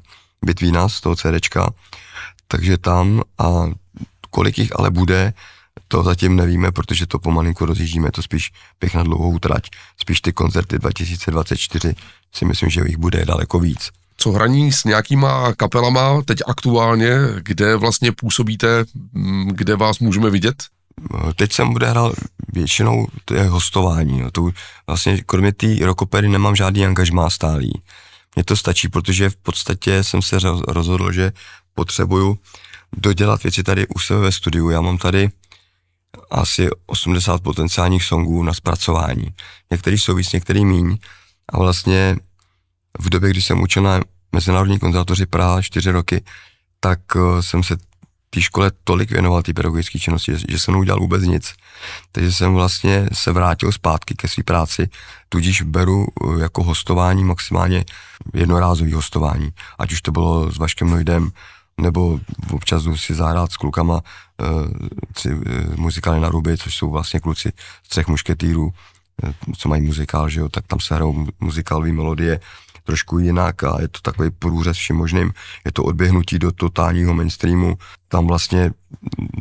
Bitvína, 0.45 0.89
z 0.89 1.01
toho 1.01 1.15
CDčka, 1.15 1.73
takže 2.47 2.77
tam 2.77 3.21
a 3.37 3.69
kolik 4.29 4.57
jich 4.57 4.79
ale 4.79 4.91
bude, 4.91 5.33
to 5.87 6.03
zatím 6.03 6.35
nevíme, 6.35 6.71
protože 6.71 7.05
to 7.05 7.19
pomalinku 7.19 7.65
rozjíždíme, 7.65 8.11
to 8.11 8.21
spíš 8.21 8.51
běh 8.79 8.95
na 8.95 9.03
dlouhou 9.03 9.39
trať. 9.39 9.69
Spíš 9.97 10.21
ty 10.21 10.33
koncerty 10.33 10.79
2024 10.79 11.95
si 12.33 12.45
myslím, 12.45 12.69
že 12.69 12.81
jich 12.87 12.97
bude 12.97 13.25
daleko 13.25 13.59
víc. 13.59 13.89
Co 14.17 14.31
hraní 14.31 14.71
s 14.71 14.83
nějakýma 14.83 15.53
kapelama 15.53 16.21
teď 16.21 16.39
aktuálně, 16.47 17.17
kde 17.41 17.75
vlastně 17.75 18.11
působíte, 18.11 18.85
kde 19.45 19.75
vás 19.75 19.99
můžeme 19.99 20.29
vidět? 20.29 20.63
Teď 21.35 21.53
jsem 21.53 21.75
odehrál 21.75 22.13
většinou 22.53 23.07
to 23.25 23.33
je 23.33 23.43
hostování. 23.43 24.21
No, 24.21 24.31
to 24.31 24.49
vlastně 24.87 25.23
kromě 25.23 25.53
té 25.53 25.85
rokopery 25.85 26.29
nemám 26.29 26.55
žádný 26.55 26.85
angažmá 26.85 27.29
stálý. 27.29 27.81
Mně 28.35 28.43
to 28.43 28.55
stačí, 28.55 28.89
protože 28.89 29.29
v 29.29 29.35
podstatě 29.35 30.03
jsem 30.03 30.21
se 30.21 30.37
rozhodl, 30.67 31.11
že 31.11 31.31
potřebuju 31.73 32.39
dodělat 32.97 33.43
věci 33.43 33.63
tady 33.63 33.87
u 33.87 33.99
sebe 33.99 34.19
ve 34.19 34.31
studiu. 34.31 34.69
Já 34.69 34.81
mám 34.81 34.97
tady 34.97 35.29
asi 36.31 36.69
80 36.85 37.41
potenciálních 37.41 38.03
songů 38.03 38.43
na 38.43 38.53
zpracování. 38.53 39.27
Některý 39.71 39.97
jsou 39.97 40.15
víc, 40.15 40.31
některý 40.31 40.65
míň. 40.65 40.97
A 41.49 41.57
vlastně 41.57 42.17
v 42.99 43.09
době, 43.09 43.29
kdy 43.29 43.41
jsem 43.41 43.61
učil 43.61 43.83
na 43.83 44.01
Mezinárodní 44.31 44.79
konzervatoři 44.79 45.25
Praha 45.25 45.61
4 45.61 45.91
roky, 45.91 46.23
tak 46.79 46.99
uh, 47.15 47.39
jsem 47.39 47.63
se 47.63 47.77
té 48.35 48.41
škole 48.41 48.71
tolik 48.83 49.11
věnoval 49.11 49.43
té 49.43 49.53
pedagogické 49.53 49.99
činnosti, 49.99 50.31
že, 50.31 50.45
že 50.49 50.59
jsem 50.59 50.73
neudělal 50.73 50.99
vůbec 50.99 51.23
nic. 51.23 51.53
Takže 52.11 52.31
jsem 52.31 52.53
vlastně 52.53 53.07
se 53.13 53.31
vrátil 53.31 53.71
zpátky 53.71 54.15
ke 54.15 54.27
své 54.27 54.43
práci, 54.43 54.89
tudíž 55.29 55.61
beru 55.61 56.07
eh, 56.07 56.41
jako 56.41 56.63
hostování 56.63 57.23
maximálně 57.23 57.85
jednorázový 58.33 58.93
hostování. 58.93 59.49
Ať 59.79 59.91
už 59.91 60.01
to 60.01 60.11
bylo 60.11 60.51
s 60.51 60.57
Vaškem 60.57 60.89
Nojdem, 60.89 61.31
nebo 61.81 62.19
občas 62.51 62.83
jdu 62.83 62.97
si 62.97 63.13
zahrát 63.13 63.51
s 63.51 63.57
klukama 63.57 63.95
uh, 63.95 63.99
tři, 65.13 65.33
uh, 65.33 65.41
muzikály 65.75 66.19
na 66.19 66.29
ruby, 66.29 66.57
což 66.57 66.75
jsou 66.75 66.89
vlastně 66.89 67.19
kluci 67.19 67.51
z 67.83 67.89
třech 67.89 68.07
mušketýrů, 68.07 68.65
uh, 68.65 69.31
co 69.57 69.69
mají 69.69 69.81
muzikál, 69.81 70.29
že 70.29 70.39
jo, 70.39 70.49
tak 70.49 70.67
tam 70.67 70.79
se 70.79 70.95
hrajou 70.95 71.27
muzikálové 71.39 71.91
melodie 71.91 72.39
trošku 72.85 73.19
jinak 73.19 73.63
a 73.63 73.81
je 73.81 73.87
to 73.87 73.99
takový 74.01 74.29
průřez 74.29 74.77
vším 74.77 74.95
možným. 74.95 75.33
Je 75.65 75.71
to 75.71 75.83
odběhnutí 75.83 76.39
do 76.39 76.51
totálního 76.51 77.13
mainstreamu. 77.13 77.77
Tam 78.07 78.27
vlastně 78.27 78.71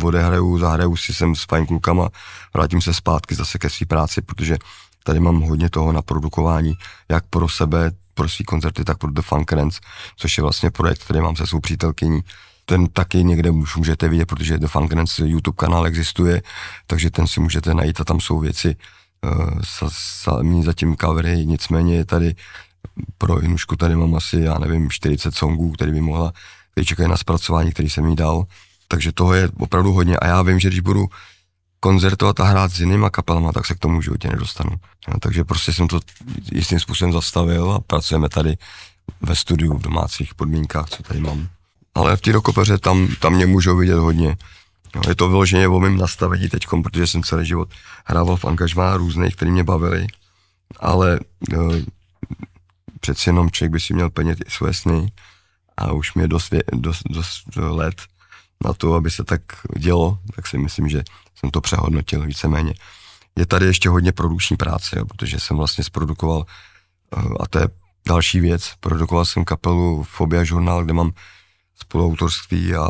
odehraju, 0.03 0.59
zahraju 0.59 0.97
si 0.97 1.15
sem 1.15 1.35
s 1.35 1.45
fajn 1.45 1.67
klukama, 1.67 2.09
vrátím 2.55 2.81
se 2.81 2.95
zpátky 2.95 3.35
zase 3.35 3.59
ke 3.59 3.71
své 3.71 3.87
práci, 3.87 4.23
protože 4.23 4.59
tady 5.05 5.21
mám 5.21 5.41
hodně 5.41 5.71
toho 5.71 5.93
na 5.93 6.03
produkování, 6.03 6.75
jak 7.09 7.25
pro 7.27 7.49
sebe, 7.49 7.91
pro 8.15 8.29
svý 8.29 8.45
koncerty, 8.45 8.85
tak 8.85 8.99
pro 8.99 9.11
The 9.11 9.23
Funk 9.23 9.53
Rants, 9.53 9.81
což 10.17 10.39
je 10.39 10.43
vlastně 10.43 10.71
projekt, 10.71 11.05
který 11.05 11.21
mám 11.21 11.37
se 11.37 11.47
svou 11.47 11.61
přítelkyní. 11.61 12.21
Ten 12.65 12.87
taky 12.87 13.25
někde 13.25 13.51
už 13.51 13.77
můžete 13.77 14.09
vidět, 14.09 14.27
protože 14.27 14.59
The 14.59 14.67
Funk 14.67 14.93
Rants 14.93 15.19
YouTube 15.19 15.57
kanál 15.57 15.87
existuje, 15.87 16.43
takže 16.87 17.11
ten 17.11 17.27
si 17.27 17.41
můžete 17.41 17.75
najít 17.75 18.01
a 18.01 18.05
tam 18.05 18.21
jsou 18.21 18.39
věci, 18.39 18.77
uh, 19.25 19.61
sami 19.89 20.63
zatím 20.63 20.97
covery, 20.97 21.47
nicméně 21.47 21.97
je 21.97 22.05
tady 22.05 22.35
pro 23.19 23.41
Inušku 23.41 23.77
tady 23.77 23.97
mám 23.97 24.15
asi, 24.15 24.41
já 24.41 24.59
nevím, 24.59 24.91
40 24.91 25.35
songů, 25.35 25.73
který 25.73 25.93
by 25.93 26.01
mohla, 26.01 26.33
který 26.71 26.87
čekají 26.87 27.09
na 27.09 27.17
zpracování, 27.17 27.73
který 27.73 27.91
jsem 27.91 28.07
jí 28.07 28.17
dal. 28.17 28.45
Takže 28.89 29.13
toho 29.13 29.35
je 29.35 29.49
opravdu 29.59 29.93
hodně 29.93 30.17
a 30.17 30.27
já 30.27 30.43
vím, 30.43 30.61
že 30.61 30.69
když 30.69 30.81
budu 30.81 31.07
koncertovat 31.81 32.41
a 32.41 32.45
hrát 32.45 32.73
s 32.73 32.81
jinýma 32.81 33.11
kapelama, 33.11 33.53
tak 33.53 33.67
se 33.67 33.75
k 33.75 33.79
tomu 33.79 34.03
životě 34.03 34.29
nedostanu. 34.29 34.71
Ja, 35.09 35.15
takže 35.21 35.45
prostě 35.45 35.73
jsem 35.73 35.89
to 35.89 36.01
jistým 36.53 36.81
způsobem 36.81 37.13
zastavil 37.13 37.73
a 37.73 37.81
pracujeme 37.81 38.29
tady 38.29 38.57
ve 39.21 39.37
studiu 39.37 39.75
v 39.75 39.83
domácích 39.83 40.35
podmínkách, 40.35 40.89
co 40.89 41.03
tady 41.03 41.21
mám. 41.21 41.49
Ale 41.95 42.17
v 42.17 42.21
té 42.21 42.33
rokopeře 42.33 42.79
tam, 42.79 43.09
tam 43.21 43.35
mě 43.35 43.47
můžou 43.47 43.77
vidět 43.77 43.99
hodně. 43.99 44.37
Jo, 44.97 45.03
je 45.09 45.15
to 45.15 45.29
vyloženě 45.29 45.69
o 45.69 45.81
mém 45.81 45.97
nastavení 45.97 46.49
teď, 46.49 46.67
protože 46.83 47.07
jsem 47.07 47.23
celý 47.23 47.47
život 47.47 47.69
hrával 48.05 48.37
v 48.37 48.45
angažmá 48.45 48.97
různých, 48.97 49.37
který 49.37 49.51
mě 49.51 49.65
bavili, 49.65 50.07
ale 50.81 51.21
přeci 53.05 53.29
jenom 53.29 53.51
člověk 53.51 53.73
by 53.73 53.81
si 53.81 53.95
měl 53.95 54.11
plnit 54.11 54.39
i 54.47 54.51
své 54.51 54.75
sny 54.75 55.13
a 55.77 55.93
už 55.93 56.15
mě 56.15 56.29
dost, 56.29 56.55
dost, 56.73 57.03
dost 57.11 57.45
let 57.57 57.95
na 58.65 58.73
to, 58.73 58.95
aby 58.95 59.11
se 59.11 59.25
tak 59.25 59.41
dělo, 59.77 60.19
tak 60.37 60.47
si 60.47 60.59
myslím, 60.59 60.89
že 60.89 61.05
jsem 61.37 61.51
to 61.51 61.61
přehodnotil 61.61 62.27
víceméně. 62.27 62.75
Je 63.37 63.47
tady 63.47 63.67
ještě 63.67 63.89
hodně 63.89 64.13
produkční 64.13 64.57
práce, 64.57 64.99
jo, 64.99 65.05
protože 65.05 65.41
jsem 65.41 65.57
vlastně 65.57 65.85
zprodukoval, 65.85 66.47
eh, 67.17 67.21
a 67.41 67.47
to 67.47 67.59
je 67.59 67.69
další 68.09 68.41
věc, 68.41 68.73
produkoval 68.81 69.25
jsem 69.25 69.45
kapelu 69.45 70.03
Fobia 70.03 70.43
Journal, 70.45 70.85
kde 70.85 70.93
mám 70.93 71.13
spoluautorství 71.77 72.75
a 72.75 72.89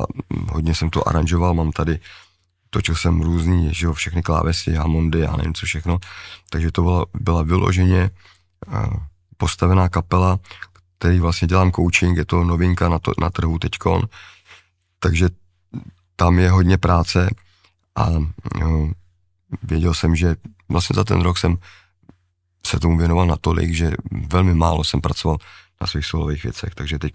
hodně 0.52 0.74
jsem 0.74 0.90
to 0.90 1.08
aranžoval, 1.08 1.54
mám 1.54 1.72
tady, 1.72 1.98
točil 2.70 2.94
jsem 2.94 3.20
různý, 3.20 3.74
že 3.74 3.86
jo, 3.86 3.92
všechny 3.92 4.22
klávesy, 4.22 4.74
Hammondy 4.74 5.26
a 5.26 5.36
nevím 5.36 5.54
co 5.54 5.66
všechno, 5.66 5.98
takže 6.50 6.72
to 6.72 6.82
byla, 6.82 7.06
byla 7.14 7.42
vyloženě 7.42 8.10
uh, 8.66 9.13
postavená 9.36 9.88
kapela, 9.88 10.38
který 10.98 11.20
vlastně 11.20 11.48
dělám 11.48 11.72
coaching, 11.72 12.16
je 12.16 12.24
to 12.24 12.44
novinka 12.44 12.88
na, 12.88 12.98
to, 12.98 13.12
na 13.20 13.30
trhu 13.30 13.58
teďkon, 13.58 14.02
takže 14.98 15.28
tam 16.16 16.38
je 16.38 16.50
hodně 16.50 16.78
práce 16.78 17.30
a 17.96 18.08
jo, 18.60 18.90
věděl 19.62 19.94
jsem, 19.94 20.16
že 20.16 20.36
vlastně 20.68 20.94
za 20.94 21.04
ten 21.04 21.20
rok 21.20 21.38
jsem 21.38 21.56
se 22.66 22.80
tomu 22.80 22.98
věnoval 22.98 23.26
natolik, 23.26 23.74
že 23.74 23.92
velmi 24.28 24.54
málo 24.54 24.84
jsem 24.84 25.00
pracoval 25.00 25.36
na 25.80 25.86
svých 25.86 26.06
solových 26.06 26.42
věcech, 26.42 26.74
takže 26.74 26.98
teď 26.98 27.12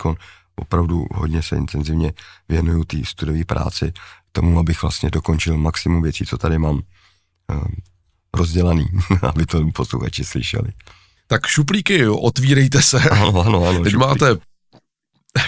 opravdu 0.56 1.06
hodně 1.12 1.44
se 1.44 1.58
intenzivně 1.58 2.14
věnuju 2.50 2.84
té 2.84 2.98
studové 3.06 3.46
práci, 3.46 3.94
tomu, 4.32 4.60
abych 4.60 4.82
vlastně 4.82 5.10
dokončil 5.10 5.58
maximum 5.58 6.02
věcí, 6.02 6.26
co 6.26 6.38
tady 6.38 6.60
mám 6.60 6.76
uh, 6.76 7.68
rozdělaný, 8.34 8.86
aby 9.22 9.46
to 9.46 9.68
posluchači 9.76 10.24
slyšeli. 10.24 10.72
Tak 11.30 11.48
šuplíky, 11.48 12.08
otvírejte 12.08 12.82
se. 12.82 13.00
Ano, 13.00 13.42
ano, 13.42 13.66
ano. 13.68 13.84
Teď 13.84 13.92
šuplík. 13.92 14.08
máte 14.08 14.26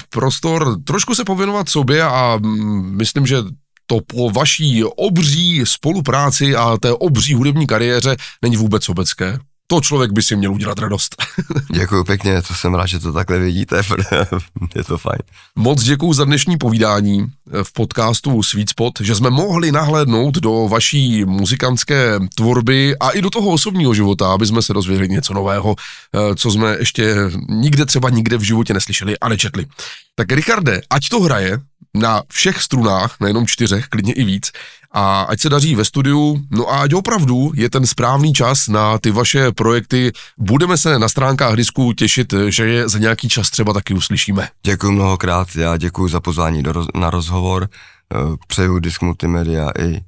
prostor 0.10 0.84
trošku 0.84 1.16
se 1.16 1.24
pověnovat 1.24 1.70
sobě 1.70 2.04
a 2.04 2.38
mm, 2.42 2.98
myslím, 2.98 3.26
že 3.26 3.38
to 3.86 4.00
po 4.08 4.30
vaší 4.30 4.84
obří 4.84 5.62
spolupráci 5.66 6.56
a 6.56 6.78
té 6.78 6.94
obří 6.94 7.34
hudební 7.34 7.68
kariéře 7.68 8.16
není 8.42 8.58
vůbec 8.58 8.84
sobecké. 8.84 9.40
To 9.72 9.82
člověk 9.82 10.12
by 10.12 10.24
si 10.24 10.36
měl 10.36 10.54
udělat 10.54 10.80
radost. 10.80 11.24
Děkuji 11.74 12.04
pěkně, 12.04 12.42
to 12.42 12.54
jsem 12.54 12.74
rád, 12.74 12.86
že 12.86 13.00
to 13.00 13.14
takhle 13.14 13.40
vidíte, 13.40 13.82
je 14.76 14.84
to 14.84 14.98
fajn. 14.98 15.20
Moc 15.56 15.84
děkuji 15.84 16.14
za 16.14 16.26
dnešní 16.26 16.58
povídání 16.58 17.26
v 17.64 17.74
podcastu 17.74 18.44
Sweet 18.44 18.70
Spot, 18.70 18.94
že 19.02 19.16
jsme 19.16 19.30
mohli 19.30 19.72
nahlédnout 19.72 20.36
do 20.36 20.68
vaší 20.68 21.26
muzikantské 21.26 22.20
tvorby 22.36 22.96
a 23.00 23.10
i 23.10 23.22
do 23.22 23.30
toho 23.30 23.52
osobního 23.52 23.94
života, 23.94 24.34
aby 24.34 24.48
jsme 24.48 24.62
se 24.62 24.74
dozvěděli 24.74 25.10
něco 25.10 25.34
nového, 25.34 25.76
eh, 26.16 26.36
co 26.36 26.52
jsme 26.52 26.76
ještě 26.80 27.16
nikde 27.50 27.86
třeba 27.86 28.10
nikde 28.10 28.38
v 28.38 28.42
životě 28.42 28.74
neslyšeli 28.74 29.20
a 29.20 29.30
nečetli. 29.30 29.66
Tak 30.16 30.32
Richarde, 30.32 30.82
ať 30.90 31.10
to 31.10 31.22
hraje 31.22 31.60
na 31.94 32.24
všech 32.34 32.62
strunách, 32.62 33.16
nejenom 33.20 33.48
čtyřech, 33.48 33.88
klidně 33.88 34.14
i 34.14 34.24
víc, 34.24 34.52
a 34.94 35.22
ať 35.22 35.40
se 35.40 35.50
daří 35.50 35.76
ve 35.76 35.86
studiu, 35.86 36.42
no 36.52 36.70
a 36.70 36.82
ať 36.82 36.94
opravdu 36.94 37.52
je 37.56 37.70
ten 37.70 37.86
správný 37.88 38.34
čas 38.34 38.68
na 38.68 38.98
ty 38.98 39.12
vaše 39.12 39.52
projekty. 39.52 40.12
Budeme 40.38 40.78
se 40.78 41.00
na 41.00 41.10
stránkách 41.10 41.56
disku 41.56 41.94
těšit, 41.94 42.34
že 42.48 42.68
je 42.68 42.90
za 42.90 43.00
nějaký 43.00 43.30
čas 43.30 43.50
třeba 43.50 43.74
taky 43.74 43.94
uslyšíme. 43.94 44.50
Děkuji 44.64 44.92
mnohokrát, 44.92 45.48
já 45.56 45.78
děkuji 45.78 46.08
za 46.08 46.20
pozvání 46.20 46.64
do, 46.64 46.72
roz- 46.72 47.00
na 47.00 47.10
rozhovor, 47.10 47.70
Eh, 48.16 48.38
přeju 48.48 48.80
Disk 48.80 49.02
Multimedia 49.02 49.70
i 49.80 49.96
eh, 49.96 50.02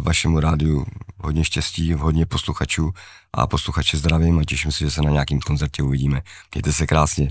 vašemu 0.00 0.40
rádiu 0.40 0.84
hodně 1.18 1.44
štěstí, 1.44 1.92
hodně 1.92 2.26
posluchačů 2.26 2.90
a 3.34 3.46
posluchače 3.46 3.96
zdravím 3.96 4.38
a 4.38 4.44
těším 4.44 4.72
se, 4.72 4.84
že 4.84 4.90
se 4.90 5.02
na 5.02 5.10
nějakým 5.10 5.40
koncertě 5.40 5.82
uvidíme. 5.82 6.20
Mějte 6.54 6.72
se 6.72 6.86
krásně. 6.86 7.30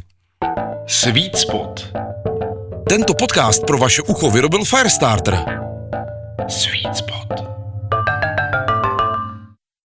Sweet 0.87 1.37
Spot. 1.37 1.87
Tento 2.89 3.13
podcast 3.13 3.65
pro 3.65 3.77
vaše 3.77 4.01
ucho 4.01 4.31
vyrobil 4.31 4.65
Firestarter. 4.65 5.66
Sweet 6.49 6.95
Spot. 6.95 7.66